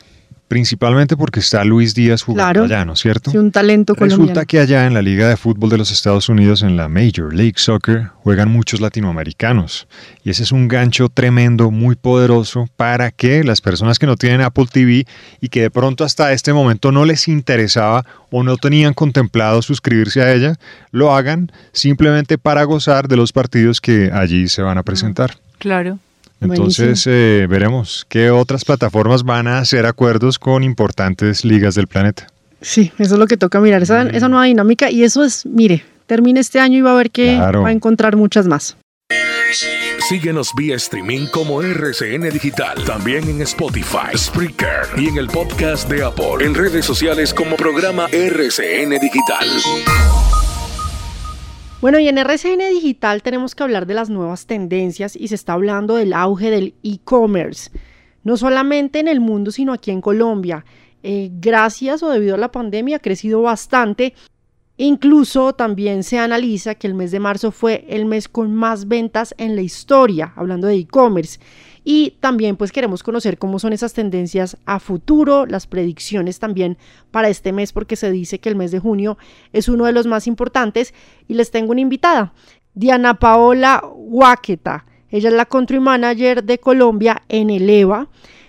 Principalmente 0.54 1.16
porque 1.16 1.40
está 1.40 1.64
Luis 1.64 1.96
Díaz 1.96 2.22
jugando 2.22 2.62
allá, 2.62 2.84
¿no 2.84 2.92
es 2.92 3.00
cierto? 3.00 3.32
Sí, 3.32 3.38
un 3.38 3.50
talento 3.50 3.92
Resulta 3.98 4.44
que 4.44 4.60
allá 4.60 4.86
en 4.86 4.94
la 4.94 5.02
Liga 5.02 5.28
de 5.28 5.36
Fútbol 5.36 5.68
de 5.68 5.78
los 5.78 5.90
Estados 5.90 6.28
Unidos, 6.28 6.62
en 6.62 6.76
la 6.76 6.88
Major 6.88 7.34
League 7.34 7.54
Soccer, 7.56 8.10
juegan 8.22 8.52
muchos 8.52 8.80
latinoamericanos. 8.80 9.88
Y 10.22 10.30
ese 10.30 10.44
es 10.44 10.52
un 10.52 10.68
gancho 10.68 11.08
tremendo, 11.08 11.72
muy 11.72 11.96
poderoso 11.96 12.68
para 12.76 13.10
que 13.10 13.42
las 13.42 13.60
personas 13.60 13.98
que 13.98 14.06
no 14.06 14.14
tienen 14.14 14.42
Apple 14.42 14.66
TV 14.72 15.06
y 15.40 15.48
que 15.48 15.62
de 15.62 15.70
pronto 15.72 16.04
hasta 16.04 16.32
este 16.32 16.52
momento 16.52 16.92
no 16.92 17.04
les 17.04 17.26
interesaba 17.26 18.06
o 18.30 18.44
no 18.44 18.56
tenían 18.56 18.94
contemplado 18.94 19.60
suscribirse 19.60 20.22
a 20.22 20.32
ella, 20.32 20.54
lo 20.92 21.16
hagan 21.16 21.50
simplemente 21.72 22.38
para 22.38 22.62
gozar 22.62 23.08
de 23.08 23.16
los 23.16 23.32
partidos 23.32 23.80
que 23.80 24.12
allí 24.12 24.46
se 24.46 24.62
van 24.62 24.78
a 24.78 24.84
presentar. 24.84 25.36
Claro. 25.58 25.98
Entonces 26.40 27.06
eh, 27.06 27.46
veremos 27.48 28.06
qué 28.08 28.30
otras 28.30 28.64
plataformas 28.64 29.22
van 29.22 29.46
a 29.46 29.58
hacer 29.58 29.86
acuerdos 29.86 30.38
con 30.38 30.62
importantes 30.62 31.44
ligas 31.44 31.74
del 31.74 31.86
planeta. 31.86 32.26
Sí, 32.60 32.92
eso 32.98 33.14
es 33.14 33.18
lo 33.18 33.26
que 33.26 33.36
toca 33.36 33.60
mirar, 33.60 33.82
esa, 33.82 34.02
esa 34.02 34.28
nueva 34.28 34.44
dinámica 34.44 34.90
y 34.90 35.04
eso 35.04 35.24
es, 35.24 35.44
mire, 35.46 35.84
termina 36.06 36.40
este 36.40 36.60
año 36.60 36.78
y 36.78 36.80
va 36.82 36.92
a 36.92 36.96
ver 36.96 37.10
que 37.10 37.36
va 37.36 37.68
a 37.68 37.72
encontrar 37.72 38.16
muchas 38.16 38.46
más. 38.46 38.76
Síguenos 40.08 40.50
vía 40.54 40.76
streaming 40.76 41.26
como 41.28 41.62
RCN 41.62 42.28
Digital, 42.28 42.84
también 42.84 43.26
en 43.28 43.40
Spotify, 43.42 44.16
Spreaker 44.16 44.86
y 44.98 45.08
en 45.08 45.16
el 45.16 45.28
podcast 45.28 45.88
de 45.88 46.04
Apple, 46.04 46.44
en 46.44 46.54
redes 46.54 46.84
sociales 46.84 47.32
como 47.32 47.56
programa 47.56 48.06
RCN 48.12 48.90
Digital. 49.00 49.48
Bueno, 51.84 51.98
y 51.98 52.08
en 52.08 52.16
RCN 52.16 52.60
Digital 52.70 53.22
tenemos 53.22 53.54
que 53.54 53.62
hablar 53.62 53.84
de 53.84 53.92
las 53.92 54.08
nuevas 54.08 54.46
tendencias 54.46 55.16
y 55.16 55.28
se 55.28 55.34
está 55.34 55.52
hablando 55.52 55.96
del 55.96 56.14
auge 56.14 56.50
del 56.50 56.76
e-commerce, 56.82 57.70
no 58.22 58.38
solamente 58.38 59.00
en 59.00 59.06
el 59.06 59.20
mundo, 59.20 59.50
sino 59.50 59.74
aquí 59.74 59.90
en 59.90 60.00
Colombia. 60.00 60.64
Eh, 61.02 61.28
gracias 61.30 62.02
o 62.02 62.08
debido 62.08 62.36
a 62.36 62.38
la 62.38 62.50
pandemia 62.50 62.96
ha 62.96 63.00
crecido 63.00 63.42
bastante. 63.42 64.14
Incluso 64.76 65.52
también 65.52 66.02
se 66.02 66.18
analiza 66.18 66.74
que 66.74 66.88
el 66.88 66.94
mes 66.94 67.12
de 67.12 67.20
marzo 67.20 67.52
fue 67.52 67.84
el 67.88 68.06
mes 68.06 68.28
con 68.28 68.52
más 68.52 68.88
ventas 68.88 69.32
en 69.38 69.54
la 69.54 69.62
historia, 69.62 70.32
hablando 70.34 70.66
de 70.66 70.74
e-commerce. 70.74 71.38
Y 71.84 72.16
también 72.20 72.56
pues 72.56 72.72
queremos 72.72 73.02
conocer 73.02 73.38
cómo 73.38 73.58
son 73.60 73.72
esas 73.72 73.92
tendencias 73.92 74.56
a 74.64 74.80
futuro, 74.80 75.46
las 75.46 75.68
predicciones 75.68 76.40
también 76.40 76.76
para 77.12 77.28
este 77.28 77.52
mes, 77.52 77.72
porque 77.72 77.94
se 77.94 78.10
dice 78.10 78.40
que 78.40 78.48
el 78.48 78.56
mes 78.56 78.72
de 78.72 78.80
junio 78.80 79.16
es 79.52 79.68
uno 79.68 79.84
de 79.84 79.92
los 79.92 80.06
más 80.06 80.26
importantes. 80.26 80.92
Y 81.28 81.34
les 81.34 81.52
tengo 81.52 81.70
una 81.70 81.82
invitada, 81.82 82.32
Diana 82.74 83.14
Paola 83.14 83.84
Huaqueta. 83.94 84.86
Ella 85.10 85.28
es 85.28 85.34
la 85.36 85.46
country 85.46 85.78
manager 85.78 86.42
de 86.42 86.58
Colombia 86.58 87.22
en 87.28 87.50
Eleva 87.50 88.08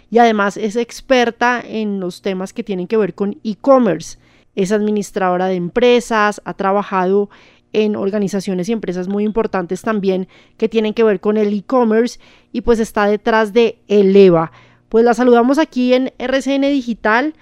y 0.10 0.18
además 0.18 0.58
es 0.58 0.76
experta 0.76 1.62
en 1.64 2.00
los 2.00 2.24
temas 2.24 2.54
que 2.54 2.64
tienen 2.64 2.88
que 2.88 2.98
ver 2.98 3.14
con 3.14 3.40
e-commerce. 3.44 4.18
Es 4.56 4.72
administradora 4.72 5.48
de 5.48 5.56
empresas, 5.56 6.42
ha 6.46 6.54
trabajado 6.54 7.30
en 7.74 7.96
organizaciones 7.96 8.70
y 8.70 8.72
empresas 8.72 9.08
muy 9.08 9.26
importantes 9.26 9.82
también 9.82 10.28
que 10.58 10.70
tienen 10.70 10.94
que 10.94 11.04
ver 11.04 11.20
con 11.20 11.36
el 11.36 11.54
e-commerce 11.54 12.20
y 12.54 12.62
pues 12.62 12.80
está 12.80 13.06
detrás 13.06 13.52
de 13.52 13.80
Eleva. 13.88 14.52
Pues 14.88 15.04
la 15.04 15.14
saludamos 15.14 15.60
aquí 15.60 15.94
en 15.94 16.14
RCN 16.18 16.62
Digital. 16.62 17.34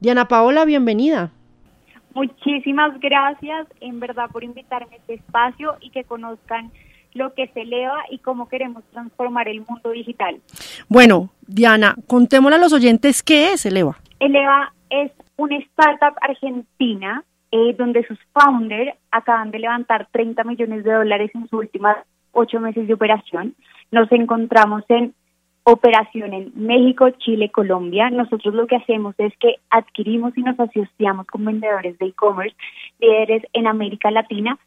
Diana 0.00 0.28
Paola, 0.28 0.64
bienvenida. 0.64 1.30
Muchísimas 2.14 2.98
gracias 3.00 3.66
en 3.80 4.00
verdad 4.00 4.30
por 4.30 4.44
invitarme 4.44 4.94
a 4.94 4.98
este 4.98 5.14
espacio 5.14 5.76
y 5.80 5.90
que 5.90 6.04
conozcan 6.04 6.70
lo 7.14 7.34
que 7.34 7.48
se 7.48 7.62
eleva 7.62 7.98
y 8.10 8.18
cómo 8.18 8.48
queremos 8.48 8.84
transformar 8.92 9.48
el 9.48 9.64
mundo 9.68 9.90
digital. 9.90 10.40
Bueno, 10.88 11.30
Diana, 11.46 11.96
contémosle 12.06 12.56
a 12.56 12.60
los 12.60 12.72
oyentes 12.72 13.22
qué 13.22 13.52
es 13.52 13.66
Eleva. 13.66 13.98
Eleva 14.18 14.72
es 14.88 15.10
una 15.36 15.56
startup 15.56 16.14
argentina 16.20 17.24
eh, 17.50 17.74
donde 17.76 18.06
sus 18.06 18.18
founders 18.32 18.96
acaban 19.10 19.50
de 19.50 19.58
levantar 19.58 20.08
30 20.10 20.42
millones 20.44 20.84
de 20.84 20.92
dólares 20.92 21.30
en 21.34 21.42
sus 21.48 21.60
últimas 21.60 21.96
ocho 22.32 22.60
meses 22.60 22.86
de 22.86 22.94
operación. 22.94 23.54
Nos 23.90 24.10
encontramos 24.10 24.84
en 24.88 25.14
operación 25.64 26.32
en 26.32 26.52
México, 26.54 27.10
Chile, 27.10 27.50
Colombia. 27.50 28.10
Nosotros 28.10 28.54
lo 28.54 28.66
que 28.66 28.76
hacemos 28.76 29.14
es 29.18 29.32
que 29.38 29.56
adquirimos 29.70 30.36
y 30.36 30.42
nos 30.42 30.58
asociamos 30.58 31.26
con 31.26 31.44
vendedores 31.44 31.98
de 31.98 32.06
e-commerce, 32.06 32.56
líderes 32.98 33.42
en 33.52 33.66
América 33.66 34.10
Latina, 34.10 34.58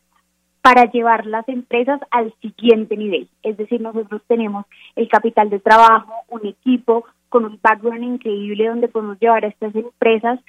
para 0.62 0.90
llevar 0.92 1.26
las 1.28 1.48
empresas 1.48 2.00
al 2.12 2.34
siguiente 2.42 2.98
nivel. 2.98 3.28
Es 3.44 3.58
decir, 3.58 3.82
nosotros 3.82 4.22
tenemos 4.28 4.66
el 4.96 5.08
capital 5.08 5.50
de 5.50 5.60
trabajo, 5.60 6.14
un 6.30 6.46
equipo 6.48 7.06
con 7.36 7.44
un 7.44 7.60
background 7.62 8.02
increíble 8.02 8.66
donde 8.66 8.88
podemos 8.88 9.20
llevar 9.20 9.44
a 9.44 9.50
estas 9.50 9.76
empresas 9.76 10.40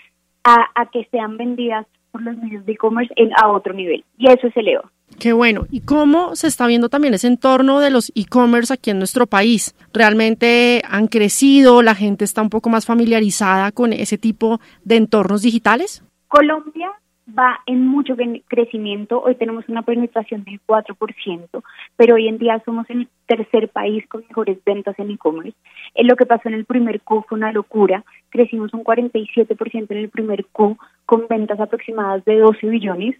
a, 0.44 0.66
a 0.76 0.86
que 0.86 1.04
sean 1.10 1.36
vendidas 1.36 1.84
por 2.12 2.22
los 2.22 2.36
medios 2.36 2.64
de 2.64 2.74
e-commerce 2.74 3.12
a 3.42 3.48
otro 3.48 3.74
nivel. 3.74 4.04
Y 4.16 4.30
eso 4.30 4.46
es 4.46 4.56
el 4.56 4.68
EVA. 4.68 4.88
Qué 5.18 5.32
bueno. 5.32 5.66
¿Y 5.68 5.80
cómo 5.80 6.36
se 6.36 6.46
está 6.46 6.68
viendo 6.68 6.88
también 6.88 7.12
ese 7.12 7.26
entorno 7.26 7.80
de 7.80 7.90
los 7.90 8.12
e-commerce 8.14 8.72
aquí 8.72 8.90
en 8.90 8.98
nuestro 8.98 9.26
país? 9.26 9.74
¿Realmente 9.92 10.80
han 10.88 11.08
crecido? 11.08 11.82
¿La 11.82 11.96
gente 11.96 12.24
está 12.24 12.40
un 12.40 12.50
poco 12.50 12.68
más 12.68 12.86
familiarizada 12.86 13.72
con 13.72 13.92
ese 13.92 14.16
tipo 14.16 14.60
de 14.84 14.94
entornos 14.94 15.42
digitales? 15.42 16.04
Colombia 16.28 16.92
va 17.26 17.60
en 17.66 17.86
mucho 17.86 18.14
crecimiento. 18.46 19.20
Hoy 19.20 19.34
tenemos 19.34 19.68
una 19.68 19.82
penetración 19.82 20.44
del 20.44 20.60
4%, 20.66 21.62
pero 21.96 22.14
hoy 22.14 22.28
en 22.28 22.38
día 22.38 22.62
somos 22.64 22.88
el 22.88 23.08
tercer 23.26 23.68
país 23.68 24.06
con 24.08 24.24
mejores 24.28 24.58
ventas 24.64 24.98
en 24.98 25.10
e-commerce. 25.10 25.56
En 25.94 26.06
lo 26.06 26.16
que 26.16 26.26
pasó 26.26 26.48
en 26.48 26.54
el 26.54 26.64
primer 26.64 27.00
Q 27.00 27.24
fue 27.28 27.38
una 27.38 27.52
locura. 27.52 28.04
Crecimos 28.30 28.72
un 28.74 28.84
47% 28.84 29.86
en 29.90 29.98
el 29.98 30.08
primer 30.08 30.44
Q 30.46 30.76
con 31.04 31.26
ventas 31.28 31.58
aproximadas 31.58 32.24
de 32.24 32.38
12 32.38 32.68
billones 32.68 33.16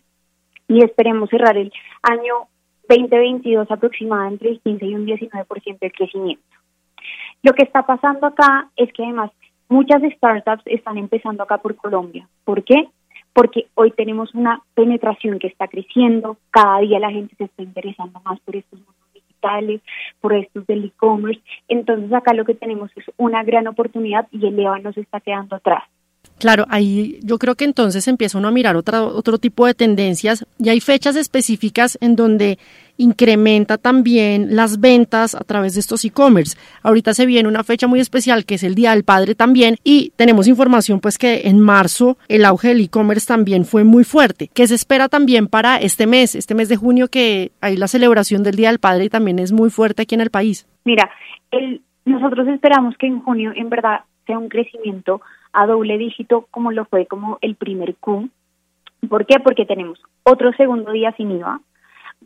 y 0.68 0.84
esperemos 0.84 1.30
cerrar 1.30 1.56
el 1.56 1.72
año 2.02 2.48
2022 2.88 3.70
aproximada 3.70 4.28
entre 4.28 4.50
el 4.50 4.60
15 4.60 4.86
y 4.86 4.94
un 4.94 5.06
19% 5.06 5.78
de 5.80 5.90
crecimiento. 5.90 6.44
Lo 7.42 7.52
que 7.52 7.64
está 7.64 7.84
pasando 7.84 8.26
acá 8.26 8.70
es 8.76 8.92
que 8.92 9.04
además 9.04 9.30
muchas 9.68 10.02
startups 10.02 10.62
están 10.66 10.96
empezando 10.98 11.42
acá 11.42 11.58
por 11.58 11.74
Colombia. 11.76 12.28
¿Por 12.44 12.62
qué? 12.62 12.88
Porque 13.36 13.66
hoy 13.74 13.90
tenemos 13.90 14.34
una 14.34 14.62
penetración 14.72 15.38
que 15.38 15.48
está 15.48 15.68
creciendo, 15.68 16.38
cada 16.50 16.80
día 16.80 16.98
la 16.98 17.10
gente 17.10 17.36
se 17.36 17.44
está 17.44 17.62
interesando 17.62 18.18
más 18.24 18.40
por 18.40 18.56
estos 18.56 18.78
mundos 18.78 18.94
digitales, 19.12 19.82
por 20.22 20.32
estos 20.32 20.66
del 20.66 20.86
e-commerce, 20.86 21.42
entonces 21.68 22.10
acá 22.14 22.32
lo 22.32 22.46
que 22.46 22.54
tenemos 22.54 22.90
es 22.96 23.04
una 23.18 23.44
gran 23.44 23.66
oportunidad 23.66 24.26
y 24.32 24.46
el 24.46 24.58
EVA 24.58 24.78
nos 24.78 24.96
está 24.96 25.20
quedando 25.20 25.54
atrás. 25.54 25.82
Claro, 26.38 26.64
ahí 26.70 27.18
yo 27.22 27.36
creo 27.36 27.56
que 27.56 27.66
entonces 27.66 28.08
empieza 28.08 28.38
uno 28.38 28.48
a 28.48 28.52
mirar 28.52 28.74
otra, 28.74 29.04
otro 29.04 29.36
tipo 29.36 29.66
de 29.66 29.74
tendencias 29.74 30.46
y 30.58 30.70
hay 30.70 30.80
fechas 30.80 31.14
específicas 31.14 31.98
en 32.00 32.16
donde 32.16 32.58
incrementa 32.96 33.78
también 33.78 34.56
las 34.56 34.80
ventas 34.80 35.34
a 35.34 35.44
través 35.44 35.74
de 35.74 35.80
estos 35.80 36.04
e-commerce. 36.04 36.56
Ahorita 36.82 37.14
se 37.14 37.26
viene 37.26 37.48
una 37.48 37.64
fecha 37.64 37.86
muy 37.86 38.00
especial 38.00 38.44
que 38.44 38.56
es 38.56 38.64
el 38.64 38.74
Día 38.74 38.92
del 38.92 39.04
Padre 39.04 39.34
también 39.34 39.76
y 39.84 40.12
tenemos 40.16 40.48
información 40.48 41.00
pues 41.00 41.18
que 41.18 41.48
en 41.48 41.60
marzo 41.60 42.16
el 42.28 42.44
auge 42.44 42.68
del 42.68 42.80
e-commerce 42.80 43.26
también 43.26 43.64
fue 43.64 43.84
muy 43.84 44.04
fuerte. 44.04 44.48
¿Qué 44.52 44.66
se 44.66 44.74
espera 44.74 45.08
también 45.08 45.48
para 45.48 45.76
este 45.76 46.06
mes, 46.06 46.34
este 46.34 46.54
mes 46.54 46.68
de 46.68 46.76
junio 46.76 47.08
que 47.08 47.52
hay 47.60 47.76
la 47.76 47.88
celebración 47.88 48.42
del 48.42 48.56
Día 48.56 48.68
del 48.68 48.78
Padre 48.78 49.04
y 49.04 49.10
también 49.10 49.38
es 49.38 49.52
muy 49.52 49.70
fuerte 49.70 50.02
aquí 50.02 50.14
en 50.14 50.20
el 50.20 50.30
país? 50.30 50.66
Mira, 50.84 51.10
el, 51.50 51.82
nosotros 52.04 52.46
esperamos 52.48 52.96
que 52.96 53.06
en 53.06 53.20
junio 53.20 53.52
en 53.54 53.68
verdad 53.68 54.00
sea 54.26 54.38
un 54.38 54.48
crecimiento 54.48 55.20
a 55.52 55.66
doble 55.66 55.98
dígito 55.98 56.46
como 56.50 56.72
lo 56.72 56.84
fue 56.84 57.06
como 57.06 57.38
el 57.40 57.56
primer 57.56 57.94
Q. 57.96 58.28
¿Por 59.08 59.26
qué? 59.26 59.38
Porque 59.40 59.66
tenemos 59.66 60.00
otro 60.22 60.52
segundo 60.52 60.92
día 60.92 61.12
sin 61.16 61.30
IVA, 61.30 61.60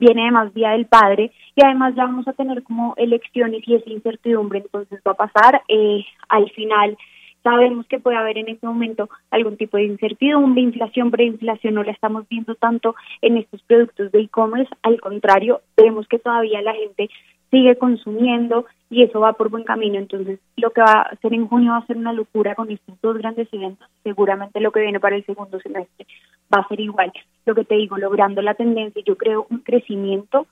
viene 0.00 0.22
además 0.22 0.52
Día 0.54 0.70
del 0.70 0.86
Padre 0.86 1.30
y 1.54 1.64
además 1.64 1.94
ya 1.94 2.04
vamos 2.04 2.26
a 2.26 2.32
tener 2.32 2.62
como 2.64 2.94
elecciones 2.96 3.62
y 3.66 3.74
esa 3.74 3.90
incertidumbre 3.90 4.60
entonces 4.60 5.00
va 5.06 5.12
a 5.12 5.28
pasar. 5.28 5.62
Eh, 5.68 6.04
al 6.28 6.50
final 6.50 6.96
sabemos 7.44 7.86
que 7.86 8.00
puede 8.00 8.16
haber 8.16 8.38
en 8.38 8.48
este 8.48 8.66
momento 8.66 9.08
algún 9.30 9.56
tipo 9.56 9.76
de 9.76 9.84
incertidumbre, 9.84 10.62
inflación, 10.62 11.10
preinflación 11.10 11.74
no 11.74 11.82
la 11.82 11.92
estamos 11.92 12.28
viendo 12.28 12.54
tanto 12.54 12.94
en 13.22 13.36
estos 13.36 13.62
productos 13.62 14.10
de 14.12 14.20
e-commerce, 14.20 14.72
al 14.82 15.00
contrario, 15.00 15.60
vemos 15.76 16.08
que 16.08 16.18
todavía 16.18 16.60
la 16.62 16.74
gente 16.74 17.08
sigue 17.50 17.76
consumiendo 17.76 18.66
y 18.90 19.02
eso 19.02 19.20
va 19.20 19.32
por 19.32 19.50
buen 19.50 19.64
camino. 19.64 19.98
Entonces, 19.98 20.38
lo 20.56 20.70
que 20.70 20.80
va 20.80 20.92
a 20.92 21.02
hacer 21.02 21.34
en 21.34 21.48
junio 21.48 21.72
va 21.72 21.78
a 21.78 21.86
ser 21.86 21.96
una 21.96 22.12
locura 22.12 22.54
con 22.54 22.70
estos 22.70 23.00
dos 23.00 23.18
grandes 23.18 23.48
eventos. 23.52 23.88
Seguramente 24.04 24.60
lo 24.60 24.70
que 24.70 24.80
viene 24.80 25.00
para 25.00 25.16
el 25.16 25.24
segundo 25.26 25.58
semestre 25.60 26.06
va 26.52 26.60
a 26.60 26.68
ser 26.68 26.80
igual. 26.80 27.12
Lo 27.46 27.54
que 27.54 27.64
te 27.64 27.76
digo, 27.76 27.98
logrando 27.98 28.42
la 28.42 28.54
tendencia, 28.54 29.02
yo 29.04 29.16
creo 29.16 29.46
un 29.50 29.58
crecimiento 29.58 30.46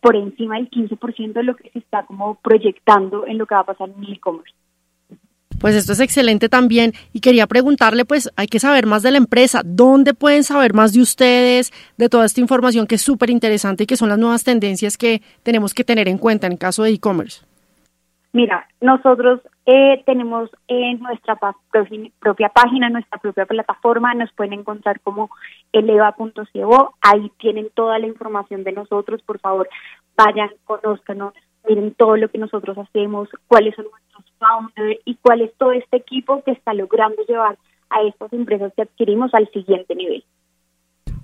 por 0.00 0.16
encima 0.16 0.56
del 0.56 0.70
15% 0.70 1.32
de 1.32 1.42
lo 1.42 1.56
que 1.56 1.70
se 1.70 1.78
está 1.78 2.04
como 2.04 2.36
proyectando 2.36 3.26
en 3.26 3.38
lo 3.38 3.46
que 3.46 3.54
va 3.54 3.60
a 3.62 3.66
pasar 3.66 3.90
en 3.90 4.04
el 4.04 4.14
e-commerce. 4.14 4.54
Pues 5.60 5.76
esto 5.76 5.92
es 5.92 6.00
excelente 6.00 6.48
también 6.48 6.92
y 7.12 7.20
quería 7.20 7.46
preguntarle, 7.46 8.04
pues 8.04 8.30
hay 8.36 8.48
que 8.48 8.58
saber 8.58 8.86
más 8.86 9.04
de 9.04 9.12
la 9.12 9.18
empresa, 9.18 9.60
¿dónde 9.64 10.12
pueden 10.12 10.42
saber 10.42 10.74
más 10.74 10.92
de 10.92 11.00
ustedes, 11.00 11.72
de 11.96 12.08
toda 12.08 12.24
esta 12.24 12.40
información 12.40 12.88
que 12.88 12.96
es 12.96 13.02
súper 13.02 13.30
interesante 13.30 13.84
y 13.84 13.86
que 13.86 13.96
son 13.96 14.08
las 14.08 14.18
nuevas 14.18 14.42
tendencias 14.42 14.96
que 14.96 15.22
tenemos 15.44 15.72
que 15.72 15.84
tener 15.84 16.08
en 16.08 16.18
cuenta 16.18 16.48
en 16.48 16.56
caso 16.56 16.82
de 16.82 16.90
e-commerce? 16.90 17.44
Mira, 18.32 18.66
nosotros 18.80 19.40
eh, 19.64 20.02
tenemos 20.04 20.50
en 20.66 20.98
nuestra 21.00 21.38
propia 22.18 22.48
página, 22.48 22.90
nuestra 22.90 23.18
propia 23.18 23.46
plataforma, 23.46 24.12
nos 24.14 24.32
pueden 24.32 24.54
encontrar 24.54 25.00
como 25.00 25.30
eleva.co, 25.72 26.94
ahí 27.00 27.30
tienen 27.38 27.70
toda 27.74 27.98
la 27.98 28.08
información 28.08 28.64
de 28.64 28.72
nosotros, 28.72 29.22
por 29.22 29.38
favor, 29.38 29.68
vayan, 30.16 30.50
conózcanos, 30.64 31.34
miren 31.68 31.94
todo 31.94 32.16
lo 32.16 32.28
que 32.28 32.38
nosotros 32.38 32.76
hacemos, 32.76 33.28
cuáles 33.46 33.74
son 33.76 33.86
nuestros 33.90 34.24
founders 34.38 35.00
y 35.04 35.14
cuál 35.16 35.42
es 35.42 35.54
todo 35.56 35.72
este 35.72 35.96
equipo 35.96 36.42
que 36.42 36.52
está 36.52 36.74
logrando 36.74 37.22
llevar 37.28 37.56
a 37.90 38.02
estas 38.02 38.32
empresas 38.32 38.72
que 38.74 38.82
adquirimos 38.82 39.32
al 39.32 39.48
siguiente 39.52 39.94
nivel. 39.94 40.24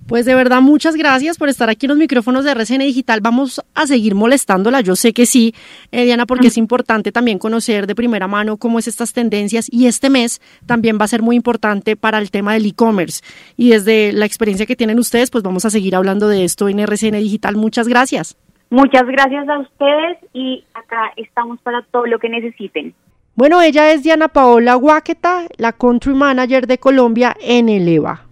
Pues 0.09 0.25
de 0.25 0.33
verdad, 0.33 0.59
muchas 0.61 0.95
gracias 0.95 1.37
por 1.37 1.49
estar 1.49 1.69
aquí 1.69 1.85
en 1.85 1.89
los 1.89 1.97
micrófonos 1.99 2.43
de 2.43 2.49
RCN 2.49 2.79
Digital. 2.79 3.21
Vamos 3.21 3.63
a 3.75 3.85
seguir 3.85 4.15
molestándola, 4.15 4.81
yo 4.81 4.95
sé 4.95 5.13
que 5.13 5.27
sí, 5.27 5.53
eh, 5.91 6.03
Diana, 6.03 6.25
porque 6.25 6.47
es 6.47 6.57
importante 6.57 7.11
también 7.11 7.37
conocer 7.37 7.85
de 7.85 7.93
primera 7.93 8.27
mano 8.27 8.57
cómo 8.57 8.79
es 8.79 8.87
estas 8.87 9.13
tendencias 9.13 9.71
y 9.71 9.85
este 9.85 10.09
mes 10.09 10.41
también 10.65 10.97
va 10.99 11.05
a 11.05 11.07
ser 11.07 11.21
muy 11.21 11.35
importante 11.35 11.95
para 11.95 12.17
el 12.17 12.31
tema 12.31 12.53
del 12.53 12.65
e-commerce. 12.65 13.21
Y 13.55 13.69
desde 13.69 14.11
la 14.11 14.25
experiencia 14.25 14.65
que 14.65 14.75
tienen 14.75 14.97
ustedes, 14.97 15.29
pues 15.29 15.43
vamos 15.43 15.65
a 15.65 15.69
seguir 15.69 15.95
hablando 15.95 16.27
de 16.27 16.43
esto 16.43 16.67
en 16.69 16.79
RCN 16.79 17.19
Digital. 17.19 17.55
Muchas 17.55 17.87
gracias. 17.87 18.35
Muchas 18.71 19.05
gracias 19.05 19.47
a 19.47 19.59
ustedes 19.59 20.17
y 20.33 20.63
acá 20.73 21.11
estamos 21.17 21.61
para 21.61 21.83
todo 21.83 22.07
lo 22.07 22.17
que 22.17 22.29
necesiten. 22.29 22.95
Bueno, 23.35 23.61
ella 23.61 23.91
es 23.91 24.01
Diana 24.01 24.27
Paola 24.27 24.73
Guaqueta, 24.73 25.43
la 25.57 25.71
Country 25.71 26.15
Manager 26.15 26.65
de 26.65 26.79
Colombia 26.79 27.37
en 27.39 27.69
Eleva. 27.69 28.28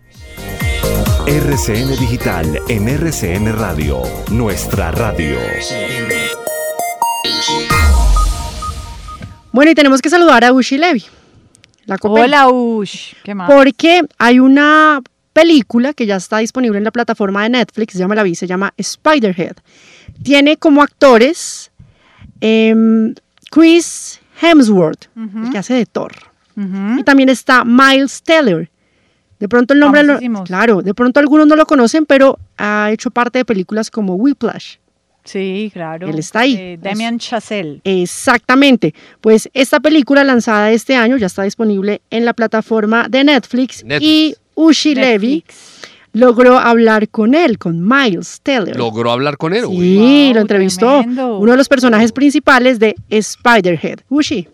RCN 1.27 1.89
Digital 1.99 2.57
en 2.69 2.87
RCN 2.87 3.51
Radio, 3.59 4.01
nuestra 4.31 4.91
radio. 4.91 5.37
Bueno, 9.51 9.71
y 9.71 9.75
tenemos 9.75 10.01
que 10.01 10.09
saludar 10.09 10.45
a 10.45 10.53
Ushi 10.53 10.77
Levy. 10.77 11.03
La 11.85 11.97
Hola 12.01 12.47
Ush, 12.47 13.11
¿qué 13.25 13.35
más? 13.35 13.51
Porque 13.51 14.03
hay 14.17 14.39
una 14.39 15.01
película 15.33 15.91
que 15.91 16.05
ya 16.05 16.15
está 16.15 16.37
disponible 16.37 16.77
en 16.77 16.85
la 16.85 16.91
plataforma 16.91 17.43
de 17.43 17.49
Netflix, 17.49 17.95
ya 17.95 18.07
me 18.07 18.15
la 18.15 18.23
vi, 18.23 18.33
se 18.33 18.47
llama 18.47 18.73
Spiderhead. 18.81 19.57
Tiene 20.23 20.55
como 20.55 20.81
actores 20.81 21.71
em, 22.39 23.13
Chris 23.51 24.21
Hemsworth, 24.41 25.09
que 25.51 25.57
hace 25.57 25.73
de 25.73 25.85
Thor. 25.85 26.13
Y 26.97 27.03
también 27.03 27.27
está 27.27 27.65
Miles 27.65 28.23
Teller, 28.23 28.69
de 29.39 29.47
pronto 29.47 29.73
el 29.73 29.79
nombre, 29.79 30.03
claro, 30.45 30.81
de 30.81 30.93
pronto 30.93 31.19
algunos 31.19 31.47
no 31.47 31.55
lo 31.55 31.65
conocen, 31.65 32.05
pero 32.05 32.39
ha 32.57 32.89
hecho 32.91 33.11
parte 33.11 33.39
de 33.39 33.45
películas 33.45 33.91
como 33.91 34.15
Whiplash. 34.15 34.77
Sí, 35.23 35.69
claro. 35.73 36.07
Él 36.07 36.19
está 36.19 36.39
ahí. 36.39 36.55
Eh, 36.57 36.79
Damian 36.81 37.19
Chazelle. 37.19 37.81
Exactamente. 37.83 38.93
Pues 39.19 39.49
esta 39.53 39.81
película 39.81 40.23
lanzada 40.23 40.71
este 40.71 40.95
año 40.95 41.17
ya 41.17 41.25
está 41.25 41.43
disponible 41.43 42.01
en 42.09 42.23
la 42.23 42.33
plataforma 42.33 43.07
de 43.09 43.25
Netflix, 43.25 43.83
y 43.99 44.35
Ushi 44.55 44.95
Levy 44.95 45.43
logró 46.13 46.57
hablar 46.57 47.09
con 47.09 47.35
él, 47.35 47.59
con 47.59 47.85
Miles 47.87 48.39
Teller. 48.41 48.75
¿Logró 48.75 49.11
hablar 49.11 49.37
con 49.37 49.53
él? 49.53 49.65
Sí, 49.69 50.31
lo 50.33 50.41
entrevistó. 50.41 51.01
Uno 51.01 51.51
de 51.51 51.57
los 51.57 51.67
personajes 51.69 52.11
principales 52.11 52.79
de 52.79 52.95
Spiderhead. 53.21 53.99
Ushi. 54.09 54.47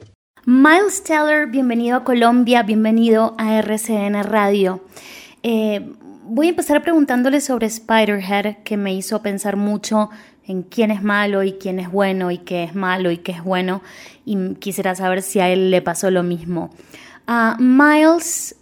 Miles 0.45 1.03
Teller, 1.03 1.47
bienvenido 1.47 1.95
a 1.95 2.03
Colombia, 2.03 2.63
bienvenido 2.63 3.33
a 3.37 3.59
RCN 3.59 4.23
Radio. 4.23 4.81
Eh, 5.41 5.93
voy 6.25 6.47
a 6.47 6.49
empezar 6.49 6.81
preguntándole 6.81 7.39
sobre 7.39 7.69
Spiderhead, 7.69 8.57
que 8.65 8.75
me 8.75 8.93
hizo 8.93 9.21
pensar 9.21 9.55
mucho 9.55 10.09
en 10.45 10.63
quién 10.63 10.91
es 10.91 11.01
malo 11.01 11.43
y 11.43 11.53
quién 11.53 11.79
es 11.79 11.89
bueno 11.89 12.29
y 12.29 12.39
qué 12.39 12.65
es 12.65 12.75
malo 12.75 13.09
y 13.09 13.19
qué 13.19 13.31
es 13.31 13.41
bueno 13.41 13.81
y 14.25 14.55
quisiera 14.55 14.95
saber 14.95 15.21
si 15.21 15.39
a 15.39 15.47
él 15.47 15.71
le 15.71 15.81
pasó 15.81 16.11
lo 16.11 16.23
mismo. 16.23 16.71
Uh, 17.25 17.55
Miles, 17.57 18.53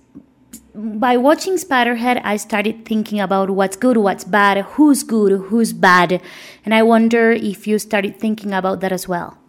by 0.75 1.17
watching 1.17 1.57
Spatterhead, 1.57 2.21
I 2.23 2.37
started 2.37 2.85
thinking 2.85 3.19
about 3.19 3.49
what's 3.49 3.75
good, 3.75 3.97
what's 3.97 4.23
bad, 4.23 4.63
who's 4.77 5.03
good, 5.03 5.49
who's 5.49 5.73
bad, 5.73 6.21
and 6.63 6.75
I 6.75 6.83
wonder 6.83 7.31
if 7.31 7.67
you 7.67 7.79
started 7.79 8.19
thinking 8.19 8.53
about 8.53 8.81
that 8.81 8.91
as 8.91 9.07
well. 9.07 9.39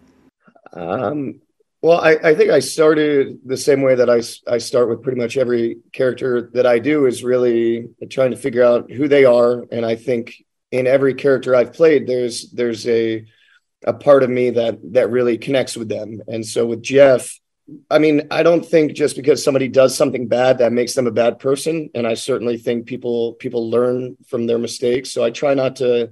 Um, 0.75 1.42
well, 1.83 1.99
I, 1.99 2.11
I 2.23 2.33
think 2.33 2.49
I 2.49 2.59
started 2.59 3.39
the 3.43 3.57
same 3.57 3.81
way 3.81 3.95
that 3.95 4.09
I, 4.09 4.21
I 4.49 4.57
start 4.57 4.87
with 4.87 5.03
pretty 5.03 5.19
much 5.19 5.35
every 5.35 5.79
character 5.91 6.49
that 6.53 6.65
I 6.65 6.79
do 6.79 7.07
is 7.07 7.25
really 7.25 7.89
trying 8.09 8.31
to 8.31 8.37
figure 8.37 8.63
out 8.63 8.89
who 8.89 9.09
they 9.09 9.25
are. 9.25 9.65
And 9.69 9.85
I 9.85 9.95
think 9.95 10.45
in 10.71 10.87
every 10.87 11.13
character 11.13 11.53
I've 11.53 11.73
played, 11.73 12.07
there's 12.07 12.49
there's 12.51 12.87
a 12.87 13.25
a 13.85 13.93
part 13.93 14.23
of 14.23 14.29
me 14.29 14.51
that 14.51 14.79
that 14.93 15.11
really 15.11 15.37
connects 15.37 15.75
with 15.75 15.89
them. 15.89 16.21
And 16.25 16.45
so 16.45 16.65
with 16.65 16.81
Jeff, 16.81 17.37
I 17.91 17.99
mean, 17.99 18.29
I 18.31 18.43
don't 18.43 18.65
think 18.65 18.93
just 18.93 19.17
because 19.17 19.43
somebody 19.43 19.67
does 19.67 19.93
something 19.93 20.29
bad 20.29 20.59
that 20.59 20.71
makes 20.71 20.93
them 20.93 21.07
a 21.07 21.11
bad 21.11 21.37
person. 21.37 21.89
And 21.93 22.07
I 22.07 22.13
certainly 22.13 22.55
think 22.55 22.85
people 22.85 23.33
people 23.33 23.69
learn 23.69 24.15
from 24.29 24.47
their 24.47 24.57
mistakes. 24.57 25.11
So 25.11 25.21
I 25.21 25.31
try 25.31 25.53
not 25.53 25.75
to 25.77 26.11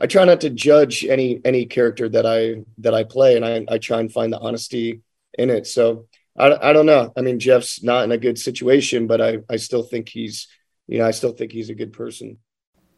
I 0.00 0.08
try 0.08 0.24
not 0.24 0.40
to 0.40 0.50
judge 0.50 1.04
any 1.04 1.40
any 1.44 1.66
character 1.66 2.08
that 2.08 2.26
I 2.26 2.64
that 2.78 2.92
I 2.92 3.04
play, 3.04 3.36
and 3.36 3.44
I, 3.44 3.64
I 3.72 3.78
try 3.78 4.00
and 4.00 4.12
find 4.12 4.32
the 4.32 4.40
honesty 4.40 5.00
in 5.34 5.50
it. 5.50 5.66
So 5.66 6.06
I, 6.36 6.70
I 6.70 6.72
don't 6.72 6.86
know. 6.86 7.12
I 7.16 7.20
mean, 7.20 7.38
Jeff's 7.38 7.82
not 7.82 8.04
in 8.04 8.12
a 8.12 8.18
good 8.18 8.38
situation, 8.38 9.06
but 9.06 9.20
I 9.20 9.38
I 9.50 9.56
still 9.56 9.82
think 9.82 10.08
he's 10.08 10.48
you 10.86 10.98
know 10.98 11.06
I 11.06 11.10
still 11.12 11.32
think 11.32 11.52
he's 11.52 11.70
a 11.70 11.74
good 11.74 11.92
person. 11.92 12.38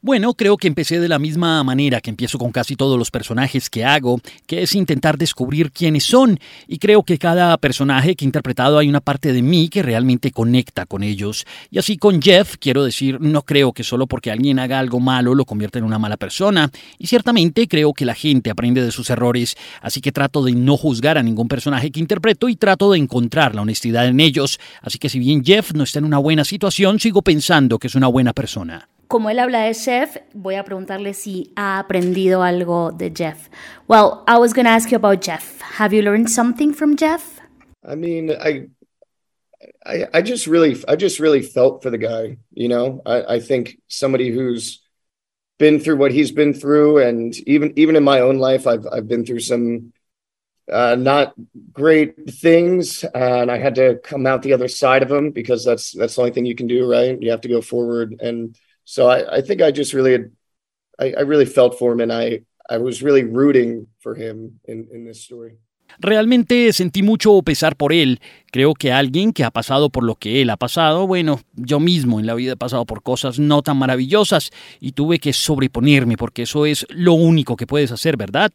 Bueno, 0.05 0.35
creo 0.35 0.59
que 0.59 0.69
empecé 0.69 1.01
de 1.01 1.09
la 1.09 1.19
misma 1.19 1.65
manera 1.65 2.03
que 2.03 2.11
empiezo 2.11 2.37
con 2.37 2.53
casi 2.53 2.77
todos 2.77 2.99
los 2.99 3.11
personajes 3.11 3.71
que 3.71 3.87
hago, 3.87 4.21
que 4.47 4.63
es 4.63 4.75
intentar 4.75 5.17
descubrir 5.17 5.73
quiénes 5.73 6.05
son, 6.05 6.39
y 6.69 6.77
creo 6.77 7.05
que 7.05 7.17
cada 7.17 7.57
personaje 7.57 8.15
que 8.15 8.27
he 8.27 8.29
interpretado 8.29 8.77
hay 8.77 8.91
una 8.91 9.01
parte 9.01 9.33
de 9.33 9.41
mí 9.41 9.71
que 9.71 9.83
realmente 9.83 10.31
conecta 10.31 10.85
con 10.85 11.03
ellos. 11.03 11.47
Y 11.71 11.79
así 11.79 11.97
con 11.97 12.21
Jeff, 12.21 12.57
quiero 12.61 12.85
decir, 12.85 13.19
no 13.19 13.41
creo 13.45 13.73
que 13.73 13.83
solo 13.83 14.07
porque 14.07 14.31
alguien 14.31 14.59
haga 14.59 14.79
algo 14.79 15.01
malo 15.01 15.35
lo 15.35 15.47
convierta 15.47 15.79
en 15.79 15.87
una 15.87 15.99
mala 15.99 16.19
persona, 16.19 16.71
y 16.99 17.07
ciertamente 17.07 17.67
creo 17.67 17.95
que 17.95 18.05
la 18.05 18.15
gente 18.15 18.51
aprende 18.51 18.85
de 18.85 18.93
sus 18.93 19.09
errores, 19.09 19.57
así 19.81 20.03
que 20.03 20.13
trato 20.13 20.45
de 20.45 20.53
no 20.53 20.77
juzgar 20.77 21.17
a 21.17 21.23
ningún 21.23 21.49
personaje 21.49 21.91
que 21.91 22.01
interpreto 22.01 22.51
y 22.51 22.57
trato 22.57 22.93
de 22.93 22.99
encontrar 22.99 23.55
la 23.55 23.63
honestidad 23.63 24.07
en 24.07 24.21
ellos, 24.21 24.61
así 24.83 24.99
que 24.99 25.09
si 25.09 25.19
bien 25.19 25.43
Jeff 25.43 25.73
no 25.73 25.83
está 25.83 25.99
en 26.01 26.05
una 26.05 26.19
buena 26.19 26.45
situación, 26.45 27.01
sigo 27.01 27.23
pensando 27.23 27.79
que 27.79 27.87
es 27.87 27.95
una 27.95 28.09
buena 28.09 28.35
persona. 28.35 28.87
Como 29.09 29.31
él 29.31 29.39
habla 29.39 29.65
de 29.65 29.75
Jeff, 29.75 30.17
voy 30.33 30.55
a 30.57 30.65
preguntarle 30.65 31.15
si 31.15 31.53
ha 31.57 31.79
aprendido 31.79 32.43
algo 32.43 32.93
de 32.93 33.11
Jeff. 33.11 33.49
Well, 33.89 34.25
I 34.27 34.39
was 34.39 34.53
going 34.53 34.67
to 34.67 34.71
ask 34.71 34.91
you 34.91 34.97
about 34.97 35.21
Jeff. 35.21 35.61
Have 35.79 35.95
you 35.95 36.03
learned 36.03 36.31
something 36.31 36.73
from 36.73 36.97
Jeff? 36.97 37.41
I 37.87 37.95
mean, 37.97 38.31
I, 38.31 38.69
I, 39.85 40.07
I 40.15 40.23
just 40.23 40.47
really, 40.47 40.83
I 40.89 40.97
just 40.97 41.21
really 41.21 41.43
felt 41.43 41.83
for 41.83 41.91
the 41.91 41.99
guy. 41.99 42.39
You 42.53 42.69
know, 42.69 43.03
I, 43.05 43.35
I 43.35 43.41
think 43.41 43.79
somebody 43.89 44.31
who's 44.31 44.81
been 45.59 45.79
through 45.81 45.97
what 45.97 46.13
he's 46.13 46.33
been 46.33 46.55
through, 46.55 46.99
and 46.99 47.37
even 47.47 47.73
even 47.77 47.97
in 47.97 48.05
my 48.05 48.21
own 48.21 48.39
life, 48.39 48.67
I've 48.67 48.87
I've 48.91 49.07
been 49.07 49.25
through 49.25 49.41
some 49.41 49.93
uh, 50.71 50.97
not 50.97 51.35
great 51.73 52.31
things, 52.31 53.05
and 53.15 53.51
I 53.51 53.59
had 53.59 53.75
to 53.77 54.01
come 54.03 54.27
out 54.27 54.43
the 54.43 54.55
other 54.55 54.69
side 54.69 55.03
of 55.03 55.09
them 55.09 55.31
because 55.31 55.65
that's 55.65 55.93
that's 55.93 56.17
the 56.17 56.23
only 56.23 56.33
thing 56.33 56.47
you 56.47 56.55
can 56.55 56.67
do, 56.67 56.91
right? 56.91 57.21
You 57.21 57.31
have 57.31 57.43
to 57.43 57.49
go 57.49 57.61
forward 57.61 58.17
and 58.21 58.57
so 58.85 59.09
I, 59.09 59.39
I 59.39 59.43
think 59.43 59.63
I 59.63 59.73
just 59.73 59.93
really, 59.93 60.31
I, 60.99 61.15
I, 61.19 61.23
really 61.23 61.47
felt 61.47 61.79
for 61.79 61.93
him 61.93 62.01
and 62.01 62.13
I, 62.13 62.43
I 62.69 62.79
was 62.79 63.03
really 63.03 63.25
rooting 63.25 63.87
for 64.01 64.15
him 64.15 64.61
in, 64.69 64.89
in 64.93 65.05
this 65.05 65.23
story. 65.23 65.59
Realmente 65.99 66.73
sentí 66.73 67.03
mucho 67.03 67.41
pesar 67.43 67.77
por 67.77 67.93
él. 67.93 68.21
Creo 68.51 68.75
que 68.75 68.93
alguien 68.93 69.33
que 69.33 69.45
ha 69.45 69.51
pasado 69.51 69.91
por 69.91 70.03
lo 70.03 70.17
que 70.17 70.43
él 70.43 70.51
ha 70.51 70.57
pasado, 70.57 71.07
bueno, 71.07 71.41
yo 71.55 71.79
mismo 71.79 72.19
en 72.19 72.27
la 72.27 72.35
vida 72.35 72.53
he 72.53 72.57
pasado 72.57 72.85
por 72.85 73.03
cosas 73.03 73.39
no 73.39 73.63
tan 73.63 73.77
maravillosas 73.77 74.51
y 74.81 74.93
tuve 74.93 75.19
que 75.19 75.33
sobreponerme 75.33 76.17
porque 76.17 76.43
eso 76.43 76.67
es 76.67 76.87
lo 76.91 77.15
único 77.15 77.57
que 77.57 77.67
puedes 77.67 77.93
hacer, 77.93 78.17
¿verdad? 78.17 78.51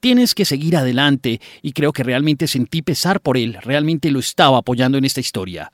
Tienes 0.00 0.34
que 0.34 0.44
seguir 0.44 0.76
adelante 0.76 1.40
y 1.62 1.72
creo 1.72 1.92
que 1.92 2.02
realmente 2.02 2.46
sentí 2.46 2.82
pesar 2.82 3.20
por 3.20 3.38
él, 3.38 3.56
realmente 3.62 4.10
lo 4.10 4.18
estaba 4.18 4.58
apoyando 4.58 4.98
en 4.98 5.04
esta 5.04 5.20
historia. 5.20 5.72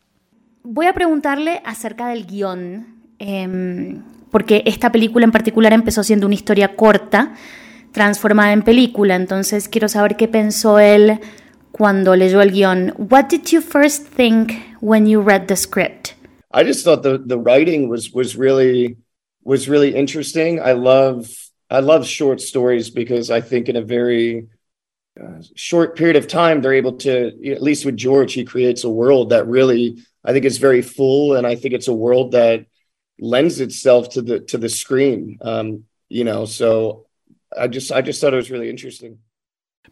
Voy 0.63 0.87
a 0.87 0.93
preguntarle 0.93 1.63
acerca 1.65 2.09
del 2.09 2.27
guion 2.27 2.98
Em, 3.19 4.03
porque 4.31 4.63
esta 4.67 4.93
película 4.93 5.25
en 5.25 5.33
particular 5.33 5.73
empezó 5.73 6.03
siendo 6.03 6.27
una 6.27 6.35
historia 6.35 6.77
corta, 6.77 7.35
transformada 7.93 8.53
en 8.53 8.63
película, 8.63 9.17
entonces 9.17 9.69
quiero 9.69 9.89
saber 9.89 10.17
qué 10.17 10.29
pensó 10.29 10.79
él 10.79 11.19
cuando 11.73 12.15
leyó 12.17 12.41
el 12.41 12.51
guión. 12.51 12.95
What 12.99 13.27
did 13.31 13.47
you 13.51 13.61
first 13.61 14.07
think 14.15 14.53
when 14.81 15.07
you 15.07 15.23
read 15.23 15.47
the 15.47 15.57
script? 15.57 16.15
I 16.53 16.65
just 16.65 16.85
thought 16.85 17.03
the 17.03 17.19
the 17.19 17.39
writing 17.39 17.89
was 17.89 18.13
was 18.13 18.37
really 18.37 18.97
was 19.45 19.69
really 19.69 19.95
interesting. 19.95 20.61
I 20.61 20.73
love 20.73 21.29
I 21.71 21.81
love 21.81 22.07
short 22.07 22.41
stories 22.41 22.91
because 22.91 23.31
I 23.31 23.41
think 23.41 23.69
in 23.69 23.77
a 23.77 23.83
very 23.83 24.49
uh, 25.21 25.43
short 25.55 25.97
period 25.97 26.17
of 26.17 26.27
time 26.27 26.61
they're 26.61 26.73
able 26.73 26.97
to 26.99 27.33
at 27.51 27.63
least 27.63 27.85
with 27.85 27.97
George 27.97 28.33
he 28.33 28.45
creates 28.45 28.85
a 28.85 28.91
world 28.91 29.31
that 29.31 29.47
really 29.47 29.99
I 30.25 30.33
think 30.33 30.45
is 30.45 30.59
very 30.59 30.83
full 30.83 31.37
and 31.37 31.47
I 31.47 31.55
think 31.55 31.75
it's 31.75 31.89
a 31.89 31.93
world 31.93 32.33
that 32.33 32.65
lends 33.21 33.61
itself 33.61 34.09
to 34.11 34.23
the 34.23 34.41
to 34.41 34.59
the 34.59 34.69
screen. 34.69 35.39
Um, 35.43 35.85
you 36.09 36.25
know, 36.25 36.47
so 36.47 37.07
I 37.57 37.69
just 37.69 37.93
I 37.93 38.03
just 38.03 38.21
thought 38.21 38.33
it 38.33 38.37
was 38.37 38.51
really 38.51 38.71
interesting. 38.71 39.19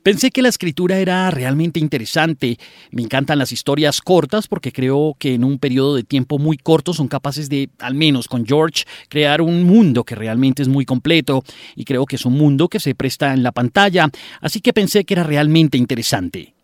Pensé 0.02 0.30
que 0.30 0.42
la 0.42 0.48
escritura 0.48 0.98
era 0.98 1.28
realmente 1.32 1.80
interesante. 1.80 2.58
Me 2.92 3.02
encantan 3.02 3.38
las 3.38 3.50
historias 3.50 4.00
cortas 4.00 4.46
porque 4.46 4.70
creo 4.70 5.16
que 5.18 5.34
en 5.34 5.42
un 5.42 5.58
periodo 5.58 5.96
de 5.96 6.04
tiempo 6.04 6.38
muy 6.38 6.58
corto 6.58 6.92
son 6.92 7.08
capaces 7.08 7.48
de, 7.48 7.70
al 7.80 7.94
menos 7.94 8.28
con 8.28 8.46
George, 8.46 8.84
crear 9.08 9.40
un 9.40 9.64
mundo 9.64 10.04
que 10.04 10.14
realmente 10.14 10.62
es 10.62 10.68
muy 10.68 10.84
completo 10.84 11.42
y 11.74 11.84
creo 11.84 12.06
que 12.06 12.16
es 12.16 12.24
un 12.24 12.34
mundo 12.34 12.68
que 12.68 12.78
se 12.78 12.94
presta 12.94 13.32
en 13.32 13.42
la 13.42 13.50
pantalla, 13.50 14.08
así 14.40 14.60
que 14.60 14.72
pensé 14.72 15.04
que 15.04 15.14
era 15.14 15.24
realmente 15.24 15.76
interesante. 15.76 16.54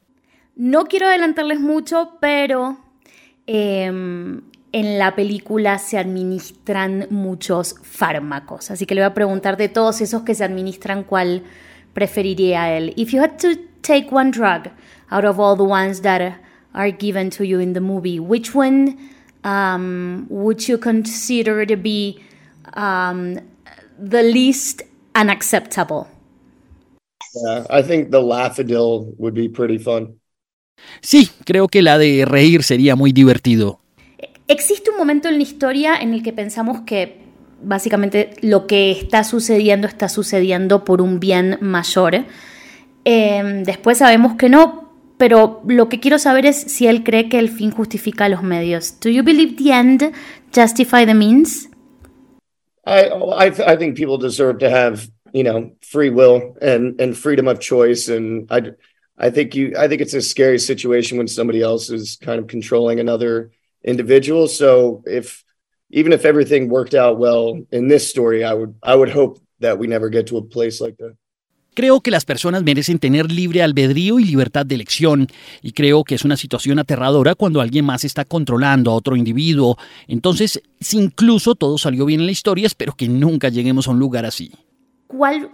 No 0.55 0.85
quiero 0.85 1.07
adelantarles 1.07 1.59
mucho, 1.59 2.19
pero 2.21 2.79
eh, 3.49 3.91
en 4.73 4.99
la 4.99 5.14
película 5.14 5.79
se 5.79 5.99
administran 5.99 7.07
muchos 7.11 7.77
fármacos. 7.83 8.70
Así 8.70 8.87
que 8.87 8.95
le 8.95 9.03
voy 9.03 9.11
a 9.11 9.14
preguntar 9.14 9.57
de 9.57 9.68
todos 9.68 10.01
esos 10.01 10.23
que 10.23 10.35
se 10.35 10.45
administran 10.45 11.05
cuál 11.05 11.43
preferiría 11.93 12.77
él. 12.77 12.95
If 12.97 13.12
you 13.12 13.20
had 13.20 13.37
to 13.39 13.49
take 13.83 14.09
one 14.11 14.31
drug 14.31 14.70
out 15.11 15.25
of 15.25 15.39
all 15.39 15.57
the 15.57 15.62
ones 15.62 16.01
that 16.03 16.41
are 16.73 16.91
given 16.91 17.31
to 17.31 17.45
you 17.45 17.61
in 17.61 17.75
the 17.75 17.81
movie, 17.81 18.18
which 18.18 18.55
one 18.55 18.97
um, 19.45 20.27
would 20.31 20.66
you 20.66 20.79
consider 20.79 21.66
to 21.66 21.77
be 21.77 22.18
um, 22.75 23.39
the 23.99 24.23
least 24.23 24.83
unacceptable? 25.14 26.09
Yeah, 27.35 27.66
I 27.70 27.83
think 27.83 28.11
the 28.11 28.20
Laugh-A-Dil 28.20 29.14
would 29.18 29.35
be 29.35 29.49
pretty 29.49 29.79
fun. 29.79 30.18
Sí, 31.01 31.31
creo 31.45 31.68
que 31.68 31.83
la 31.83 31.99
de 31.99 32.25
reír 32.25 32.62
sería 32.62 32.97
muy 32.97 33.12
divertido. 33.12 33.82
Existe 34.53 34.90
un 34.90 34.98
momento 34.98 35.30
en 35.30 35.36
la 35.36 35.42
historia 35.44 35.96
en 35.98 36.12
el 36.12 36.22
que 36.22 36.34
pensamos 36.34 36.82
que 36.82 37.22
básicamente 37.62 38.34
lo 38.42 38.66
que 38.66 38.90
está 38.90 39.24
sucediendo 39.24 39.88
está 39.88 40.11
sucediendo 40.11 40.84
por 40.84 41.00
un 41.00 41.20
bien 41.20 41.57
mayor. 41.62 42.26
Em, 43.07 43.62
después 43.62 43.96
sabemos 43.96 44.34
que 44.36 44.50
no, 44.50 44.92
pero 45.16 45.62
lo 45.66 45.88
que 45.88 46.00
quiero 46.00 46.18
saber 46.18 46.44
es 46.44 46.57
si 46.57 46.86
él 46.86 47.03
cree 47.03 47.30
que 47.30 47.38
el 47.38 47.48
fin 47.48 47.70
justifica 47.70 48.28
los 48.28 48.42
medios. 48.42 49.00
Do 49.00 49.09
you 49.09 49.22
believe 49.22 49.57
the 49.57 49.72
end 49.72 50.12
justify 50.55 51.07
the 51.07 51.14
means? 51.14 51.70
I 52.84 53.09
I, 53.09 53.72
I 53.72 53.76
think 53.78 53.96
people 53.96 54.18
deserve 54.18 54.59
to 54.59 54.68
have 54.68 55.09
you 55.32 55.44
know 55.44 55.72
free 55.80 56.11
will 56.11 56.59
and 56.61 57.00
and 57.00 57.16
freedom 57.16 57.48
of 57.48 57.59
choice, 57.59 58.14
and 58.14 58.46
I 58.50 58.74
I 59.16 59.30
think 59.30 59.55
you 59.55 59.72
I 59.78 59.88
think 59.88 60.03
it's 60.03 60.14
a 60.14 60.20
scary 60.20 60.59
situation 60.59 61.16
when 61.16 61.26
somebody 61.26 61.62
else 61.62 61.88
is 61.88 62.18
kind 62.22 62.38
of 62.38 62.48
controlling 62.48 63.00
another 63.00 63.50
individual. 63.85 64.49
So 64.49 65.03
if 65.07 65.45
even 65.91 66.12
if 66.12 66.24
everything 66.24 66.68
worked 66.68 66.95
out 66.95 67.18
well 67.18 67.64
in 67.70 67.89
this 67.89 68.09
story, 68.09 68.45
I 68.45 68.55
would 68.55 68.74
I 68.83 68.95
would 68.95 69.11
hope 69.14 69.41
that 69.61 69.78
we 69.78 69.87
never 69.87 70.11
get 70.11 70.26
to 70.26 70.39
a 70.39 70.43
place 70.43 70.83
like 70.83 70.97
that. 70.99 71.16
Creo 71.74 72.03
que 72.03 72.11
las 72.11 72.26
personas 72.26 72.62
merecen 72.62 72.99
tener 72.99 73.33
libre 73.33 73.62
albedrío 73.62 74.20
y 74.20 74.24
libertad 74.24 74.66
de 74.66 74.74
elección, 74.74 75.28
y 75.62 75.72
creo 75.72 76.05
que 76.05 76.14
es 76.14 76.22
una 76.22 76.37
situación 76.37 76.78
aterradora 76.78 77.35
cuando 77.35 77.62
alguien 77.62 77.87
más 77.87 78.05
está 78.05 78.26
controlando 78.26 78.91
a 78.91 78.95
otro 78.95 79.16
individuo. 79.16 79.78
Entonces, 80.07 80.61
si 80.80 80.99
incluso 80.99 81.55
todo 81.55 81.78
salió 81.78 82.05
bien 82.05 82.20
en 82.20 82.26
la 82.26 82.33
historia, 82.33 82.66
espero 82.66 82.93
que 82.93 83.09
nunca 83.09 83.49
lleguemos 83.49 83.89
a 83.89 83.93
un 83.93 83.99
lugar 83.99 84.26
así. 84.26 84.53
¿Cuál 85.07 85.49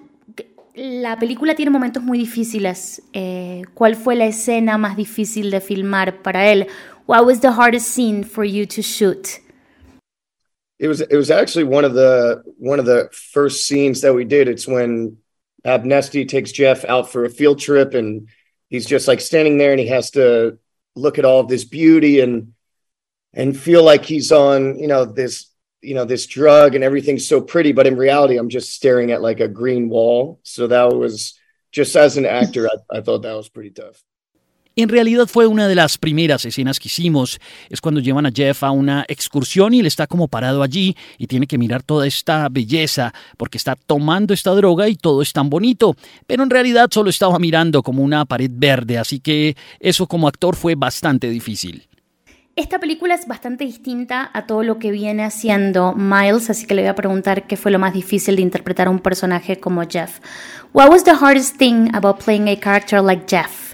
la 0.78 1.18
película 1.18 1.54
tiene 1.54 1.70
momentos 1.70 2.02
muy 2.02 2.18
difíciles. 2.18 3.02
Eh, 3.12 3.62
¿Cuál 3.74 3.96
fue 3.96 4.14
la 4.14 4.26
escena 4.26 4.78
más 4.78 4.96
difícil 4.96 5.50
de 5.50 5.60
filmar 5.60 6.22
para 6.22 6.50
él? 6.50 6.68
What 7.08 7.24
was 7.24 7.40
the 7.40 7.52
hardest 7.52 7.90
scene 7.90 8.22
for 8.22 8.44
you 8.44 8.66
to 8.66 8.82
shoot? 8.82 9.40
It 10.78 10.88
was 10.88 11.00
it 11.00 11.16
was 11.16 11.30
actually 11.30 11.64
one 11.64 11.86
of 11.86 11.94
the 11.94 12.42
one 12.58 12.78
of 12.78 12.84
the 12.84 13.08
first 13.32 13.64
scenes 13.64 14.02
that 14.02 14.12
we 14.12 14.26
did. 14.26 14.46
It's 14.46 14.68
when 14.68 15.16
Abnesti 15.64 16.28
takes 16.28 16.52
Jeff 16.52 16.84
out 16.84 17.10
for 17.10 17.24
a 17.24 17.30
field 17.30 17.60
trip, 17.60 17.94
and 17.94 18.28
he's 18.68 18.84
just 18.84 19.08
like 19.08 19.22
standing 19.22 19.56
there, 19.56 19.70
and 19.70 19.80
he 19.80 19.86
has 19.86 20.10
to 20.10 20.58
look 20.96 21.18
at 21.18 21.24
all 21.24 21.40
of 21.40 21.48
this 21.48 21.64
beauty 21.64 22.20
and 22.20 22.52
and 23.32 23.58
feel 23.58 23.82
like 23.82 24.04
he's 24.04 24.30
on, 24.30 24.78
you 24.78 24.86
know, 24.86 25.06
this 25.06 25.50
you 25.80 25.94
know 25.94 26.04
this 26.04 26.26
drug 26.26 26.74
and 26.74 26.84
everything's 26.84 27.26
so 27.26 27.40
pretty 27.40 27.70
but 27.70 27.86
in 27.86 27.96
reality 27.96 28.36
i'm 28.36 28.48
just 28.48 28.74
staring 28.74 29.12
at 29.12 29.22
like 29.22 29.38
a 29.38 29.46
green 29.46 29.88
wall 29.88 30.40
so 30.42 30.66
that 30.66 30.92
was 30.92 31.38
just 31.70 31.94
as 31.94 32.16
an 32.16 32.26
actor 32.26 32.68
i, 32.68 32.98
I 32.98 33.00
thought 33.00 33.22
that 33.22 33.36
was 33.36 33.48
pretty 33.48 33.70
tough 33.70 34.02
En 34.78 34.88
realidad 34.88 35.26
fue 35.26 35.48
una 35.48 35.66
de 35.66 35.74
las 35.74 35.98
primeras 35.98 36.44
escenas 36.44 36.78
que 36.78 36.86
hicimos. 36.86 37.40
Es 37.68 37.80
cuando 37.80 38.00
llevan 38.00 38.26
a 38.26 38.30
Jeff 38.30 38.62
a 38.62 38.70
una 38.70 39.04
excursión 39.08 39.74
y 39.74 39.80
él 39.80 39.86
está 39.86 40.06
como 40.06 40.28
parado 40.28 40.62
allí 40.62 40.96
y 41.18 41.26
tiene 41.26 41.48
que 41.48 41.58
mirar 41.58 41.82
toda 41.82 42.06
esta 42.06 42.48
belleza 42.48 43.12
porque 43.36 43.58
está 43.58 43.74
tomando 43.74 44.32
esta 44.32 44.52
droga 44.52 44.88
y 44.88 44.94
todo 44.94 45.20
es 45.20 45.32
tan 45.32 45.50
bonito. 45.50 45.96
Pero 46.28 46.44
en 46.44 46.50
realidad 46.50 46.90
solo 46.92 47.10
estaba 47.10 47.40
mirando 47.40 47.82
como 47.82 48.04
una 48.04 48.24
pared 48.24 48.52
verde, 48.54 48.98
así 48.98 49.18
que 49.18 49.56
eso 49.80 50.06
como 50.06 50.28
actor 50.28 50.54
fue 50.54 50.76
bastante 50.76 51.28
difícil. 51.28 51.88
Esta 52.54 52.78
película 52.78 53.16
es 53.16 53.26
bastante 53.26 53.64
distinta 53.64 54.30
a 54.32 54.46
todo 54.46 54.62
lo 54.62 54.78
que 54.78 54.92
viene 54.92 55.24
haciendo 55.24 55.92
Miles, 55.94 56.50
así 56.50 56.66
que 56.68 56.74
le 56.74 56.82
voy 56.82 56.90
a 56.90 56.94
preguntar 56.94 57.48
qué 57.48 57.56
fue 57.56 57.72
lo 57.72 57.80
más 57.80 57.94
difícil 57.94 58.36
de 58.36 58.42
interpretar 58.42 58.86
a 58.86 58.90
un 58.90 59.00
personaje 59.00 59.58
como 59.58 59.82
Jeff. 59.88 60.20
What 60.72 60.88
was 60.88 61.02
the 61.02 61.14
hardest 61.20 61.56
thing 61.56 61.88
about 61.94 62.22
playing 62.22 62.48
a 62.48 62.54
character 62.54 63.02
like 63.02 63.24
Jeff? 63.28 63.67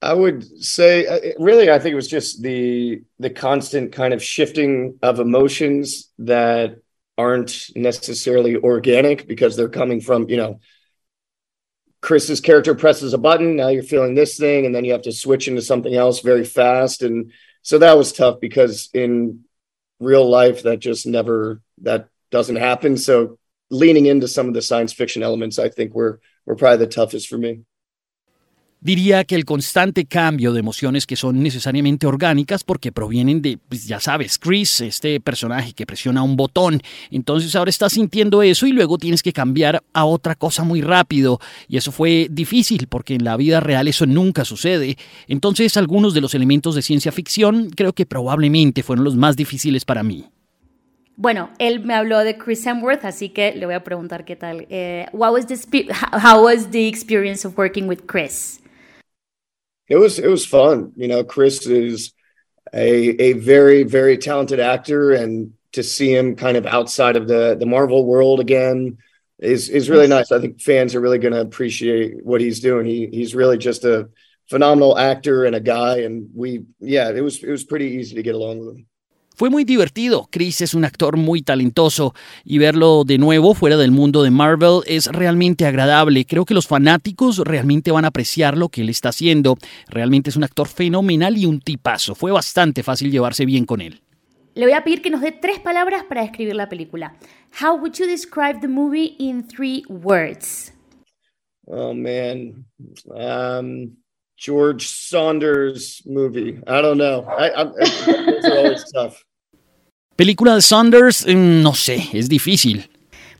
I 0.00 0.14
would 0.14 0.62
say, 0.64 1.06
uh, 1.06 1.32
really, 1.38 1.70
I 1.70 1.78
think 1.78 1.92
it 1.92 1.96
was 1.96 2.08
just 2.08 2.42
the 2.42 3.02
the 3.18 3.30
constant 3.30 3.92
kind 3.92 4.14
of 4.14 4.22
shifting 4.22 4.98
of 5.02 5.18
emotions 5.18 6.10
that 6.18 6.78
aren't 7.16 7.70
necessarily 7.74 8.56
organic 8.56 9.26
because 9.26 9.56
they're 9.56 9.68
coming 9.68 10.00
from, 10.00 10.28
you 10.28 10.36
know, 10.36 10.60
Chris's 12.00 12.40
character 12.40 12.76
presses 12.76 13.12
a 13.12 13.18
button, 13.18 13.56
now 13.56 13.68
you're 13.68 13.82
feeling 13.82 14.14
this 14.14 14.38
thing, 14.38 14.66
and 14.66 14.74
then 14.74 14.84
you 14.84 14.92
have 14.92 15.02
to 15.02 15.12
switch 15.12 15.48
into 15.48 15.62
something 15.62 15.94
else 15.94 16.20
very 16.20 16.44
fast, 16.44 17.02
and 17.02 17.32
so 17.62 17.78
that 17.78 17.98
was 17.98 18.12
tough 18.12 18.38
because 18.40 18.88
in 18.94 19.44
real 19.98 20.28
life 20.28 20.62
that 20.62 20.78
just 20.78 21.06
never 21.06 21.60
that 21.82 22.08
doesn't 22.30 22.56
happen. 22.56 22.96
So 22.96 23.38
leaning 23.70 24.06
into 24.06 24.28
some 24.28 24.48
of 24.48 24.54
the 24.54 24.62
science 24.62 24.92
fiction 24.92 25.24
elements, 25.24 25.58
I 25.58 25.68
think 25.68 25.92
were 25.92 26.20
were 26.46 26.56
probably 26.56 26.78
the 26.78 26.92
toughest 26.92 27.28
for 27.28 27.36
me. 27.36 27.62
Diría 28.80 29.24
que 29.24 29.34
el 29.34 29.44
constante 29.44 30.04
cambio 30.04 30.52
de 30.52 30.60
emociones 30.60 31.04
que 31.04 31.16
son 31.16 31.42
necesariamente 31.42 32.06
orgánicas 32.06 32.62
porque 32.62 32.92
provienen 32.92 33.42
de, 33.42 33.58
pues 33.68 33.88
ya 33.88 33.98
sabes, 33.98 34.38
Chris, 34.38 34.80
este 34.80 35.18
personaje 35.18 35.72
que 35.72 35.84
presiona 35.84 36.22
un 36.22 36.36
botón. 36.36 36.80
Entonces 37.10 37.56
ahora 37.56 37.70
estás 37.70 37.94
sintiendo 37.94 38.40
eso 38.40 38.68
y 38.68 38.72
luego 38.72 38.96
tienes 38.96 39.24
que 39.24 39.32
cambiar 39.32 39.82
a 39.92 40.04
otra 40.04 40.36
cosa 40.36 40.62
muy 40.62 40.80
rápido. 40.80 41.40
Y 41.66 41.76
eso 41.76 41.90
fue 41.90 42.28
difícil 42.30 42.86
porque 42.86 43.14
en 43.14 43.24
la 43.24 43.36
vida 43.36 43.58
real 43.58 43.88
eso 43.88 44.06
nunca 44.06 44.44
sucede. 44.44 44.96
Entonces 45.26 45.76
algunos 45.76 46.14
de 46.14 46.20
los 46.20 46.36
elementos 46.36 46.76
de 46.76 46.82
ciencia 46.82 47.10
ficción 47.10 47.70
creo 47.70 47.92
que 47.92 48.06
probablemente 48.06 48.84
fueron 48.84 49.04
los 49.04 49.16
más 49.16 49.34
difíciles 49.34 49.84
para 49.84 50.04
mí. 50.04 50.26
Bueno, 51.16 51.50
él 51.58 51.80
me 51.80 51.94
habló 51.94 52.20
de 52.20 52.38
Chris 52.38 52.64
Hemsworth, 52.64 53.04
así 53.04 53.30
que 53.30 53.52
le 53.56 53.66
voy 53.66 53.74
a 53.74 53.82
preguntar 53.82 54.24
qué 54.24 54.36
tal. 54.36 54.68
Eh, 54.70 55.06
what 55.12 55.32
was 55.32 55.48
the 55.48 55.56
how 56.12 56.44
was 56.44 56.70
the 56.70 56.86
experience 56.86 57.44
of 57.44 57.58
working 57.58 57.88
with 57.88 58.02
Chris? 58.06 58.60
It 59.88 59.96
was 59.96 60.18
it 60.18 60.28
was 60.28 60.46
fun. 60.46 60.92
You 60.96 61.08
know, 61.08 61.24
Chris 61.24 61.66
is 61.66 62.12
a 62.72 63.08
a 63.20 63.32
very 63.34 63.82
very 63.84 64.18
talented 64.18 64.60
actor, 64.60 65.12
and 65.12 65.54
to 65.72 65.82
see 65.82 66.14
him 66.14 66.36
kind 66.36 66.56
of 66.56 66.66
outside 66.66 67.16
of 67.16 67.28
the 67.28 67.56
the 67.58 67.66
Marvel 67.66 68.04
world 68.04 68.40
again 68.40 68.98
is 69.38 69.68
is 69.68 69.88
really 69.88 70.08
nice. 70.08 70.32
I 70.32 70.40
think 70.40 70.60
fans 70.60 70.94
are 70.94 71.00
really 71.00 71.18
going 71.18 71.34
to 71.34 71.40
appreciate 71.40 72.24
what 72.24 72.40
he's 72.40 72.60
doing. 72.60 72.86
He 72.86 73.06
he's 73.06 73.34
really 73.34 73.58
just 73.58 73.84
a 73.84 74.08
phenomenal 74.48 74.98
actor 74.98 75.44
and 75.44 75.54
a 75.54 75.60
guy, 75.60 76.00
and 76.00 76.30
we 76.34 76.64
yeah, 76.80 77.10
it 77.10 77.20
was 77.20 77.42
it 77.42 77.50
was 77.50 77.64
pretty 77.64 77.86
easy 77.86 78.16
to 78.16 78.22
get 78.22 78.34
along 78.34 78.60
with 78.60 78.76
him. 78.76 78.86
Fue 79.38 79.50
muy 79.50 79.62
divertido. 79.62 80.26
Chris 80.32 80.62
es 80.62 80.74
un 80.74 80.84
actor 80.84 81.16
muy 81.16 81.42
talentoso 81.42 82.12
y 82.44 82.58
verlo 82.58 83.04
de 83.04 83.18
nuevo 83.18 83.54
fuera 83.54 83.76
del 83.76 83.92
mundo 83.92 84.24
de 84.24 84.32
Marvel 84.32 84.80
es 84.84 85.06
realmente 85.06 85.64
agradable. 85.64 86.24
Creo 86.24 86.44
que 86.44 86.54
los 86.54 86.66
fanáticos 86.66 87.38
realmente 87.38 87.92
van 87.92 88.04
a 88.04 88.08
apreciar 88.08 88.58
lo 88.58 88.68
que 88.68 88.80
él 88.80 88.88
está 88.88 89.10
haciendo. 89.10 89.56
Realmente 89.86 90.30
es 90.30 90.36
un 90.36 90.42
actor 90.42 90.66
fenomenal 90.66 91.38
y 91.38 91.46
un 91.46 91.60
tipazo. 91.60 92.16
Fue 92.16 92.32
bastante 92.32 92.82
fácil 92.82 93.12
llevarse 93.12 93.46
bien 93.46 93.64
con 93.64 93.80
él. 93.80 94.02
Le 94.56 94.66
voy 94.66 94.72
a 94.72 94.82
pedir 94.82 95.02
que 95.02 95.10
nos 95.10 95.20
dé 95.20 95.30
tres 95.30 95.60
palabras 95.60 96.02
para 96.02 96.22
describir 96.22 96.56
la 96.56 96.68
película. 96.68 97.16
How 97.62 97.76
would 97.76 97.92
you 97.92 98.06
describe 98.06 98.58
the 98.60 98.66
movie 98.66 99.14
in 99.20 99.46
three 99.46 99.84
words? 99.88 100.72
Oh 101.68 101.94
man. 101.94 102.64
Um, 103.14 103.98
George 104.36 104.88
Saunders 104.88 106.02
movie. 106.04 106.60
I 106.66 106.80
don't 106.80 106.98
know. 106.98 107.24
I, 107.28 107.50
always 108.50 108.84
tough. 108.92 109.24
Película 110.18 110.56
de 110.56 110.62
Saunders, 110.62 111.24
mm, 111.28 111.62
no 111.62 111.74
sé, 111.74 112.08
es 112.12 112.28
difícil. 112.28 112.90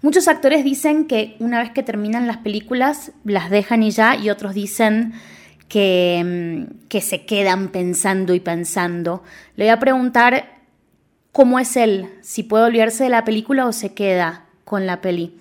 Muchos 0.00 0.28
actores 0.28 0.62
dicen 0.62 1.08
que 1.08 1.34
una 1.40 1.58
vez 1.58 1.72
que 1.72 1.82
terminan 1.82 2.28
las 2.28 2.36
películas 2.36 3.10
las 3.24 3.50
dejan 3.50 3.82
y 3.82 3.90
ya, 3.90 4.14
y 4.14 4.30
otros 4.30 4.54
dicen 4.54 5.12
que, 5.68 6.22
mm, 6.24 6.86
que 6.86 7.00
se 7.00 7.26
quedan 7.26 7.70
pensando 7.70 8.32
y 8.32 8.38
pensando. 8.38 9.24
Le 9.56 9.64
voy 9.64 9.70
a 9.70 9.80
preguntar 9.80 10.60
cómo 11.32 11.58
es 11.58 11.76
él, 11.76 12.10
si 12.22 12.44
puede 12.44 12.66
olvidarse 12.66 13.02
de 13.02 13.10
la 13.10 13.24
película 13.24 13.66
o 13.66 13.72
se 13.72 13.92
queda 13.92 14.44
con 14.64 14.86
la 14.86 15.00
peli. 15.00 15.36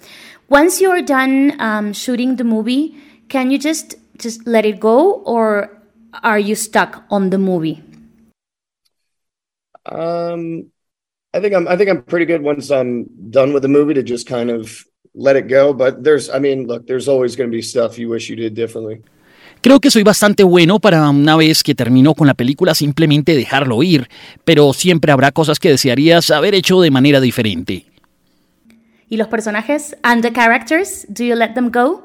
Once 0.49 0.83
you're 0.83 1.03
done 1.03 1.53
um, 1.61 1.93
shooting 1.93 2.35
the 2.35 2.43
movie, 2.43 2.95
can 3.27 3.51
you 3.51 3.59
just 3.59 3.93
just 4.19 4.47
let 4.47 4.65
it 4.65 4.79
go, 4.79 5.21
or 5.23 5.69
are 6.23 6.41
you 6.41 6.55
stuck 6.55 7.03
on 7.11 7.29
the 7.29 7.37
movie? 7.37 7.83
Um, 9.85 10.71
I 11.33 11.39
think 11.39 11.53
I'm 11.53 11.67
I 11.67 11.75
think 11.75 11.89
I'm 11.89 12.03
pretty 12.03 12.25
good 12.25 12.41
once 12.41 12.71
I'm 12.71 13.05
done 13.29 13.53
with 13.53 13.61
the 13.61 13.69
movie 13.69 13.93
to 13.93 14.03
just 14.03 14.27
kind 14.27 14.49
of 14.49 14.83
let 15.13 15.35
it 15.35 15.47
go. 15.47 15.73
But 15.73 16.03
there's 16.03 16.29
I 16.29 16.39
mean, 16.39 16.67
look, 16.67 16.87
there's 16.87 17.07
always 17.07 17.35
going 17.35 17.49
to 17.49 17.55
be 17.55 17.61
stuff 17.61 17.97
you 17.97 18.09
wish 18.09 18.29
you 18.29 18.35
did 18.35 18.53
differently. 18.55 19.01
Creo 19.61 19.79
que 19.79 19.89
soy 19.89 20.03
bastante 20.03 20.43
bueno 20.43 20.79
para 20.79 21.09
una 21.09 21.35
vez 21.35 21.63
que 21.63 21.73
termino 21.73 22.13
con 22.13 22.27
la 22.27 22.35
película 22.35 22.75
simplemente 22.75 23.35
dejarlo 23.35 23.81
ir, 23.81 24.07
pero 24.45 24.71
siempre 24.71 25.11
habrá 25.11 25.31
cosas 25.31 25.59
que 25.59 25.69
desearías 25.69 26.29
haber 26.29 26.53
hecho 26.53 26.79
de 26.79 26.91
manera 26.91 27.19
diferente. 27.19 27.85
¿Y 29.09 29.17
los 29.17 29.27
personajes 29.27 29.95
and 30.03 30.21
the 30.21 30.31
characters, 30.31 31.07
do 31.09 31.23
you 31.23 31.35
let 31.35 31.53
them 31.53 31.71
go? 31.71 32.03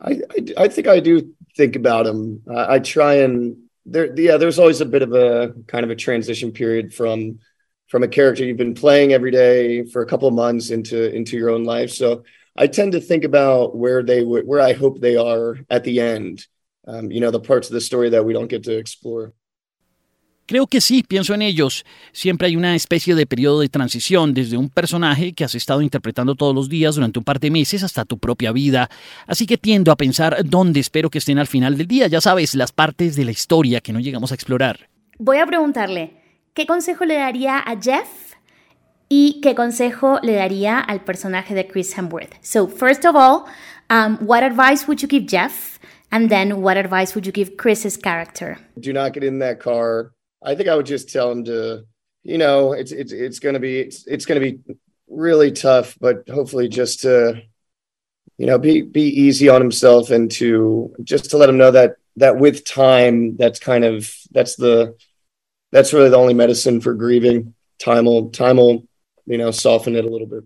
I 0.00 0.20
I, 0.36 0.64
I 0.64 0.68
think 0.68 0.88
I 0.88 1.00
do 1.00 1.22
think 1.56 1.76
about 1.76 2.06
them. 2.06 2.42
I, 2.48 2.76
I 2.76 2.80
try 2.80 3.22
and 3.22 3.56
there 3.86 4.12
yeah, 4.16 4.36
there's 4.36 4.58
always 4.58 4.80
a 4.80 4.86
bit 4.86 5.02
of 5.02 5.12
a 5.12 5.54
kind 5.66 5.84
of 5.84 5.90
a 5.90 5.96
transition 5.96 6.52
period 6.52 6.92
from 6.92 7.38
from 7.88 8.02
a 8.02 8.08
character 8.08 8.44
you've 8.44 8.56
been 8.56 8.74
playing 8.74 9.12
every 9.12 9.30
day 9.30 9.84
for 9.84 10.02
a 10.02 10.06
couple 10.06 10.28
of 10.28 10.34
months 10.34 10.70
into 10.70 11.14
into 11.14 11.36
your 11.36 11.50
own 11.50 11.64
life. 11.64 11.90
So 11.90 12.22
I 12.56 12.68
tend 12.68 12.92
to 12.92 13.00
think 13.00 13.24
about 13.24 13.76
where 13.76 14.02
they 14.02 14.22
would 14.22 14.46
where 14.46 14.60
I 14.60 14.74
hope 14.74 15.00
they 15.00 15.16
are 15.16 15.58
at 15.70 15.84
the 15.84 16.00
end. 16.00 16.46
Um, 16.86 17.10
you 17.10 17.20
know, 17.20 17.30
the 17.30 17.40
parts 17.40 17.68
of 17.68 17.74
the 17.74 17.80
story 17.80 18.10
that 18.10 18.24
we 18.24 18.32
don't 18.32 18.50
get 18.50 18.64
to 18.64 18.76
explore. 18.76 19.32
Creo 20.48 20.66
que 20.66 20.80
sí, 20.80 21.02
pienso 21.02 21.34
en 21.34 21.42
ellos. 21.42 21.84
Siempre 22.10 22.46
hay 22.46 22.56
una 22.56 22.74
especie 22.74 23.14
de 23.14 23.26
periodo 23.26 23.60
de 23.60 23.68
transición 23.68 24.32
desde 24.32 24.56
un 24.56 24.70
personaje 24.70 25.34
que 25.34 25.44
has 25.44 25.54
estado 25.54 25.82
interpretando 25.82 26.36
todos 26.36 26.54
los 26.54 26.70
días 26.70 26.94
durante 26.94 27.18
un 27.18 27.24
par 27.26 27.38
de 27.38 27.50
meses 27.50 27.82
hasta 27.82 28.06
tu 28.06 28.16
propia 28.16 28.50
vida. 28.50 28.88
Así 29.26 29.44
que 29.44 29.58
tiendo 29.58 29.92
a 29.92 29.96
pensar 29.96 30.38
dónde 30.46 30.80
espero 30.80 31.10
que 31.10 31.18
estén 31.18 31.38
al 31.38 31.48
final 31.48 31.76
del 31.76 31.86
día, 31.86 32.06
ya 32.06 32.22
sabes, 32.22 32.54
las 32.54 32.72
partes 32.72 33.14
de 33.14 33.26
la 33.26 33.30
historia 33.30 33.82
que 33.82 33.92
no 33.92 34.00
llegamos 34.00 34.32
a 34.32 34.36
explorar. 34.36 34.88
Voy 35.18 35.36
a 35.36 35.44
preguntarle, 35.44 36.17
¿Qué 36.58 36.66
consejo 36.66 37.04
le 37.04 37.14
daría 37.14 37.60
a 37.60 37.80
Jeff 37.80 38.34
y 39.08 39.40
qué 39.40 39.54
consejo 39.54 40.18
le 40.24 40.32
daría 40.32 40.80
al 40.80 41.04
personaje 41.04 41.54
de 41.54 41.68
Chris 41.68 41.96
Hemsworth? 41.96 42.34
So, 42.42 42.66
first 42.66 43.06
of 43.06 43.14
all, 43.14 43.44
um, 43.90 44.18
what 44.26 44.42
advice 44.42 44.88
would 44.88 45.00
you 45.00 45.06
give 45.06 45.28
Jeff? 45.28 45.78
And 46.10 46.28
then, 46.28 46.60
what 46.60 46.76
advice 46.76 47.14
would 47.14 47.24
you 47.24 47.30
give 47.30 47.56
Chris's 47.56 47.96
character? 47.96 48.58
Do 48.76 48.92
not 48.92 49.12
get 49.12 49.22
in 49.22 49.38
that 49.38 49.60
car. 49.60 50.10
I 50.42 50.56
think 50.56 50.68
I 50.68 50.74
would 50.74 50.86
just 50.86 51.12
tell 51.12 51.30
him 51.30 51.44
to, 51.44 51.84
you 52.24 52.38
know, 52.38 52.72
it's 52.72 52.90
it's 52.90 53.12
it's 53.12 53.38
going 53.38 53.54
to 53.54 53.60
be 53.60 53.78
it's, 53.78 54.04
it's 54.08 54.26
going 54.26 54.40
to 54.42 54.52
be 54.52 54.58
really 55.06 55.52
tough, 55.52 55.96
but 56.00 56.28
hopefully 56.28 56.66
just 56.68 57.02
to, 57.02 57.40
you 58.36 58.46
know, 58.46 58.58
be 58.58 58.82
be 58.82 59.02
easy 59.02 59.48
on 59.48 59.60
himself 59.60 60.10
and 60.10 60.28
to 60.32 60.92
just 61.04 61.30
to 61.30 61.36
let 61.36 61.48
him 61.48 61.56
know 61.56 61.70
that 61.70 61.98
that 62.16 62.36
with 62.36 62.64
time, 62.64 63.36
that's 63.36 63.60
kind 63.60 63.84
of 63.84 64.12
that's 64.32 64.56
the 64.56 64.96
that's 65.70 65.92
really 65.92 66.10
the 66.10 66.16
only 66.16 66.34
medicine 66.34 66.80
for 66.80 66.94
grieving. 66.94 67.54
Time 67.78 68.04
will, 68.06 68.30
time 68.30 68.56
will, 68.56 68.84
you 69.26 69.38
know, 69.38 69.50
soften 69.50 69.94
it 69.96 70.04
a 70.04 70.08
little 70.08 70.26
bit. 70.26 70.44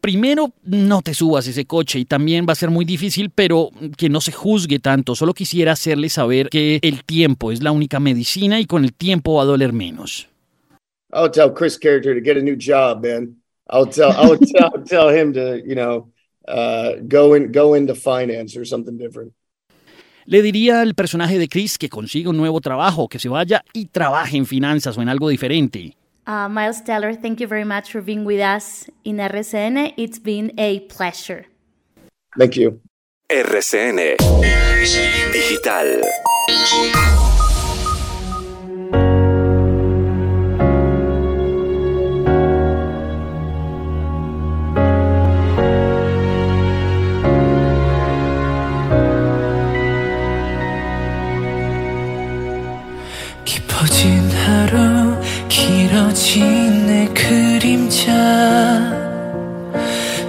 Primero, 0.00 0.52
no 0.62 1.02
te 1.02 1.12
subas 1.12 1.48
ese 1.48 1.66
coche 1.66 1.98
y 1.98 2.04
también 2.04 2.46
va 2.48 2.52
a 2.52 2.56
ser 2.56 2.70
muy 2.70 2.84
difícil, 2.84 3.30
pero 3.30 3.70
que 3.96 4.08
no 4.08 4.20
se 4.20 4.30
juzgue 4.30 4.78
tanto. 4.78 5.16
Solo 5.16 5.34
quisiera 5.34 5.72
hacerle 5.72 6.08
saber 6.08 6.48
que 6.50 6.78
el 6.82 7.04
tiempo 7.04 7.50
es 7.50 7.62
la 7.62 7.72
única 7.72 7.98
medicina 7.98 8.60
y 8.60 8.66
con 8.66 8.84
el 8.84 8.94
tiempo 8.94 9.34
va 9.34 9.42
a 9.42 9.46
doler 9.46 9.72
menos. 9.72 10.28
I'll 11.12 11.30
tell 11.30 11.52
Chris 11.52 11.76
character 11.76 12.14
to 12.14 12.20
get 12.20 12.36
a 12.36 12.42
new 12.42 12.56
job, 12.56 13.02
man. 13.02 13.36
I'll 13.70 13.86
tell 13.86 14.12
I'll 14.12 14.38
tell, 14.54 14.70
tell 14.84 15.08
him 15.08 15.32
to, 15.32 15.60
you 15.66 15.74
know, 15.74 16.10
uh, 16.46 16.96
go 17.06 17.34
in, 17.34 17.50
go 17.50 17.74
into 17.74 17.94
finance 17.94 18.56
or 18.56 18.64
something 18.64 18.96
different. 18.96 19.32
Le 20.28 20.42
diría 20.42 20.82
al 20.82 20.94
personaje 20.94 21.38
de 21.38 21.48
Chris 21.48 21.78
que 21.78 21.88
consiga 21.88 22.28
un 22.28 22.36
nuevo 22.36 22.60
trabajo, 22.60 23.08
que 23.08 23.18
se 23.18 23.30
vaya 23.30 23.64
y 23.72 23.86
trabaje 23.86 24.36
en 24.36 24.44
finanzas 24.44 24.98
o 24.98 25.00
en 25.00 25.08
algo 25.08 25.30
diferente. 25.30 25.96
Uh, 26.26 26.50
Miles 26.50 26.84
Teller, 26.84 27.16
thank 27.16 27.38
you 27.38 27.48
very 27.48 27.64
much 27.64 27.90
for 27.90 28.02
being 28.02 28.26
with 28.26 28.42
us 28.42 28.90
in 29.04 29.16
RCN. 29.16 29.94
It's 29.96 30.22
been 30.22 30.52
a 30.58 30.80
pleasure. 30.94 31.46
Thank 32.36 32.56
you. 32.56 32.78
RCN 33.30 34.18
Digital. 35.32 36.02
길어진 55.97 56.85
내 56.85 57.07
그림자 57.07 58.11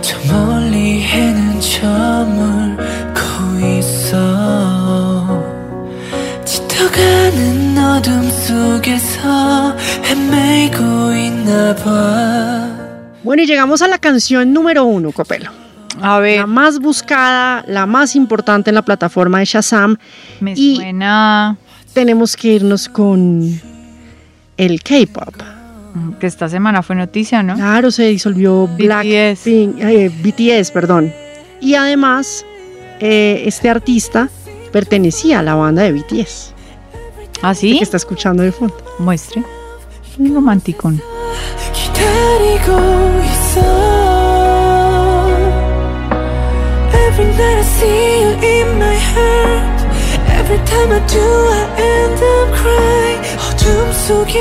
저 0.00 0.16
멀리 0.32 1.02
해는 1.02 1.61
저물고 1.61 2.80
있어 3.78 5.44
짙어가는 6.46 7.76
어둠 7.78 8.30
속에서 8.30 9.76
헤매고 10.05 11.12
있나 11.12 11.74
봐 11.76 12.70
Bueno, 13.22 13.42
y 13.42 13.46
llegamos 13.46 13.80
a 13.80 13.88
la 13.88 13.96
canción 13.96 14.52
número 14.52 14.84
uno, 14.84 15.11
Copelo. 15.11 15.50
A 16.02 16.18
ver. 16.18 16.40
La 16.40 16.46
más 16.46 16.78
buscada, 16.78 17.64
la 17.66 17.86
más 17.86 18.16
importante 18.16 18.68
en 18.70 18.74
la 18.74 18.82
plataforma 18.82 19.38
de 19.38 19.46
Shazam. 19.46 19.96
Me 20.40 20.52
y 20.55 20.76
suena 20.76 21.57
tenemos 21.94 22.36
que 22.36 22.48
irnos 22.48 22.86
con 22.86 23.61
el 24.57 24.82
K-pop. 24.82 25.34
que 26.18 26.26
esta 26.26 26.48
semana 26.48 26.82
fue 26.82 26.96
noticia, 26.96 27.42
¿no? 27.42 27.55
Claro, 27.55 27.90
se 27.90 28.05
disolvió 28.05 28.66
Blackpink, 28.66 29.80
eh, 29.80 30.11
BTS, 30.22 30.70
perdón. 30.72 31.12
Y 31.61 31.74
además, 31.74 32.44
eh, 33.00 33.42
este 33.46 33.70
artista 33.70 34.28
pertenecía 34.72 35.38
a 35.38 35.42
la 35.42 35.55
banda 35.55 35.82
de 35.82 35.92
BTS. 35.92 36.52
¿Ah, 37.42 37.55
sí? 37.55 37.78
Que 37.78 37.84
está 37.84 37.96
escuchando 37.96 38.42
de 38.42 38.52
fondo. 38.52 38.74
Muestre. 38.98 39.44
Un 40.18 40.34
romántico. 40.34 40.92
기다리고 41.72 42.70
있어 43.24 43.61
Every 46.92 47.26
night 47.36 47.59
I 47.59 47.62
see 47.62 48.20
you 48.22 48.30
in 48.42 48.78
my 48.78 48.96
heart 48.96 49.78
Every 50.38 50.59
time 50.64 50.90
I 50.92 51.00
do 51.07 51.26
I 51.50 51.62
end 51.80 52.22
up 52.22 52.48
crying 52.59 53.22
어둠 53.50 53.92
속에 53.92 54.38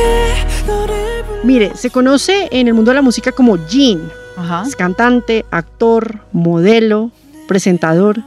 너를 0.68 1.07
Mire, 1.45 1.73
se 1.75 1.91
conoce 1.91 2.49
en 2.51 2.69
el 2.69 2.75
mundo 2.75 2.91
de 2.91 2.97
la 2.97 3.03
música 3.03 3.33
como 3.33 3.57
Jin. 3.69 4.01
Ajá. 4.37 4.65
Es 4.67 4.77
cantante, 4.77 5.45
actor, 5.51 6.21
modelo, 6.33 7.11
presentador, 7.47 8.23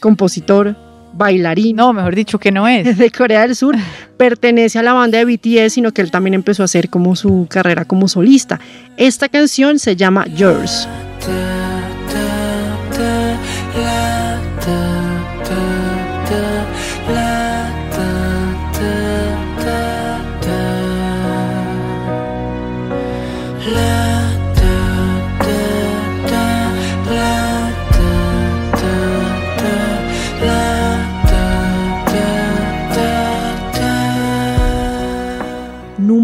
compositor, 0.00 0.76
bailarín. 1.12 1.76
No, 1.76 1.92
mejor 1.92 2.14
dicho 2.14 2.38
que 2.38 2.52
no 2.52 2.66
es. 2.68 2.98
De 2.98 3.10
Corea 3.10 3.42
del 3.42 3.56
Sur. 3.56 3.76
Pertenece 4.16 4.78
a 4.78 4.82
la 4.82 4.92
banda 4.92 5.18
de 5.18 5.24
BTS, 5.24 5.72
sino 5.72 5.92
que 5.92 6.02
él 6.02 6.10
también 6.10 6.34
empezó 6.34 6.62
a 6.62 6.64
hacer 6.64 6.90
como 6.90 7.14
su 7.14 7.46
carrera 7.48 7.84
como 7.84 8.08
solista. 8.08 8.58
Esta 8.96 9.28
canción 9.28 9.78
se 9.78 9.94
llama 9.94 10.26
Yours. 10.26 10.88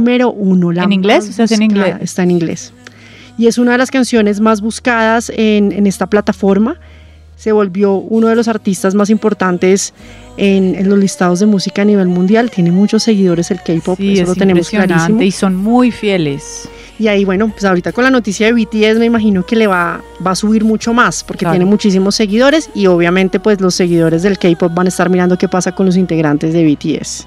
Número 0.05 0.31
uno. 0.31 0.71
La 0.73 0.85
¿En 0.85 0.93
inglés? 0.93 1.27
más 1.27 1.35
¿Se 1.37 1.43
hace 1.45 1.55
en 1.55 1.63
inglés? 1.63 1.97
Está 2.01 2.23
en 2.23 2.31
inglés. 2.31 2.73
Y 3.39 3.47
es 3.47 3.59
una 3.59 3.73
de 3.73 3.79
las 3.79 3.91
canciones 3.91 4.41
más 4.41 4.61
buscadas 4.61 5.33
en, 5.35 5.73
en 5.73 5.87
esta 5.87 6.07
plataforma. 6.07 6.77
Se 7.37 7.51
volvió 7.53 7.95
uno 7.95 8.29
de 8.29 8.37
los 8.37 8.47
artistas 8.47 8.95
más 8.95 9.11
importantes 9.11 9.93
en, 10.37 10.75
en 10.77 10.89
los 10.89 10.99
listados 10.99 11.41
de 11.41 11.47
música 11.47 11.83
a 11.83 11.85
nivel 11.85 12.07
mundial. 12.09 12.51
Tiene 12.51 12.71
muchos 12.71 13.03
seguidores 13.03 13.51
el 13.51 13.59
K-pop, 13.59 13.97
Sí, 13.99 14.13
eso 14.13 14.23
es 14.23 14.29
lo 14.29 14.35
tenemos 14.37 14.69
clarísimo. 14.71 15.21
y 15.23 15.31
son 15.33 15.57
muy 15.57 15.91
fieles. 15.91 16.69
Y 16.97 17.09
ahí, 17.09 17.25
bueno, 17.25 17.49
pues 17.51 17.65
ahorita 17.65 17.91
con 17.91 18.05
la 18.05 18.11
noticia 18.11 18.47
de 18.47 18.53
BTS 18.53 18.99
me 19.01 19.07
imagino 19.07 19.45
que 19.45 19.57
le 19.57 19.67
va, 19.67 20.01
va 20.25 20.31
a 20.31 20.37
subir 20.37 20.63
mucho 20.65 20.95
más 20.95 21.25
porque 21.25 21.41
Claro. 21.41 21.55
tiene 21.55 21.65
muchísimos 21.69 22.15
seguidores 22.15 22.71
y 22.73 22.87
obviamente 22.87 23.41
pues 23.41 23.61
los 23.61 23.75
seguidores 23.75 24.23
del 24.23 24.39
K-pop 24.39 24.73
van 24.73 24.87
a 24.87 24.91
estar 24.91 25.11
mirando 25.11 25.37
qué 25.37 25.49
pasa 25.49 25.73
con 25.73 25.87
los 25.87 25.97
integrantes 25.97 26.53
de 26.53 26.65
BTS. 26.65 27.27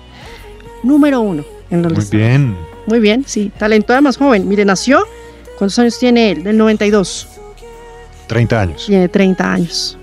Número 0.84 1.22
uno. 1.22 1.44
En 1.70 1.82
los 1.82 1.92
Muy 1.92 2.02
listados. 2.02 2.28
bien. 2.28 2.58
Muy 2.86 3.00
bien, 3.00 3.24
sí. 3.28 3.52
Talento 3.58 3.94
además 3.94 4.18
joven. 4.18 4.48
Mire, 4.48 4.64
nació. 4.66 5.04
¿Cuántos 5.58 5.78
años 5.80 6.00
tiene 6.00 6.32
él? 6.32 6.44
Del 6.44 6.58
92. 6.58 7.28
30 8.28 8.62
años. 8.62 8.86
Tiene 8.86 9.10
30 9.10 9.54
años. 9.54 9.98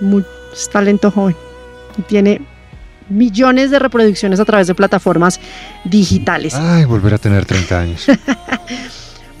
Muy, 0.00 0.24
talento 0.72 1.10
joven. 1.10 1.36
Y 1.96 2.02
tiene 2.02 2.40
millones 3.08 3.70
de 3.70 3.78
reproducciones 3.78 4.40
a 4.40 4.44
través 4.44 4.66
de 4.66 4.74
plataformas 4.74 5.38
digitales. 5.84 6.54
Ay, 6.54 6.84
volver 6.84 7.14
a 7.14 7.18
tener 7.18 7.44
30 7.46 7.78
años. 7.80 8.06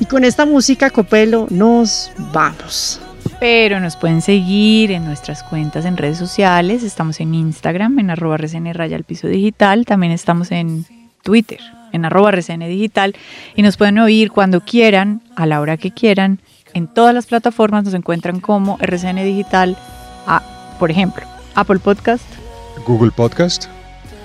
Y 0.00 0.06
con 0.06 0.24
esta 0.24 0.44
música, 0.44 0.90
Copelo, 0.90 1.46
nos 1.50 2.10
vamos. 2.32 3.00
Pero 3.44 3.78
nos 3.78 3.96
pueden 3.96 4.22
seguir 4.22 4.90
en 4.90 5.04
nuestras 5.04 5.42
cuentas 5.42 5.84
en 5.84 5.98
redes 5.98 6.16
sociales. 6.16 6.82
Estamos 6.82 7.20
en 7.20 7.34
Instagram, 7.34 7.98
en 7.98 8.08
arroba 8.08 8.36
RCN 8.36 8.72
raya 8.72 8.96
al 8.96 9.04
piso 9.04 9.28
digital. 9.28 9.84
También 9.84 10.12
estamos 10.12 10.50
en 10.50 10.86
Twitter, 11.22 11.60
en 11.92 12.06
arroba 12.06 12.30
RCN 12.30 12.60
digital. 12.60 13.14
Y 13.54 13.60
nos 13.60 13.76
pueden 13.76 13.98
oír 13.98 14.32
cuando 14.32 14.62
quieran, 14.62 15.20
a 15.36 15.44
la 15.44 15.60
hora 15.60 15.76
que 15.76 15.90
quieran. 15.90 16.40
En 16.72 16.86
todas 16.86 17.12
las 17.12 17.26
plataformas 17.26 17.84
nos 17.84 17.92
encuentran 17.92 18.40
como 18.40 18.78
RCN 18.80 19.16
digital. 19.16 19.76
a, 20.26 20.40
por 20.78 20.90
ejemplo, 20.90 21.26
Apple 21.54 21.80
Podcast, 21.80 22.24
Google 22.86 23.10
Podcast 23.10 23.66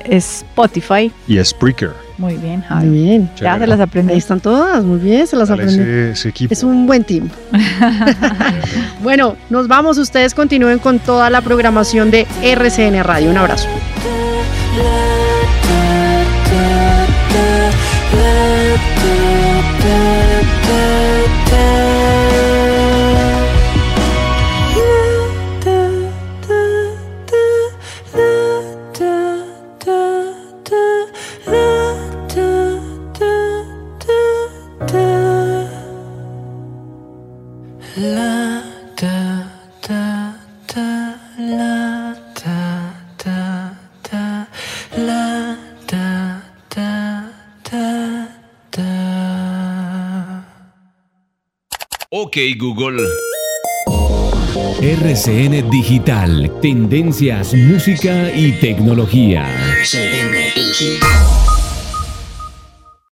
Spotify. 0.06 1.12
y 1.28 1.44
Spreaker. 1.44 1.92
Muy 2.18 2.36
bien, 2.36 2.62
Javi. 2.62 2.88
Muy 2.88 3.00
bien. 3.04 3.30
Ya 3.40 3.58
se 3.58 3.66
las 3.66 3.80
aprendí. 3.80 4.12
Ahí 4.12 4.20
están 4.20 4.42
todas, 4.42 4.84
muy 4.84 5.00
bien, 5.00 5.26
se 5.26 5.38
las 5.38 5.48
Dale 5.48 5.64
aprendí. 5.64 5.82
ese, 5.82 6.12
ese 6.12 6.30
equipo. 6.30 6.54
Es 6.54 6.64
un 6.64 6.86
buen 6.86 7.04
team. 7.04 7.30
bueno, 9.04 9.36
nos 9.50 9.68
vamos. 9.70 9.98
Ustedes 9.98 10.34
continúen 10.34 10.80
con 10.80 11.00
toda 11.00 11.30
la 11.30 11.42
programación 11.42 12.12
de 12.12 12.28
RCN 12.44 13.02
Radio. 13.04 13.32
Un 13.32 13.38
abrazo. 13.38 13.68
Ok 52.30 52.38
Google. 52.60 53.08
RCN 54.84 55.68
Digital, 55.72 56.52
tendencias, 56.62 57.56
música 57.56 58.32
y 58.32 58.52
tecnología. 58.52 59.48
RCN 59.80 60.54
Digital. 60.54 61.29